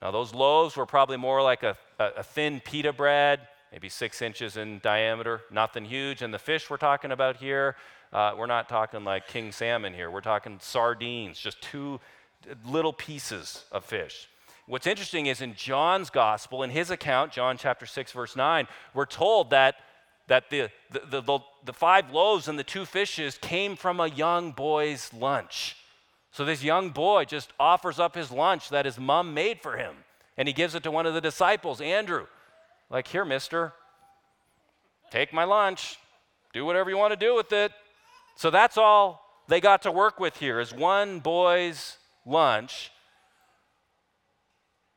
Now, 0.00 0.12
those 0.12 0.32
loaves 0.32 0.74
were 0.74 0.86
probably 0.86 1.18
more 1.18 1.42
like 1.42 1.62
a, 1.62 1.76
a, 1.98 2.22
thin 2.22 2.62
pita 2.64 2.94
bread, 2.94 3.40
maybe 3.70 3.90
six 3.90 4.22
inches 4.22 4.56
in 4.56 4.78
diameter, 4.78 5.42
nothing 5.50 5.84
huge. 5.84 6.22
And 6.22 6.32
the 6.32 6.38
fish 6.38 6.70
we're 6.70 6.78
talking 6.78 7.12
about 7.12 7.36
here, 7.36 7.76
uh, 8.10 8.32
we're 8.34 8.46
not 8.46 8.66
talking 8.66 9.04
like 9.04 9.28
king 9.28 9.52
salmon 9.52 9.92
here. 9.92 10.10
We're 10.10 10.22
talking 10.22 10.56
sardines, 10.62 11.38
just 11.38 11.60
two 11.60 12.00
little 12.64 12.94
pieces 12.94 13.66
of 13.72 13.84
fish. 13.84 14.26
What's 14.66 14.86
interesting 14.86 15.26
is 15.26 15.42
in 15.42 15.54
John's 15.54 16.08
gospel, 16.08 16.62
in 16.62 16.70
his 16.70 16.90
account, 16.90 17.30
John 17.30 17.58
chapter 17.58 17.84
6, 17.84 18.12
verse 18.12 18.34
9, 18.34 18.66
we're 18.94 19.04
told 19.04 19.50
that 19.50 19.74
that 20.28 20.50
the, 20.50 20.68
the, 20.90 21.20
the, 21.20 21.38
the, 21.64 21.72
five 21.72 22.10
loaves 22.10 22.48
and 22.48 22.58
the 22.58 22.64
two 22.64 22.84
fishes 22.84 23.38
came 23.38 23.76
from 23.76 24.00
a 24.00 24.08
young 24.08 24.50
boy's 24.52 25.12
lunch. 25.12 25.76
So 26.32 26.44
this 26.44 26.62
young 26.62 26.90
boy 26.90 27.24
just 27.24 27.52
offers 27.60 27.98
up 27.98 28.14
his 28.14 28.30
lunch 28.30 28.70
that 28.70 28.84
his 28.84 28.98
mom 28.98 29.34
made 29.34 29.60
for 29.60 29.76
him. 29.76 29.94
And 30.36 30.48
he 30.48 30.52
gives 30.52 30.74
it 30.74 30.82
to 30.82 30.90
one 30.90 31.06
of 31.06 31.14
the 31.14 31.20
disciples, 31.20 31.80
Andrew. 31.80 32.26
Like, 32.90 33.08
here, 33.08 33.24
mister, 33.24 33.72
take 35.10 35.32
my 35.32 35.44
lunch, 35.44 35.98
do 36.52 36.64
whatever 36.64 36.90
you 36.90 36.98
want 36.98 37.12
to 37.12 37.18
do 37.18 37.34
with 37.34 37.52
it. 37.52 37.72
So 38.36 38.50
that's 38.50 38.76
all 38.76 39.22
they 39.48 39.60
got 39.60 39.82
to 39.82 39.92
work 39.92 40.20
with 40.20 40.36
here 40.36 40.60
is 40.60 40.74
one 40.74 41.20
boy's 41.20 41.96
lunch. 42.26 42.90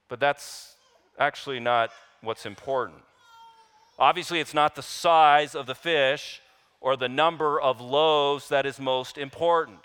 But 0.09 0.19
that's 0.19 0.75
actually 1.17 1.59
not 1.59 1.91
what's 2.21 2.45
important. 2.45 3.01
Obviously, 3.99 4.39
it's 4.39 4.53
not 4.53 4.75
the 4.75 4.81
size 4.81 5.53
of 5.53 5.65
the 5.65 5.75
fish 5.75 6.41
or 6.79 6.95
the 6.95 7.09
number 7.09 7.59
of 7.59 7.81
loaves 7.81 8.47
that 8.47 8.65
is 8.65 8.79
most 8.79 9.17
important. 9.17 9.79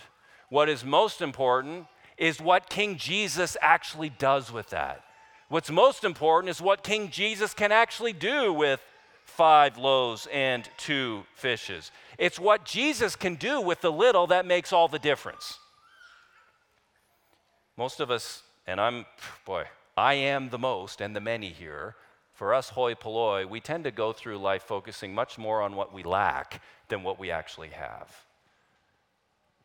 What 0.49 0.69
is 0.69 0.85
most 0.85 1.21
important 1.21 1.87
is 2.17 2.41
what 2.41 2.71
King 2.71 2.97
Jesus 2.97 3.57
actually 3.61 4.11
does 4.11 4.53
with 4.53 4.71
that. 4.71 5.03
What's 5.49 5.71
most 5.71 6.05
important 6.05 6.49
is 6.49 6.61
what 6.63 6.85
King 6.85 7.11
Jesus 7.11 7.55
can 7.55 7.73
actually 7.73 8.13
do 8.13 8.53
with 8.53 8.81
five 9.25 9.77
loaves 9.77 10.29
and 10.33 10.69
two 10.77 11.25
fishes. 11.35 11.91
It's 12.17 12.39
what 12.39 12.65
Jesus 12.65 13.17
can 13.17 13.35
do 13.35 13.61
with 13.61 13.81
the 13.81 13.91
little 13.91 14.29
that 14.29 14.47
makes 14.47 14.73
all 14.73 14.87
the 14.87 14.99
difference. 14.99 15.59
Most 17.77 17.99
of 17.99 18.13
us, 18.13 18.45
and 18.67 18.81
I'm, 18.81 19.07
boy, 19.45 19.65
I 19.97 20.15
am 20.15 20.51
the 20.51 20.59
most 20.59 21.01
and 21.01 21.17
the 21.17 21.21
many 21.21 21.49
here, 21.49 21.97
for 22.35 22.53
us 22.53 22.71
hoi 22.71 22.95
polloi, 22.95 23.47
we 23.49 23.61
tend 23.61 23.85
to 23.85 23.91
go 23.91 24.13
through 24.13 24.39
life 24.39 24.65
focusing 24.65 25.15
much 25.15 25.39
more 25.39 25.63
on 25.63 25.77
what 25.77 25.93
we 25.93 26.03
lack 26.03 26.61
than 26.89 27.03
what 27.03 27.19
we 27.19 27.31
actually 27.31 27.69
have. 27.69 28.25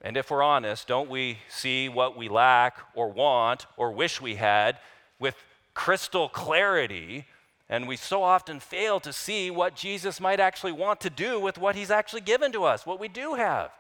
And 0.02 0.16
if 0.16 0.32
we're 0.32 0.44
honest, 0.44 0.88
don't 0.88 1.10
we 1.10 1.40
see 1.50 1.90
what 1.90 2.16
we 2.16 2.30
lack 2.30 2.78
or 2.94 3.10
want 3.10 3.66
or 3.76 3.92
wish 3.92 4.22
we 4.22 4.36
had 4.36 4.78
with 5.20 5.36
crystal 5.74 6.30
clarity? 6.30 7.26
And 7.68 7.88
we 7.88 7.98
so 7.98 8.24
often 8.24 8.60
fail 8.60 9.00
to 9.02 9.12
see 9.12 9.52
what 9.52 9.76
Jesus 9.76 10.22
might 10.22 10.40
actually 10.40 10.72
want 10.72 11.02
to 11.02 11.10
do 11.10 11.40
with 11.40 11.58
what 11.58 11.76
he's 11.76 11.92
actually 11.92 12.22
given 12.22 12.52
to 12.54 12.64
us, 12.64 12.86
what 12.86 13.00
we 13.00 13.08
do 13.08 13.34
have. 13.34 13.72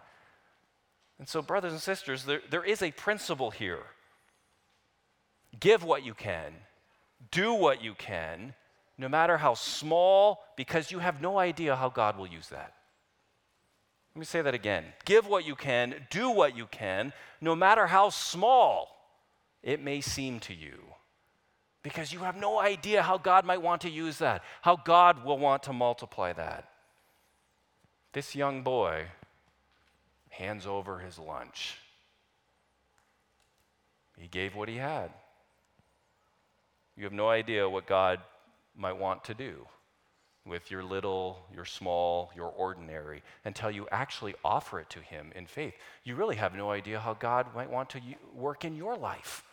And 1.20 1.28
so, 1.28 1.42
brothers 1.42 1.74
and 1.74 1.82
sisters, 1.82 2.24
there, 2.24 2.42
there 2.50 2.64
is 2.64 2.82
a 2.82 2.92
principle 2.92 3.52
here. 3.52 3.84
Give 5.60 5.84
what 5.84 6.06
you 6.06 6.14
can, 6.14 6.54
do 7.32 7.54
what 7.54 7.84
you 7.84 7.94
can, 7.94 8.54
no 9.00 9.08
matter 9.08 9.38
how 9.38 9.54
small, 9.54 10.44
because 10.58 10.92
you 10.92 11.00
have 11.00 11.22
no 11.22 11.40
idea 11.40 11.76
how 11.76 11.88
God 11.88 12.18
will 12.18 12.28
use 12.28 12.50
that. 12.50 12.74
Let 14.14 14.20
me 14.20 14.26
say 14.26 14.42
that 14.42 14.54
again. 14.54 14.84
Give 15.06 15.26
what 15.26 15.48
you 15.48 15.56
can, 15.56 15.96
do 16.12 16.30
what 16.30 16.56
you 16.58 16.66
can, 16.66 17.14
no 17.40 17.56
matter 17.56 17.88
how 17.88 18.10
small 18.10 18.90
it 19.64 19.82
may 19.82 20.02
seem 20.02 20.42
to 20.42 20.54
you, 20.54 20.84
because 21.82 22.12
you 22.12 22.20
have 22.20 22.36
no 22.36 22.60
idea 22.60 23.02
how 23.02 23.18
God 23.18 23.46
might 23.46 23.62
want 23.62 23.82
to 23.82 23.90
use 23.90 24.18
that, 24.18 24.44
how 24.62 24.76
God 24.76 25.24
will 25.24 25.38
want 25.38 25.64
to 25.64 25.74
multiply 25.74 26.34
that. 26.34 26.70
This 28.12 28.36
young 28.36 28.64
boy 28.64 29.06
hands 30.30 30.68
over 30.68 31.00
his 31.00 31.18
lunch. 31.18 31.78
He 34.18 34.28
gave 34.28 34.56
what 34.56 34.68
he 34.68 34.76
had. 34.76 35.12
You 36.98 37.06
have 37.06 37.14
no 37.14 37.30
idea 37.30 37.70
what 37.70 37.88
God 37.88 38.20
might 38.76 38.98
want 38.98 39.24
to 39.26 39.34
do 39.34 39.68
with 40.46 40.72
your 40.72 40.84
little, 40.84 41.46
your 41.54 41.66
small, 41.66 42.32
your 42.36 42.48
ordinary, 42.48 43.22
until 43.46 43.70
you 43.70 43.88
actually 43.92 44.34
offer 44.44 44.80
it 44.80 44.90
to 44.90 45.00
Him 45.00 45.32
in 45.36 45.46
faith. 45.46 45.74
You 46.04 46.16
really 46.16 46.38
have 46.38 46.56
no 46.56 46.72
idea 46.72 47.00
how 47.00 47.14
God 47.14 47.54
might 47.54 47.70
want 47.70 47.90
to 47.92 48.02
work 48.34 48.66
in 48.66 48.76
your 48.76 48.96
life 48.96 49.44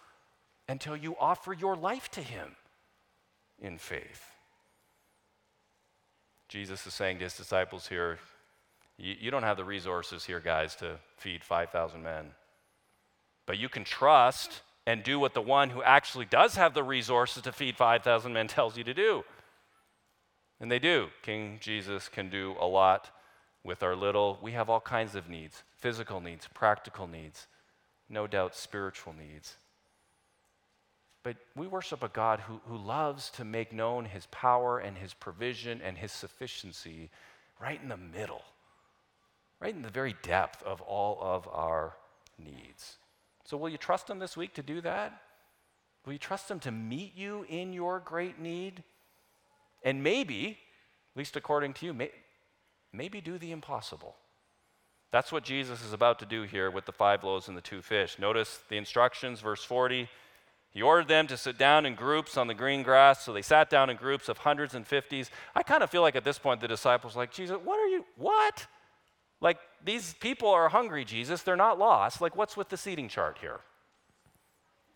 until 0.69 0.97
you 0.97 1.17
offer 1.21 1.53
your 1.53 1.77
life 1.77 2.11
to 2.12 2.21
Him 2.21 2.57
in 3.59 3.79
faith. 3.79 4.25
Jesus 6.49 6.87
is 6.87 6.95
saying 6.95 7.19
to 7.19 7.25
His 7.25 7.37
disciples 7.37 7.89
here, 7.89 8.19
you, 8.99 9.31
don't 9.31 9.43
have 9.43 9.59
the 9.59 9.64
resources 9.64 10.25
here, 10.25 10.41
guys, 10.41 10.75
to 10.77 10.99
feed 11.19 11.45
5,000 11.45 12.03
men. 12.03 12.31
But 13.45 13.59
you 13.59 13.69
can 13.69 13.85
trust 13.85 14.62
and 14.87 15.03
do 15.03 15.18
what 15.18 15.34
the 15.34 15.43
one 15.43 15.70
who 15.70 15.82
actually 15.82 16.24
does 16.24 16.55
have 16.55 16.72
the 16.72 16.84
resources 16.84 17.43
to 17.43 17.53
feed 17.53 17.76
5,000 17.76 18.32
men 18.32 18.47
tells 18.47 18.78
you 18.78 18.84
to 18.84 18.95
do. 18.95 19.24
And 20.61 20.70
they 20.70 20.78
do. 20.78 21.09
King 21.22 21.59
Jesus 21.61 22.09
can 22.09 22.30
do 22.30 22.55
a 22.61 22.66
lot 22.66 23.11
with 23.64 23.82
our 23.82 23.97
little. 23.97 24.39
We 24.41 24.53
have 24.53 24.70
all 24.70 24.80
kinds 24.80 25.14
of 25.14 25.28
needs 25.28 25.62
physical 25.76 26.20
needs, 26.20 26.49
practical 26.55 27.07
needs, 27.07 27.47
no 28.09 28.26
doubt 28.26 28.57
spiritual 28.57 29.12
needs. 29.12 29.57
But 31.22 31.37
we 31.55 31.66
worship 31.66 32.03
a 32.03 32.09
God 32.09 32.41
who, 32.41 32.61
who 32.66 32.76
loves 32.76 33.30
to 33.30 33.45
make 33.45 33.72
known 33.72 34.05
his 34.05 34.26
power 34.26 34.78
and 34.78 34.97
his 34.97 35.12
provision 35.12 35.80
and 35.82 35.99
his 35.99 36.12
sufficiency 36.12 37.11
right 37.61 37.80
in 37.82 37.89
the 37.89 37.97
middle, 37.97 38.43
right 39.61 39.74
in 39.74 39.82
the 39.82 39.91
very 39.91 40.14
depth 40.22 40.62
of 40.62 40.80
all 40.80 41.18
of 41.20 41.49
our 41.49 41.97
needs. 42.39 42.97
So, 43.47 43.57
will 43.57 43.69
you 43.69 43.79
trust 43.79 44.11
Him 44.11 44.19
this 44.19 44.37
week 44.37 44.55
to 44.55 44.63
do 44.63 44.81
that? 44.81 45.23
Will 46.05 46.13
you 46.13 46.19
trust 46.19 46.51
Him 46.51 46.59
to 46.61 46.73
meet 46.73 47.17
you 47.17 47.47
in 47.49 47.73
your 47.73 48.01
great 48.01 48.41
need? 48.41 48.83
And 49.85 50.03
maybe, 50.03 50.59
at 51.15 51.19
least 51.19 51.37
according 51.37 51.75
to 51.75 51.87
you, 51.87 51.95
may, 51.95 52.11
maybe 52.93 53.21
do 53.21 53.39
the 53.39 53.53
impossible. 53.53 54.17
That's 55.13 55.31
what 55.31 55.45
Jesus 55.45 55.85
is 55.85 55.93
about 55.93 56.19
to 56.19 56.27
do 56.27 56.43
here 56.43 56.71
with 56.73 56.87
the 56.87 56.93
five 56.93 57.23
loaves 57.23 57.47
and 57.47 57.57
the 57.57 57.63
two 57.63 57.83
fish. 57.83 58.19
Notice 58.19 58.59
the 58.69 58.77
instructions, 58.77 59.41
verse 59.41 59.63
40. 59.63 60.09
He 60.71 60.83
ordered 60.83 61.09
them 61.09 61.29
to 61.29 61.37
sit 61.37 61.57
down 61.57 61.87
in 61.87 61.95
groups 61.95 62.37
on 62.37 62.49
the 62.49 62.55
green 62.55 62.83
grass, 62.83 63.25
so 63.25 63.33
they 63.33 63.43
sat 63.43 63.71
down 63.71 63.91
in 63.91 63.97
groups 63.97 64.29
of 64.29 64.39
hundreds 64.39 64.75
and 64.75 64.85
fifties. 64.85 65.31
I 65.55 65.63
kind 65.63 65.85
of 65.85 65.89
feel 65.89 66.03
like 66.03 66.17
at 66.17 66.25
this 66.25 66.39
point 66.39 66.61
the 66.61 66.69
disciples 66.69 67.15
are 67.15 67.21
like, 67.21 67.33
Jesus, 67.33 67.57
what 67.63 67.79
are 67.79 67.87
you, 67.87 68.05
what? 68.17 68.67
Like, 69.41 69.59
these 69.87 70.14
people 70.20 70.49
are 70.51 70.68
hungry, 70.68 71.05
Jesus. 71.05 71.43
They're 71.43 71.57
not 71.57 71.78
lost. 71.78 72.20
Like, 72.20 72.37
what's 72.37 72.57
with 72.57 72.68
the 72.68 72.76
seating 72.76 73.09
chart 73.09 73.39
here? 73.41 73.61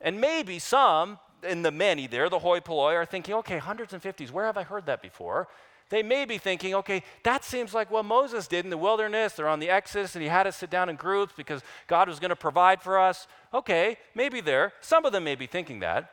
And 0.00 0.20
maybe 0.20 0.58
some 0.58 1.18
in 1.42 1.62
the 1.62 1.70
many 1.70 2.06
there, 2.06 2.28
the 2.28 2.40
hoi 2.40 2.60
polloi, 2.60 2.94
are 2.94 3.06
thinking, 3.06 3.34
okay, 3.36 3.58
hundreds 3.58 3.94
and 3.94 4.02
fifties, 4.02 4.30
where 4.30 4.44
have 4.44 4.58
I 4.58 4.62
heard 4.62 4.86
that 4.86 5.00
before? 5.00 5.48
they 5.90 6.02
may 6.02 6.24
be 6.24 6.38
thinking, 6.38 6.74
okay, 6.74 7.02
that 7.24 7.44
seems 7.44 7.74
like 7.74 7.90
what 7.90 8.04
Moses 8.04 8.46
did 8.46 8.64
in 8.64 8.70
the 8.70 8.78
wilderness. 8.78 9.34
They're 9.34 9.48
on 9.48 9.58
the 9.58 9.68
Exodus 9.68 10.14
and 10.14 10.22
he 10.22 10.28
had 10.28 10.46
us 10.46 10.56
sit 10.56 10.70
down 10.70 10.88
in 10.88 10.96
groups 10.96 11.34
because 11.36 11.62
God 11.88 12.08
was 12.08 12.20
going 12.20 12.30
to 12.30 12.36
provide 12.36 12.80
for 12.80 12.98
us. 12.98 13.26
Okay, 13.52 13.98
maybe 14.14 14.40
there. 14.40 14.72
Some 14.80 15.04
of 15.04 15.12
them 15.12 15.24
may 15.24 15.34
be 15.34 15.46
thinking 15.46 15.80
that. 15.80 16.12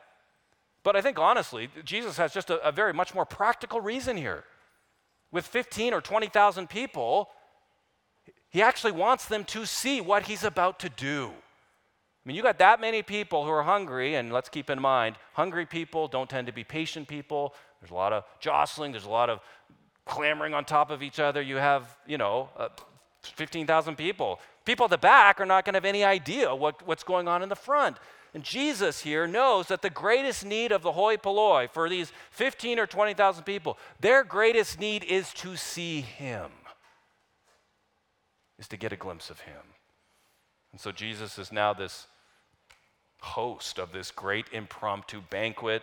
But 0.82 0.96
I 0.96 1.00
think 1.00 1.18
honestly, 1.18 1.70
Jesus 1.84 2.16
has 2.16 2.34
just 2.34 2.50
a, 2.50 2.60
a 2.66 2.72
very 2.72 2.92
much 2.92 3.14
more 3.14 3.24
practical 3.24 3.80
reason 3.80 4.16
here. 4.16 4.44
With 5.30 5.46
15 5.46 5.94
or 5.94 6.00
20,000 6.00 6.68
people, 6.68 7.28
he 8.50 8.62
actually 8.62 8.92
wants 8.92 9.26
them 9.26 9.44
to 9.44 9.66
see 9.66 10.00
what 10.00 10.24
he's 10.24 10.44
about 10.44 10.78
to 10.80 10.88
do. 10.88 11.30
I 11.30 12.28
mean, 12.28 12.36
you 12.36 12.42
got 12.42 12.58
that 12.58 12.80
many 12.80 13.02
people 13.02 13.44
who 13.44 13.50
are 13.50 13.62
hungry, 13.62 14.14
and 14.14 14.32
let's 14.32 14.48
keep 14.48 14.70
in 14.70 14.80
mind, 14.80 15.16
hungry 15.34 15.66
people 15.66 16.08
don't 16.08 16.28
tend 16.28 16.46
to 16.46 16.52
be 16.52 16.64
patient 16.64 17.08
people. 17.08 17.54
There's 17.80 17.90
a 17.90 17.94
lot 17.94 18.12
of 18.12 18.24
jostling, 18.40 18.92
there's 18.92 19.04
a 19.04 19.10
lot 19.10 19.30
of 19.30 19.40
clamoring 20.04 20.54
on 20.54 20.64
top 20.64 20.90
of 20.90 21.02
each 21.02 21.20
other. 21.20 21.40
You 21.40 21.56
have, 21.56 21.96
you 22.06 22.18
know, 22.18 22.48
uh, 22.56 22.68
15,000 23.22 23.96
people. 23.96 24.40
People 24.64 24.84
at 24.84 24.90
the 24.90 24.98
back 24.98 25.40
are 25.40 25.46
not 25.46 25.64
going 25.64 25.74
to 25.74 25.76
have 25.76 25.84
any 25.84 26.04
idea 26.04 26.54
what, 26.54 26.86
what's 26.86 27.02
going 27.02 27.28
on 27.28 27.42
in 27.42 27.48
the 27.48 27.56
front. 27.56 27.96
And 28.34 28.44
Jesus 28.44 29.00
here 29.00 29.26
knows 29.26 29.68
that 29.68 29.82
the 29.82 29.90
greatest 29.90 30.44
need 30.44 30.70
of 30.72 30.82
the 30.82 30.92
hoi 30.92 31.16
polloi 31.16 31.68
for 31.72 31.88
these 31.88 32.12
15 32.30 32.78
or 32.78 32.86
20,000 32.86 33.44
people, 33.44 33.78
their 34.00 34.22
greatest 34.22 34.78
need 34.78 35.04
is 35.04 35.32
to 35.34 35.56
see 35.56 36.02
Him, 36.02 36.50
is 38.58 38.68
to 38.68 38.76
get 38.76 38.92
a 38.92 38.96
glimpse 38.96 39.30
of 39.30 39.40
Him. 39.40 39.62
And 40.72 40.80
so 40.80 40.92
Jesus 40.92 41.38
is 41.38 41.52
now 41.52 41.72
this 41.72 42.06
host 43.20 43.78
of 43.78 43.92
this 43.92 44.10
great 44.10 44.46
impromptu 44.52 45.20
banquet. 45.30 45.82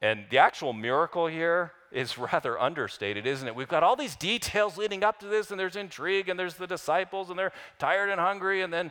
And 0.00 0.24
the 0.30 0.38
actual 0.38 0.72
miracle 0.72 1.26
here 1.26 1.72
is 1.90 2.18
rather 2.32 2.60
understated, 2.60 3.26
isn't 3.26 3.46
it? 3.46 3.54
We've 3.54 3.68
got 3.68 3.82
all 3.82 3.96
these 3.96 4.16
details 4.16 4.76
leading 4.76 5.04
up 5.04 5.20
to 5.20 5.26
this, 5.26 5.50
and 5.50 5.58
there's 5.58 5.76
intrigue, 5.76 6.28
and 6.28 6.38
there's 6.38 6.54
the 6.54 6.66
disciples, 6.66 7.30
and 7.30 7.38
they're 7.38 7.52
tired 7.78 8.10
and 8.10 8.20
hungry. 8.20 8.62
And 8.62 8.72
then, 8.72 8.90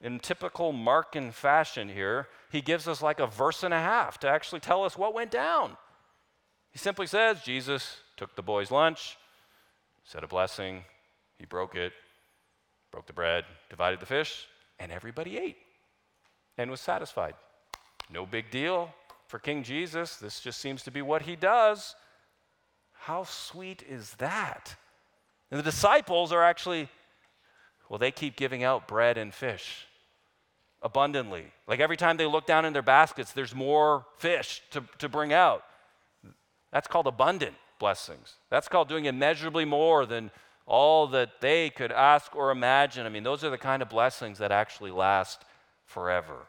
in 0.00 0.18
typical 0.18 0.72
Markan 0.72 1.32
fashion 1.32 1.88
here, 1.88 2.28
he 2.50 2.60
gives 2.60 2.86
us 2.86 3.02
like 3.02 3.20
a 3.20 3.26
verse 3.26 3.62
and 3.62 3.72
a 3.72 3.80
half 3.80 4.18
to 4.20 4.28
actually 4.28 4.60
tell 4.60 4.84
us 4.84 4.96
what 4.96 5.14
went 5.14 5.30
down. 5.30 5.76
He 6.70 6.78
simply 6.78 7.06
says, 7.06 7.42
Jesus 7.42 7.96
took 8.16 8.36
the 8.36 8.42
boy's 8.42 8.70
lunch, 8.70 9.16
said 10.04 10.22
a 10.22 10.28
blessing, 10.28 10.84
he 11.38 11.46
broke 11.46 11.74
it, 11.74 11.92
broke 12.90 13.06
the 13.06 13.12
bread, 13.12 13.44
divided 13.68 14.00
the 14.00 14.06
fish, 14.06 14.46
and 14.78 14.90
everybody 14.92 15.38
ate 15.38 15.56
and 16.58 16.70
was 16.70 16.80
satisfied. 16.80 17.34
No 18.10 18.24
big 18.24 18.50
deal 18.50 18.94
for 19.26 19.38
King 19.38 19.62
Jesus. 19.62 20.16
This 20.16 20.40
just 20.40 20.60
seems 20.60 20.82
to 20.84 20.90
be 20.90 21.02
what 21.02 21.22
he 21.22 21.36
does. 21.36 21.94
How 22.92 23.24
sweet 23.24 23.82
is 23.88 24.14
that? 24.14 24.76
And 25.50 25.58
the 25.58 25.64
disciples 25.64 26.32
are 26.32 26.42
actually, 26.42 26.88
well, 27.88 27.98
they 27.98 28.10
keep 28.10 28.36
giving 28.36 28.64
out 28.64 28.88
bread 28.88 29.18
and 29.18 29.32
fish 29.32 29.86
abundantly. 30.82 31.46
Like 31.66 31.80
every 31.80 31.96
time 31.96 32.16
they 32.16 32.26
look 32.26 32.46
down 32.46 32.64
in 32.64 32.72
their 32.72 32.82
baskets, 32.82 33.32
there's 33.32 33.54
more 33.54 34.06
fish 34.18 34.62
to, 34.70 34.84
to 34.98 35.08
bring 35.08 35.32
out. 35.32 35.62
That's 36.72 36.88
called 36.88 37.06
abundant 37.06 37.54
blessings. 37.78 38.34
That's 38.50 38.68
called 38.68 38.88
doing 38.88 39.04
immeasurably 39.04 39.64
more 39.64 40.06
than 40.06 40.30
all 40.66 41.06
that 41.08 41.40
they 41.40 41.70
could 41.70 41.92
ask 41.92 42.34
or 42.34 42.50
imagine. 42.50 43.06
I 43.06 43.08
mean, 43.08 43.22
those 43.22 43.44
are 43.44 43.50
the 43.50 43.58
kind 43.58 43.82
of 43.82 43.88
blessings 43.88 44.38
that 44.38 44.50
actually 44.50 44.90
last 44.90 45.44
forever. 45.84 46.46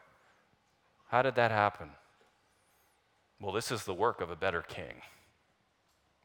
How 1.08 1.22
did 1.22 1.36
that 1.36 1.50
happen? 1.50 1.90
Well, 3.40 3.52
this 3.52 3.70
is 3.70 3.84
the 3.84 3.94
work 3.94 4.20
of 4.20 4.30
a 4.30 4.36
better 4.36 4.62
king. 4.62 5.02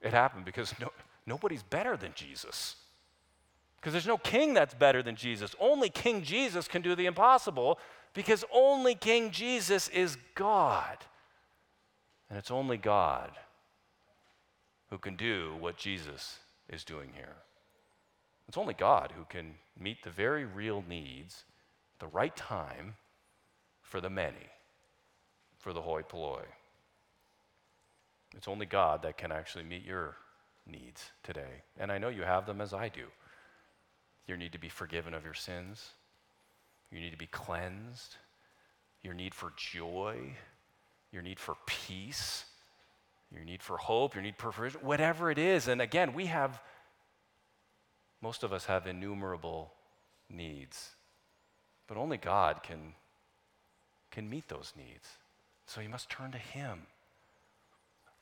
It 0.02 0.12
happened 0.12 0.46
because 0.46 0.74
no, 0.80 0.92
nobody's 1.26 1.64
better 1.64 1.96
than 1.96 2.12
Jesus. 2.16 2.76
Because 3.78 3.94
there's 3.94 4.08
no 4.08 4.18
king 4.18 4.54
that's 4.54 4.74
better 4.74 5.04
than 5.04 5.16
Jesus. 5.16 5.56
Only 5.60 5.90
King 5.90 6.24
Jesus 6.24 6.70
can 6.70 6.82
do 6.82 6.96
the 6.96 7.06
impossible 7.06 7.80
because 8.14 8.46
only 8.52 8.96
King 8.96 9.30
Jesus 9.30 9.90
is 9.90 10.18
God. 10.36 10.98
And 12.30 12.40
it's 12.40 12.50
only 12.50 12.78
God 12.78 13.32
who 14.90 14.98
can 14.98 15.16
do 15.16 15.56
what 15.60 15.76
Jesus 15.76 16.40
is 16.70 16.84
doing 16.84 17.12
here. 17.14 17.36
It's 18.54 18.58
only 18.60 18.76
God 18.76 19.14
who 19.18 19.26
can 19.28 19.56
meet 19.80 20.04
the 20.04 20.12
very 20.12 20.46
real 20.46 20.84
needs 20.88 21.44
the 21.98 22.06
right 22.06 22.36
time 22.36 22.94
for 23.82 24.00
the 24.00 24.12
many, 24.12 24.48
for 25.58 25.74
the 25.74 25.82
hoi 25.82 26.04
polloi. 26.04 26.44
It's 28.38 28.48
only 28.48 28.68
God 28.68 29.02
that 29.02 29.18
can 29.18 29.32
actually 29.32 29.64
meet 29.64 29.84
your 29.84 30.18
needs 30.68 31.10
today. 31.24 31.64
And 31.80 31.92
I 31.92 31.98
know 31.98 32.10
you 32.10 32.22
have 32.22 32.46
them 32.46 32.62
as 32.62 32.76
I 32.76 32.90
do. 32.90 33.06
Your 34.28 34.38
need 34.38 34.52
to 34.52 34.60
be 34.60 34.70
forgiven 34.70 35.16
of 35.16 35.26
your 35.26 35.34
sins, 35.34 35.90
your 36.92 37.02
need 37.02 37.10
to 37.10 37.18
be 37.18 37.26
cleansed, 37.26 38.18
your 39.02 39.16
need 39.16 39.34
for 39.34 39.52
joy, 39.58 40.36
your 41.12 41.24
need 41.24 41.40
for 41.40 41.56
peace, 41.66 42.46
your 43.34 43.44
need 43.44 43.64
for 43.64 43.78
hope, 43.78 44.14
your 44.14 44.22
need 44.22 44.36
for 44.38 44.52
provision, 44.52 44.82
whatever 44.84 45.32
it 45.32 45.40
is. 45.40 45.68
And 45.68 45.82
again, 45.82 46.14
we 46.14 46.28
have, 46.28 46.62
most 48.24 48.44
of 48.44 48.54
us 48.54 48.66
have 48.66 48.88
innumerable 48.88 49.74
needs, 50.30 50.92
but 51.88 51.98
only 51.98 52.18
God 52.18 52.64
can 52.64 52.94
can 54.12 54.30
meet 54.30 54.48
those 54.48 54.74
needs. 54.78 55.08
So 55.66 55.82
you 55.82 55.90
must 55.90 56.10
turn 56.10 56.32
to 56.32 56.38
Him. 56.38 56.84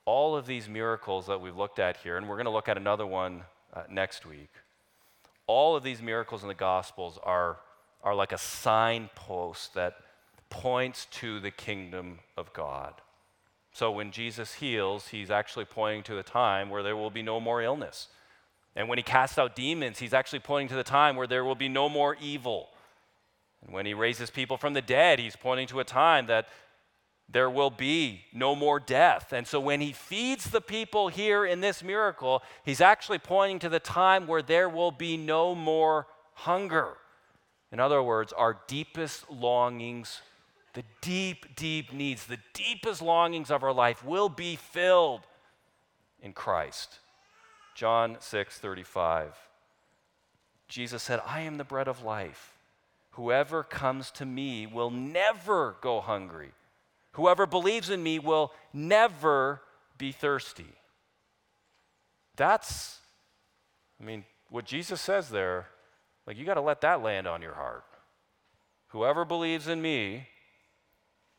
All 0.06 0.36
of 0.36 0.48
these 0.48 0.68
miracles 0.68 1.28
that 1.28 1.42
we've 1.42 1.56
looked 1.56 1.80
at 1.80 1.98
here, 1.98 2.18
and 2.18 2.28
we're 2.28 2.38
going 2.38 2.46
to 2.46 2.52
look 2.52 2.70
at 2.70 2.78
another 2.78 3.06
one 3.06 3.44
uh, 3.74 3.84
next 3.90 4.26
week, 4.26 4.50
all 5.48 5.76
of 5.76 5.84
these 5.84 6.02
miracles 6.02 6.44
in 6.44 6.48
the 6.48 6.54
Gospels 6.56 7.20
are, 7.24 7.58
are 8.04 8.16
like 8.16 8.32
a 8.32 8.38
signpost 8.38 9.74
that 9.74 9.98
points 10.50 11.08
to 11.12 11.40
the 11.42 11.52
kingdom 11.52 12.20
of 12.38 12.54
God. 12.54 12.94
So 13.74 13.92
when 13.92 14.12
Jesus 14.12 14.56
heals, 14.56 15.10
he's 15.10 15.30
actually 15.30 15.66
pointing 15.66 16.04
to 16.04 16.16
the 16.16 16.24
time 16.24 16.70
where 16.70 16.84
there 16.84 16.96
will 16.96 17.12
be 17.12 17.22
no 17.22 17.40
more 17.40 17.62
illness. 17.62 18.08
And 18.76 18.88
when 18.88 18.98
he 18.98 19.04
casts 19.04 19.38
out 19.38 19.56
demons, 19.56 20.00
he's 20.00 20.14
actually 20.14 20.40
pointing 20.40 20.70
to 20.70 20.76
the 20.76 20.84
time 20.84 21.16
where 21.16 21.28
there 21.28 21.44
will 21.44 21.56
be 21.56 21.70
no 21.70 21.90
more 21.90 22.16
evil. 22.22 22.70
And 23.64 23.74
when 23.74 23.86
he 23.86 23.94
raises 23.94 24.30
people 24.30 24.58
from 24.58 24.74
the 24.74 24.82
dead, 24.82 25.20
he's 25.20 25.36
pointing 25.36 25.68
to 25.68 25.80
a 25.80 25.84
time 25.84 26.28
that 26.28 26.48
there 27.30 27.50
will 27.50 27.70
be 27.70 28.22
no 28.34 28.56
more 28.56 28.80
death. 28.80 29.32
And 29.32 29.48
so 29.48 29.60
when 29.60 29.82
he 29.82 29.94
feeds 29.94 30.50
the 30.50 30.62
people 30.62 31.08
here 31.08 31.46
in 31.46 31.62
this 31.62 31.84
miracle, 31.84 32.44
he's 32.66 32.82
actually 32.82 33.20
pointing 33.20 33.60
to 33.60 33.70
the 33.70 33.80
time 33.80 34.28
where 34.28 34.42
there 34.42 34.68
will 34.68 34.92
be 34.92 35.16
no 35.18 35.56
more 35.56 36.08
hunger. 36.34 36.98
In 37.72 37.80
other 37.80 38.04
words, 38.04 38.34
our 38.34 38.60
deepest 38.68 39.30
longings, 39.32 40.22
the 40.74 40.84
deep, 41.00 41.56
deep 41.56 41.94
needs, 41.94 42.26
the 42.26 42.40
deepest 42.54 43.02
longings 43.02 43.50
of 43.50 43.64
our 43.64 43.74
life 43.74 44.04
will 44.04 44.30
be 44.30 44.58
filled 44.58 45.22
in 46.22 46.34
Christ. 46.34 47.00
John 47.76 48.18
6 48.20 48.58
35. 48.58 49.34
Jesus 50.68 51.04
said, 51.04 51.22
I 51.26 51.42
am 51.42 51.58
the 51.58 51.64
bread 51.64 51.88
of 51.88 52.04
life. 52.04 52.54
Whoever 53.12 53.62
comes 53.64 54.10
to 54.12 54.26
me 54.26 54.66
will 54.66 54.90
never 54.90 55.76
go 55.82 56.00
hungry. 56.00 56.52
Whoever 57.14 57.46
believes 57.46 57.90
in 57.90 58.02
me 58.02 58.20
will 58.20 58.54
never 58.72 59.62
be 59.98 60.14
thirsty. 60.14 60.74
That's, 62.38 63.00
I 64.02 64.06
mean, 64.06 64.24
what 64.50 64.66
Jesus 64.66 65.02
says 65.02 65.30
there, 65.30 65.68
like 66.26 66.38
you 66.38 66.46
got 66.46 66.54
to 66.54 66.62
let 66.62 66.82
that 66.82 67.04
land 67.04 67.28
on 67.28 67.42
your 67.42 67.56
heart. 67.56 67.84
Whoever 68.88 69.26
believes 69.26 69.68
in 69.68 69.82
me 69.82 70.28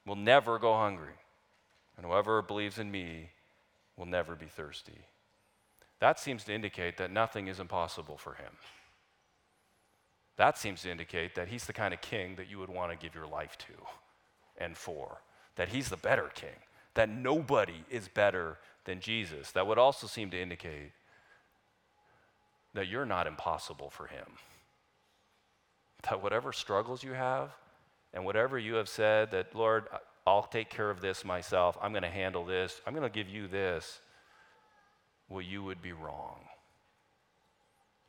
will 0.07 0.17
never 0.17 0.59
go 0.59 0.75
hungry, 0.75 1.15
and 1.97 2.05
whoever 2.05 2.43
believes 2.43 2.79
in 2.79 2.91
me 2.91 3.31
will 3.97 4.07
never 4.07 4.35
be 4.35 4.47
thirsty. 4.47 5.07
That 6.03 6.19
seems 6.19 6.43
to 6.45 6.53
indicate 6.53 6.97
that 6.97 7.13
nothing 7.13 7.47
is 7.47 7.61
impossible 7.61 8.17
for 8.17 8.35
him. 8.35 8.51
That 10.37 10.59
seems 10.59 10.83
to 10.83 10.91
indicate 10.91 11.37
that 11.37 11.47
he's 11.47 11.65
the 11.65 11.73
kind 11.73 11.95
of 11.95 12.01
king 12.01 12.35
that 12.35 12.51
you 12.51 12.59
would 12.59 12.71
want 12.71 12.91
to 12.91 12.99
give 12.99 13.15
your 13.15 13.29
life 13.29 13.57
to 13.59 13.73
and 14.59 14.77
for, 14.77 15.23
that 15.55 15.69
he's 15.69 15.91
the 15.91 15.97
better 15.97 16.29
king, 16.35 16.57
that 16.95 17.09
nobody 17.09 17.85
is 17.89 18.09
better 18.09 18.59
than 18.85 18.99
Jesus. 18.99 19.53
That 19.53 19.69
would 19.69 19.79
also 19.79 20.09
seem 20.09 20.29
to 20.31 20.43
indicate 20.43 20.91
that 22.75 22.89
you're 22.89 23.07
not 23.07 23.29
impossible 23.29 23.89
for 23.89 24.09
him. 24.09 24.27
That 26.11 26.21
whatever 26.21 26.53
struggles 26.53 27.05
you 27.05 27.13
have 27.13 27.51
and 28.13 28.25
whatever 28.25 28.59
you 28.59 28.75
have 28.75 28.89
said, 28.89 29.31
that, 29.31 29.55
Lord, 29.55 29.87
I'll 30.27 30.43
take 30.43 30.69
care 30.69 30.91
of 30.91 31.01
this 31.01 31.25
myself, 31.25 31.79
I'm 31.81 31.93
going 31.93 32.03
to 32.03 32.09
handle 32.09 32.45
this, 32.45 32.81
I'm 32.89 32.93
going 32.93 33.09
to 33.09 33.17
give 33.17 33.29
you 33.29 33.47
this, 33.47 34.01
well, 35.33 35.43
you 35.43 35.63
would 35.63 35.81
be 35.81 35.93
wrong. 35.93 36.41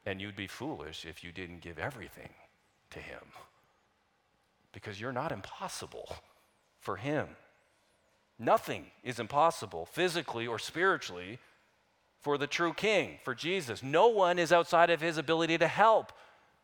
And 0.05 0.19
you'd 0.19 0.35
be 0.35 0.47
foolish 0.47 1.05
if 1.05 1.23
you 1.23 1.31
didn't 1.31 1.61
give 1.61 1.79
everything 1.79 2.29
to 2.89 2.99
Him. 2.99 3.21
Because 4.73 4.99
you're 4.99 5.13
not 5.13 5.31
impossible 5.31 6.17
for 6.81 6.97
Him. 6.97 7.27
Nothing 8.37 8.87
is 9.03 9.19
impossible, 9.19 9.85
physically 9.85 10.45
or 10.45 10.59
spiritually, 10.59 11.39
for 12.19 12.37
the 12.37 12.47
true 12.47 12.73
king, 12.73 13.19
for 13.23 13.33
Jesus. 13.33 13.81
No 13.81 14.07
one 14.07 14.37
is 14.37 14.51
outside 14.51 14.89
of 14.89 14.99
his 14.99 15.17
ability 15.17 15.57
to 15.59 15.67
help. 15.67 16.11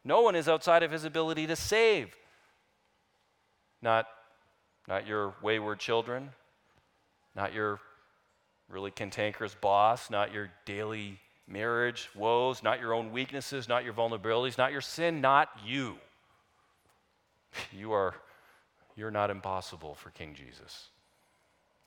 No 0.03 0.22
one 0.22 0.36
is 0.36 0.49
outside 0.49 0.84
of 0.84 0.91
his 0.91 1.05
ability 1.05 1.47
to 1.47 1.55
save. 1.55 2.16
Not, 3.82 4.07
not 4.88 5.07
your 5.07 5.36
wayward 5.41 5.80
children, 5.80 6.32
not 7.36 7.53
your 7.53 7.80
really 8.70 8.92
cantankerous 8.92 9.56
boss, 9.56 10.10
not 10.10 10.34
your 10.34 10.52
daily 10.66 11.20
marriage 11.48 12.10
woes, 12.16 12.62
not 12.62 12.80
your 12.80 12.94
own 12.94 13.12
weaknesses, 13.12 13.68
not 13.68 13.84
your 13.84 13.94
vulnerabilities, 13.94 14.58
not 14.58 14.72
your 14.72 14.82
sin, 14.82 15.22
not 15.22 15.50
you. 15.66 15.96
You 17.72 17.92
are 17.94 18.16
you're 18.96 19.12
not 19.12 19.30
impossible 19.30 19.96
for 19.96 20.10
King 20.10 20.36
Jesus. 20.36 20.90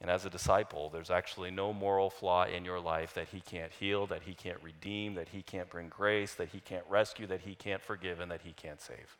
And 0.00 0.10
as 0.10 0.24
a 0.24 0.30
disciple, 0.30 0.90
there's 0.90 1.10
actually 1.10 1.50
no 1.52 1.72
moral 1.72 2.10
flaw 2.10 2.44
in 2.44 2.64
your 2.64 2.80
life 2.80 3.14
that 3.14 3.28
he 3.28 3.40
can't 3.40 3.70
heal, 3.70 4.06
that 4.06 4.22
he 4.22 4.34
can't 4.34 4.60
redeem, 4.62 5.14
that 5.14 5.28
he 5.28 5.42
can't 5.42 5.70
bring 5.70 5.88
grace, 5.88 6.34
that 6.34 6.48
he 6.48 6.58
can't 6.58 6.84
rescue, 6.88 7.26
that 7.28 7.42
he 7.42 7.54
can't 7.54 7.82
forgive, 7.82 8.18
and 8.18 8.30
that 8.30 8.40
he 8.42 8.52
can't 8.52 8.80
save. 8.80 9.16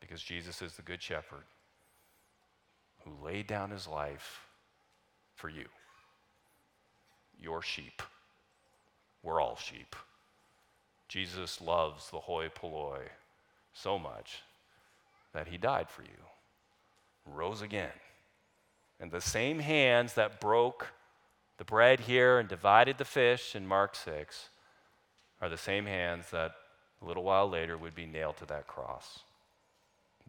Because 0.00 0.22
Jesus 0.22 0.62
is 0.62 0.74
the 0.74 0.82
good 0.82 1.02
shepherd 1.02 1.44
who 3.04 3.12
laid 3.24 3.46
down 3.48 3.70
his 3.70 3.88
life 3.88 4.46
for 5.34 5.48
you, 5.48 5.66
your 7.40 7.62
sheep. 7.62 8.02
We're 9.22 9.40
all 9.40 9.56
sheep. 9.56 9.96
Jesus 11.08 11.60
loves 11.60 12.10
the 12.10 12.20
hoi 12.20 12.48
polloi 12.48 13.02
so 13.72 13.98
much 13.98 14.42
that 15.32 15.48
he 15.48 15.58
died 15.58 15.88
for 15.90 16.02
you, 16.02 16.08
rose 17.26 17.62
again. 17.62 17.90
And 18.98 19.10
the 19.10 19.20
same 19.20 19.58
hands 19.58 20.14
that 20.14 20.40
broke 20.40 20.88
the 21.58 21.64
bread 21.64 22.00
here 22.00 22.38
and 22.38 22.48
divided 22.48 22.98
the 22.98 23.04
fish 23.04 23.54
in 23.54 23.66
Mark 23.66 23.94
6 23.94 24.48
are 25.40 25.48
the 25.48 25.56
same 25.56 25.86
hands 25.86 26.30
that 26.30 26.52
a 27.02 27.04
little 27.04 27.22
while 27.22 27.48
later 27.48 27.76
would 27.76 27.94
be 27.94 28.06
nailed 28.06 28.38
to 28.38 28.46
that 28.46 28.66
cross. 28.66 29.20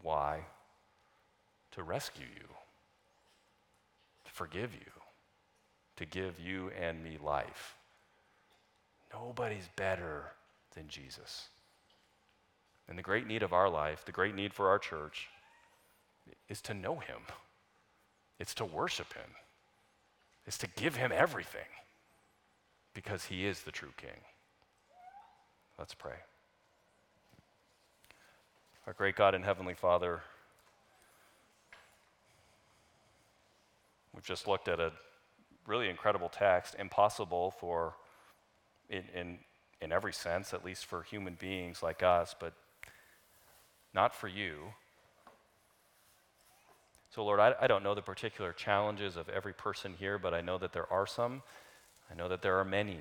Why? 0.02 0.40
To 1.72 1.82
rescue 1.82 2.26
you, 2.34 2.48
to 4.24 4.30
forgive 4.32 4.74
you, 4.74 4.97
to 5.98 6.06
give 6.06 6.38
you 6.40 6.70
and 6.80 7.02
me 7.02 7.18
life. 7.22 7.74
Nobody's 9.12 9.68
better 9.74 10.32
than 10.74 10.86
Jesus. 10.86 11.48
And 12.88 12.96
the 12.96 13.02
great 13.02 13.26
need 13.26 13.42
of 13.42 13.52
our 13.52 13.68
life, 13.68 14.04
the 14.04 14.12
great 14.12 14.34
need 14.34 14.54
for 14.54 14.68
our 14.68 14.78
church, 14.78 15.28
is 16.48 16.60
to 16.62 16.74
know 16.74 16.96
him. 16.96 17.22
It's 18.38 18.54
to 18.54 18.64
worship 18.64 19.12
him. 19.12 19.30
It's 20.46 20.58
to 20.58 20.68
give 20.68 20.94
him 20.94 21.10
everything 21.12 21.66
because 22.94 23.24
he 23.24 23.44
is 23.44 23.62
the 23.62 23.72
true 23.72 23.92
king. 23.96 24.20
Let's 25.78 25.94
pray. 25.94 26.16
Our 28.86 28.92
great 28.92 29.16
God 29.16 29.34
and 29.34 29.44
Heavenly 29.44 29.74
Father, 29.74 30.20
we've 34.14 34.24
just 34.24 34.46
looked 34.46 34.68
at 34.68 34.78
a 34.78 34.92
really 35.68 35.88
incredible 35.88 36.30
text, 36.30 36.74
impossible 36.78 37.52
for, 37.60 37.94
in, 38.88 39.04
in, 39.14 39.38
in 39.80 39.92
every 39.92 40.12
sense, 40.12 40.54
at 40.54 40.64
least 40.64 40.86
for 40.86 41.02
human 41.02 41.36
beings 41.38 41.82
like 41.82 42.02
us, 42.02 42.34
but 42.40 42.54
not 43.94 44.14
for 44.14 44.26
you. 44.26 44.54
So, 47.10 47.22
Lord, 47.22 47.38
I, 47.38 47.54
I 47.60 47.66
don't 47.66 47.82
know 47.82 47.94
the 47.94 48.02
particular 48.02 48.52
challenges 48.52 49.16
of 49.16 49.28
every 49.28 49.52
person 49.52 49.94
here, 49.98 50.18
but 50.18 50.34
I 50.34 50.40
know 50.40 50.58
that 50.58 50.72
there 50.72 50.90
are 50.92 51.06
some. 51.06 51.42
I 52.10 52.14
know 52.14 52.28
that 52.28 52.42
there 52.42 52.58
are 52.58 52.64
many. 52.64 52.98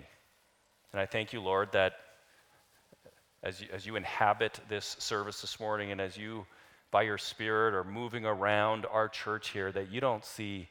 And 0.91 1.01
I 1.01 1.05
thank 1.05 1.33
you, 1.33 1.41
Lord, 1.41 1.71
that 1.71 1.93
as 3.43 3.61
you, 3.61 3.67
as 3.71 3.85
you 3.85 3.95
inhabit 3.95 4.59
this 4.67 4.97
service 4.99 5.41
this 5.41 5.59
morning 5.59 5.91
and 5.91 6.01
as 6.01 6.17
you, 6.17 6.45
by 6.91 7.03
your 7.03 7.17
Spirit, 7.17 7.73
are 7.73 7.83
moving 7.83 8.25
around 8.25 8.85
our 8.85 9.07
church 9.07 9.49
here, 9.49 9.71
that 9.71 9.91
you 9.91 10.01
don't 10.01 10.25
see 10.25 10.67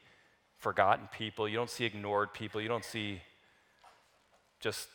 forgotten 0.57 1.07
people, 1.15 1.47
you 1.47 1.55
don't 1.55 1.69
see 1.69 1.85
ignored 1.85 2.33
people, 2.33 2.61
you 2.61 2.67
don't 2.67 2.85
see 2.85 3.21
just 4.59 4.87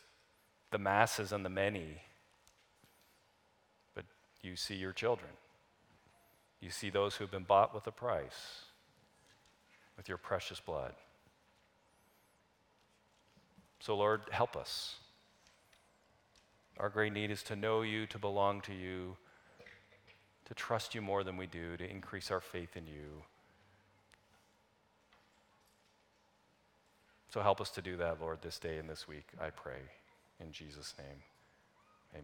the 0.71 0.79
masses 0.79 1.33
and 1.33 1.45
the 1.45 1.51
many, 1.51 2.03
but 3.95 4.05
you 4.43 4.57
see 4.57 4.75
your 4.75 4.93
children. 4.93 5.31
You 6.61 6.71
see 6.71 6.91
those 6.91 7.17
who 7.17 7.25
have 7.25 7.31
been 7.31 7.45
bought 7.45 7.75
with 7.75 7.87
a 7.87 7.93
price, 7.93 8.65
with 9.97 10.09
your 10.09 10.19
precious 10.19 10.61
blood. 10.61 10.95
So, 13.81 13.97
Lord, 13.97 14.23
help 14.31 14.57
us. 14.57 14.97
Our 16.79 16.89
great 16.89 17.13
need 17.13 17.31
is 17.31 17.43
to 17.45 17.57
know 17.57 17.83
you, 17.83 18.07
to 18.07 18.19
belong 18.19 18.61
to 18.63 18.73
you, 18.73 19.17
to 20.47 20.55
trust 20.55 20.95
you 20.95 21.03
more 21.03 21.25
than 21.25 21.37
we 21.37 21.47
do, 21.47 21.77
to 21.77 21.89
increase 21.89 22.31
our 22.31 22.41
faith 22.41 22.77
in 22.77 22.87
you. 22.87 23.25
So 27.33 27.41
help 27.41 27.61
us 27.61 27.71
to 27.71 27.83
do 27.83 27.97
that, 27.97 28.21
Lord, 28.21 28.39
this 28.43 28.59
day 28.59 28.79
and 28.79 28.89
this 28.89 29.09
week, 29.09 29.27
I 29.41 29.51
pray. 29.51 29.81
In 30.41 30.53
Jesus' 30.53 30.95
name, 30.99 31.23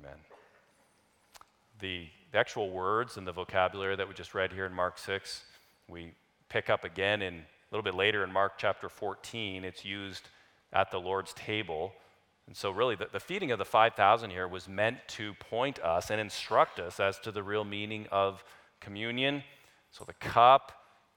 amen 0.01 0.19
the, 1.81 2.07
the 2.33 2.39
actual 2.39 2.71
words 2.71 3.17
and 3.17 3.27
the 3.27 3.33
vocabulary 3.33 3.97
that 3.97 4.09
we 4.09 4.15
just 4.15 4.35
read 4.35 4.53
here 4.53 4.67
in 4.67 4.73
Mark 4.73 4.99
6, 4.99 5.43
we 5.89 6.13
pick 6.49 6.71
up 6.71 6.85
again 6.85 7.23
in 7.23 7.35
a 7.35 7.71
little 7.71 7.83
bit 7.83 7.95
later 7.95 8.25
in 8.25 8.33
Mark 8.33 8.55
chapter 8.59 8.89
14. 8.89 9.65
It's 9.65 9.85
used 9.85 10.29
at 10.73 10.91
the 10.91 10.99
Lord's 10.99 11.33
table. 11.35 11.93
And 12.47 12.57
so, 12.57 12.71
really, 12.71 12.97
the, 12.97 13.09
the 13.13 13.21
feeding 13.21 13.51
of 13.51 13.59
the 13.59 13.65
5,000 13.65 14.31
here 14.31 14.49
was 14.49 14.69
meant 14.69 14.97
to 15.09 15.35
point 15.35 15.79
us 15.81 16.11
and 16.11 16.21
instruct 16.21 16.81
us 16.81 16.99
as 16.99 17.19
to 17.21 17.33
the 17.33 17.43
real 17.43 17.65
meaning 17.65 18.07
of 18.11 18.43
communion. 18.81 19.43
So, 19.91 20.05
the 20.05 20.15
cup 20.15 20.73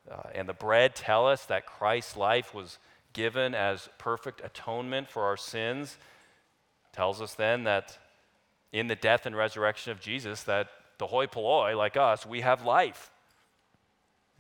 uh, 0.09 0.23
and 0.35 0.47
the 0.47 0.53
bread 0.53 0.93
tell 0.93 1.27
us 1.27 1.45
that 1.45 1.65
Christ's 1.65 2.17
life 2.17 2.53
was 2.53 2.79
given 3.13 3.53
as 3.53 3.89
perfect 3.97 4.41
atonement 4.43 5.09
for 5.09 5.23
our 5.23 5.37
sins. 5.37 5.97
Tells 6.93 7.21
us 7.21 7.33
then 7.33 7.63
that 7.63 7.97
in 8.71 8.87
the 8.87 8.95
death 8.95 9.25
and 9.25 9.35
resurrection 9.35 9.91
of 9.91 9.99
Jesus 9.99 10.43
that 10.43 10.67
the 10.97 11.07
hoi 11.07 11.27
polloi, 11.27 11.75
like 11.75 11.97
us, 11.97 12.25
we 12.25 12.41
have 12.41 12.63
life. 12.63 13.11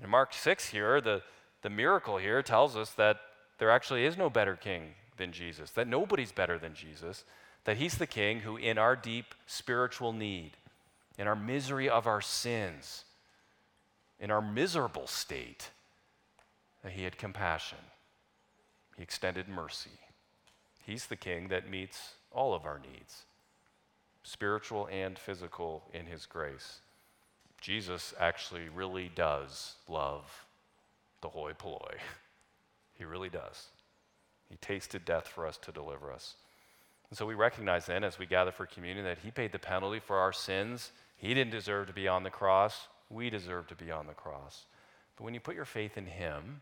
In 0.01 0.09
Mark 0.09 0.33
6 0.33 0.69
here, 0.69 1.01
the, 1.01 1.21
the 1.61 1.69
miracle 1.69 2.17
here 2.17 2.41
tells 2.41 2.75
us 2.75 2.91
that 2.91 3.17
there 3.57 3.69
actually 3.69 4.05
is 4.05 4.17
no 4.17 4.29
better 4.29 4.55
king 4.55 4.95
than 5.17 5.31
Jesus, 5.31 5.71
that 5.71 5.87
nobody's 5.87 6.31
better 6.31 6.57
than 6.57 6.73
Jesus, 6.73 7.23
that 7.65 7.77
he's 7.77 7.97
the 7.97 8.07
king 8.07 8.39
who, 8.39 8.57
in 8.57 8.77
our 8.77 8.95
deep 8.95 9.35
spiritual 9.45 10.13
need, 10.13 10.51
in 11.17 11.27
our 11.27 11.35
misery 11.35 11.87
of 11.87 12.07
our 12.07 12.21
sins, 12.21 13.05
in 14.19 14.31
our 14.31 14.41
miserable 14.41 15.05
state, 15.05 15.69
that 16.83 16.93
he 16.93 17.03
had 17.03 17.17
compassion. 17.17 17.77
He 19.01 19.03
extended 19.03 19.49
mercy. 19.49 19.97
He's 20.85 21.07
the 21.07 21.15
king 21.15 21.47
that 21.47 21.67
meets 21.67 22.13
all 22.31 22.53
of 22.53 22.65
our 22.65 22.77
needs 22.77 23.23
spiritual 24.21 24.87
and 24.91 25.17
physical, 25.17 25.81
in 25.91 26.05
His 26.05 26.27
grace. 26.27 26.81
Jesus 27.59 28.13
actually 28.19 28.69
really 28.69 29.09
does 29.15 29.73
love 29.89 30.45
the 31.21 31.29
hoi 31.29 31.53
polloi. 31.53 31.97
He 32.93 33.03
really 33.03 33.29
does. 33.29 33.69
He 34.47 34.57
tasted 34.57 35.03
death 35.03 35.27
for 35.27 35.47
us 35.47 35.57
to 35.57 35.71
deliver 35.71 36.11
us. 36.11 36.35
And 37.09 37.17
so 37.17 37.25
we 37.25 37.33
recognize 37.33 37.87
then, 37.87 38.03
as 38.03 38.19
we 38.19 38.27
gather 38.27 38.51
for 38.51 38.67
communion, 38.67 39.05
that 39.05 39.17
He 39.23 39.31
paid 39.31 39.51
the 39.51 39.57
penalty 39.57 39.99
for 39.99 40.17
our 40.17 40.31
sins. 40.31 40.91
He 41.17 41.33
didn't 41.33 41.49
deserve 41.49 41.87
to 41.87 41.93
be 41.93 42.07
on 42.07 42.21
the 42.21 42.29
cross. 42.29 42.87
We 43.09 43.31
deserve 43.31 43.65
to 43.69 43.75
be 43.75 43.89
on 43.89 44.05
the 44.05 44.13
cross. 44.13 44.65
But 45.15 45.23
when 45.23 45.33
you 45.33 45.39
put 45.39 45.55
your 45.55 45.65
faith 45.65 45.97
in 45.97 46.05
Him, 46.05 46.61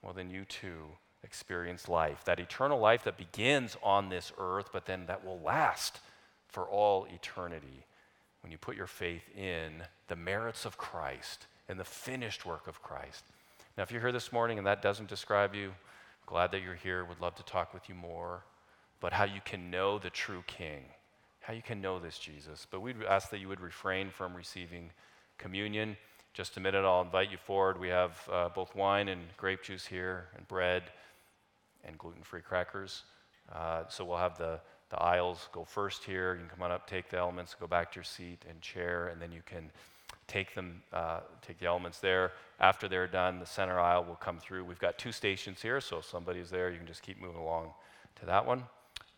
well, 0.00 0.14
then 0.14 0.30
you 0.30 0.46
too 0.46 0.88
experience 1.24 1.88
life, 1.88 2.24
that 2.24 2.38
eternal 2.38 2.78
life 2.78 3.02
that 3.04 3.16
begins 3.16 3.76
on 3.82 4.08
this 4.08 4.32
earth, 4.38 4.68
but 4.72 4.86
then 4.86 5.06
that 5.06 5.24
will 5.24 5.40
last 5.40 6.00
for 6.48 6.64
all 6.64 7.06
eternity 7.12 7.86
when 8.42 8.52
you 8.52 8.58
put 8.58 8.76
your 8.76 8.86
faith 8.86 9.22
in 9.36 9.82
the 10.08 10.16
merits 10.16 10.64
of 10.64 10.76
Christ 10.76 11.46
and 11.68 11.80
the 11.80 11.84
finished 11.84 12.44
work 12.44 12.66
of 12.66 12.82
Christ. 12.82 13.24
Now, 13.76 13.82
if 13.82 13.90
you're 13.90 14.02
here 14.02 14.12
this 14.12 14.32
morning 14.32 14.58
and 14.58 14.66
that 14.66 14.82
doesn't 14.82 15.08
describe 15.08 15.54
you, 15.54 15.72
glad 16.26 16.52
that 16.52 16.62
you're 16.62 16.74
here, 16.74 17.04
would 17.04 17.20
love 17.20 17.34
to 17.36 17.42
talk 17.42 17.74
with 17.74 17.88
you 17.88 17.94
more 17.94 18.44
about 19.00 19.14
how 19.14 19.24
you 19.24 19.40
can 19.44 19.70
know 19.70 19.98
the 19.98 20.10
true 20.10 20.44
King, 20.46 20.84
how 21.40 21.54
you 21.54 21.62
can 21.62 21.80
know 21.80 21.98
this 21.98 22.18
Jesus. 22.18 22.66
But 22.70 22.80
we'd 22.80 23.02
ask 23.08 23.30
that 23.30 23.40
you 23.40 23.48
would 23.48 23.60
refrain 23.60 24.10
from 24.10 24.34
receiving 24.34 24.90
communion. 25.38 25.96
Just 26.34 26.56
a 26.56 26.60
minute, 26.60 26.84
I'll 26.84 27.02
invite 27.02 27.30
you 27.30 27.38
forward. 27.38 27.80
We 27.80 27.88
have 27.88 28.28
uh, 28.30 28.48
both 28.50 28.74
wine 28.74 29.08
and 29.08 29.22
grape 29.36 29.62
juice 29.62 29.86
here, 29.86 30.26
and 30.36 30.46
bread 30.46 30.84
and 31.84 31.98
gluten 31.98 32.22
free 32.22 32.42
crackers. 32.42 33.04
Uh, 33.52 33.84
so 33.88 34.04
we'll 34.04 34.18
have 34.18 34.38
the 34.38 34.60
the 34.90 35.02
aisles 35.02 35.48
go 35.50 35.64
first 35.64 36.04
here. 36.04 36.34
You 36.34 36.40
can 36.40 36.50
come 36.50 36.62
on 36.62 36.70
up, 36.70 36.86
take 36.86 37.08
the 37.08 37.18
elements, 37.18 37.56
go 37.58 37.66
back 37.66 37.90
to 37.92 37.96
your 37.96 38.04
seat 38.04 38.44
and 38.48 38.60
chair, 38.60 39.08
and 39.08 39.20
then 39.20 39.32
you 39.32 39.42
can 39.44 39.70
take 40.28 40.54
them, 40.54 40.82
uh, 40.92 41.20
take 41.42 41.58
the 41.58 41.66
elements 41.66 41.98
there. 41.98 42.32
After 42.60 42.86
they're 42.86 43.08
done, 43.08 43.40
the 43.40 43.46
center 43.46 43.80
aisle 43.80 44.04
will 44.04 44.14
come 44.14 44.38
through. 44.38 44.64
We've 44.64 44.78
got 44.78 44.96
two 44.96 45.10
stations 45.10 45.62
here, 45.62 45.80
so 45.80 45.98
if 45.98 46.04
somebody's 46.04 46.48
there, 46.50 46.70
you 46.70 46.78
can 46.78 46.86
just 46.86 47.02
keep 47.02 47.20
moving 47.20 47.40
along 47.40 47.72
to 48.20 48.26
that 48.26 48.46
one. 48.46 48.64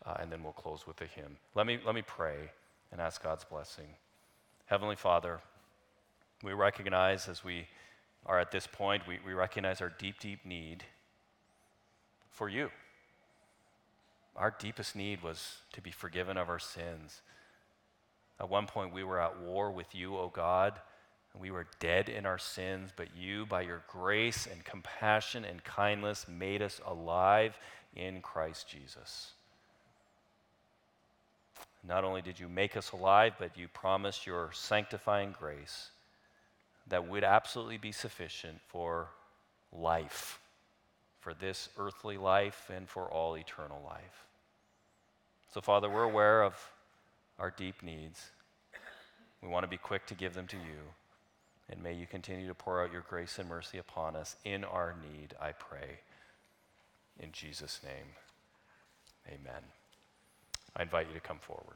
uh, 0.07 0.15
and 0.19 0.31
then 0.31 0.41
we'll 0.41 0.53
close 0.53 0.87
with 0.87 1.01
a 1.01 1.05
hymn. 1.05 1.37
Let 1.53 1.67
me, 1.67 1.79
let 1.85 1.93
me 1.93 2.01
pray 2.01 2.51
and 2.91 3.01
ask 3.01 3.21
God's 3.21 3.43
blessing. 3.43 3.87
Heavenly 4.65 4.95
Father, 4.95 5.39
we 6.43 6.53
recognize 6.53 7.27
as 7.27 7.43
we 7.43 7.67
are 8.25 8.39
at 8.39 8.51
this 8.51 8.67
point, 8.67 9.03
we, 9.07 9.19
we 9.25 9.33
recognize 9.33 9.81
our 9.81 9.91
deep, 9.99 10.19
deep 10.19 10.45
need 10.45 10.83
for 12.37 12.47
you. 12.47 12.69
Our 14.35 14.53
deepest 14.57 14.95
need 14.95 15.23
was 15.23 15.57
to 15.73 15.81
be 15.81 15.89
forgiven 15.89 16.37
of 16.37 16.49
our 16.49 16.59
sins. 16.59 17.21
At 18.39 18.49
one 18.49 18.67
point, 18.67 18.93
we 18.93 19.03
were 19.03 19.19
at 19.19 19.41
war 19.41 19.71
with 19.71 19.95
you, 19.95 20.15
O 20.15 20.29
God. 20.29 20.79
And 21.33 21.41
we 21.41 21.49
were 21.49 21.65
dead 21.79 22.09
in 22.09 22.27
our 22.27 22.37
sins, 22.37 22.91
but 22.95 23.07
you, 23.17 23.47
by 23.47 23.61
your 23.61 23.81
grace 23.87 24.47
and 24.51 24.63
compassion 24.63 25.43
and 25.43 25.63
kindness, 25.63 26.27
made 26.27 26.61
us 26.61 26.79
alive 26.85 27.57
in 27.95 28.21
Christ 28.21 28.69
Jesus. 28.69 29.31
Not 31.87 32.03
only 32.03 32.21
did 32.21 32.39
you 32.39 32.47
make 32.47 32.77
us 32.77 32.91
alive, 32.91 33.33
but 33.39 33.57
you 33.57 33.67
promised 33.67 34.27
your 34.27 34.51
sanctifying 34.53 35.33
grace 35.37 35.89
that 36.87 37.07
would 37.07 37.23
absolutely 37.23 37.77
be 37.77 37.91
sufficient 37.91 38.59
for 38.67 39.09
life, 39.73 40.39
for 41.27 41.33
this 41.33 41.67
earthly 41.77 42.17
life 42.17 42.71
and 42.73 42.87
for 42.87 43.11
all 43.11 43.35
eternal 43.35 43.81
life. 43.85 44.23
So, 45.53 45.59
Father, 45.59 45.89
we're 45.89 46.03
aware 46.03 46.41
of 46.41 46.53
our 47.37 47.51
deep 47.51 47.83
needs. 47.83 48.31
We 49.43 49.49
want 49.49 49.65
to 49.65 49.67
be 49.67 49.75
quick 49.75 50.05
to 50.05 50.13
give 50.13 50.33
them 50.33 50.47
to 50.47 50.55
you. 50.55 50.79
And 51.69 51.83
may 51.83 51.91
you 51.91 52.05
continue 52.05 52.47
to 52.47 52.53
pour 52.53 52.81
out 52.81 52.93
your 52.93 53.03
grace 53.09 53.39
and 53.39 53.49
mercy 53.49 53.77
upon 53.77 54.15
us 54.15 54.37
in 54.45 54.63
our 54.63 54.95
need, 55.11 55.33
I 55.41 55.51
pray. 55.51 55.99
In 57.19 57.33
Jesus' 57.33 57.81
name, 57.83 58.13
amen. 59.27 59.63
I 60.77 60.83
invite 60.83 61.07
you 61.09 61.13
to 61.13 61.19
come 61.19 61.39
forward. 61.39 61.75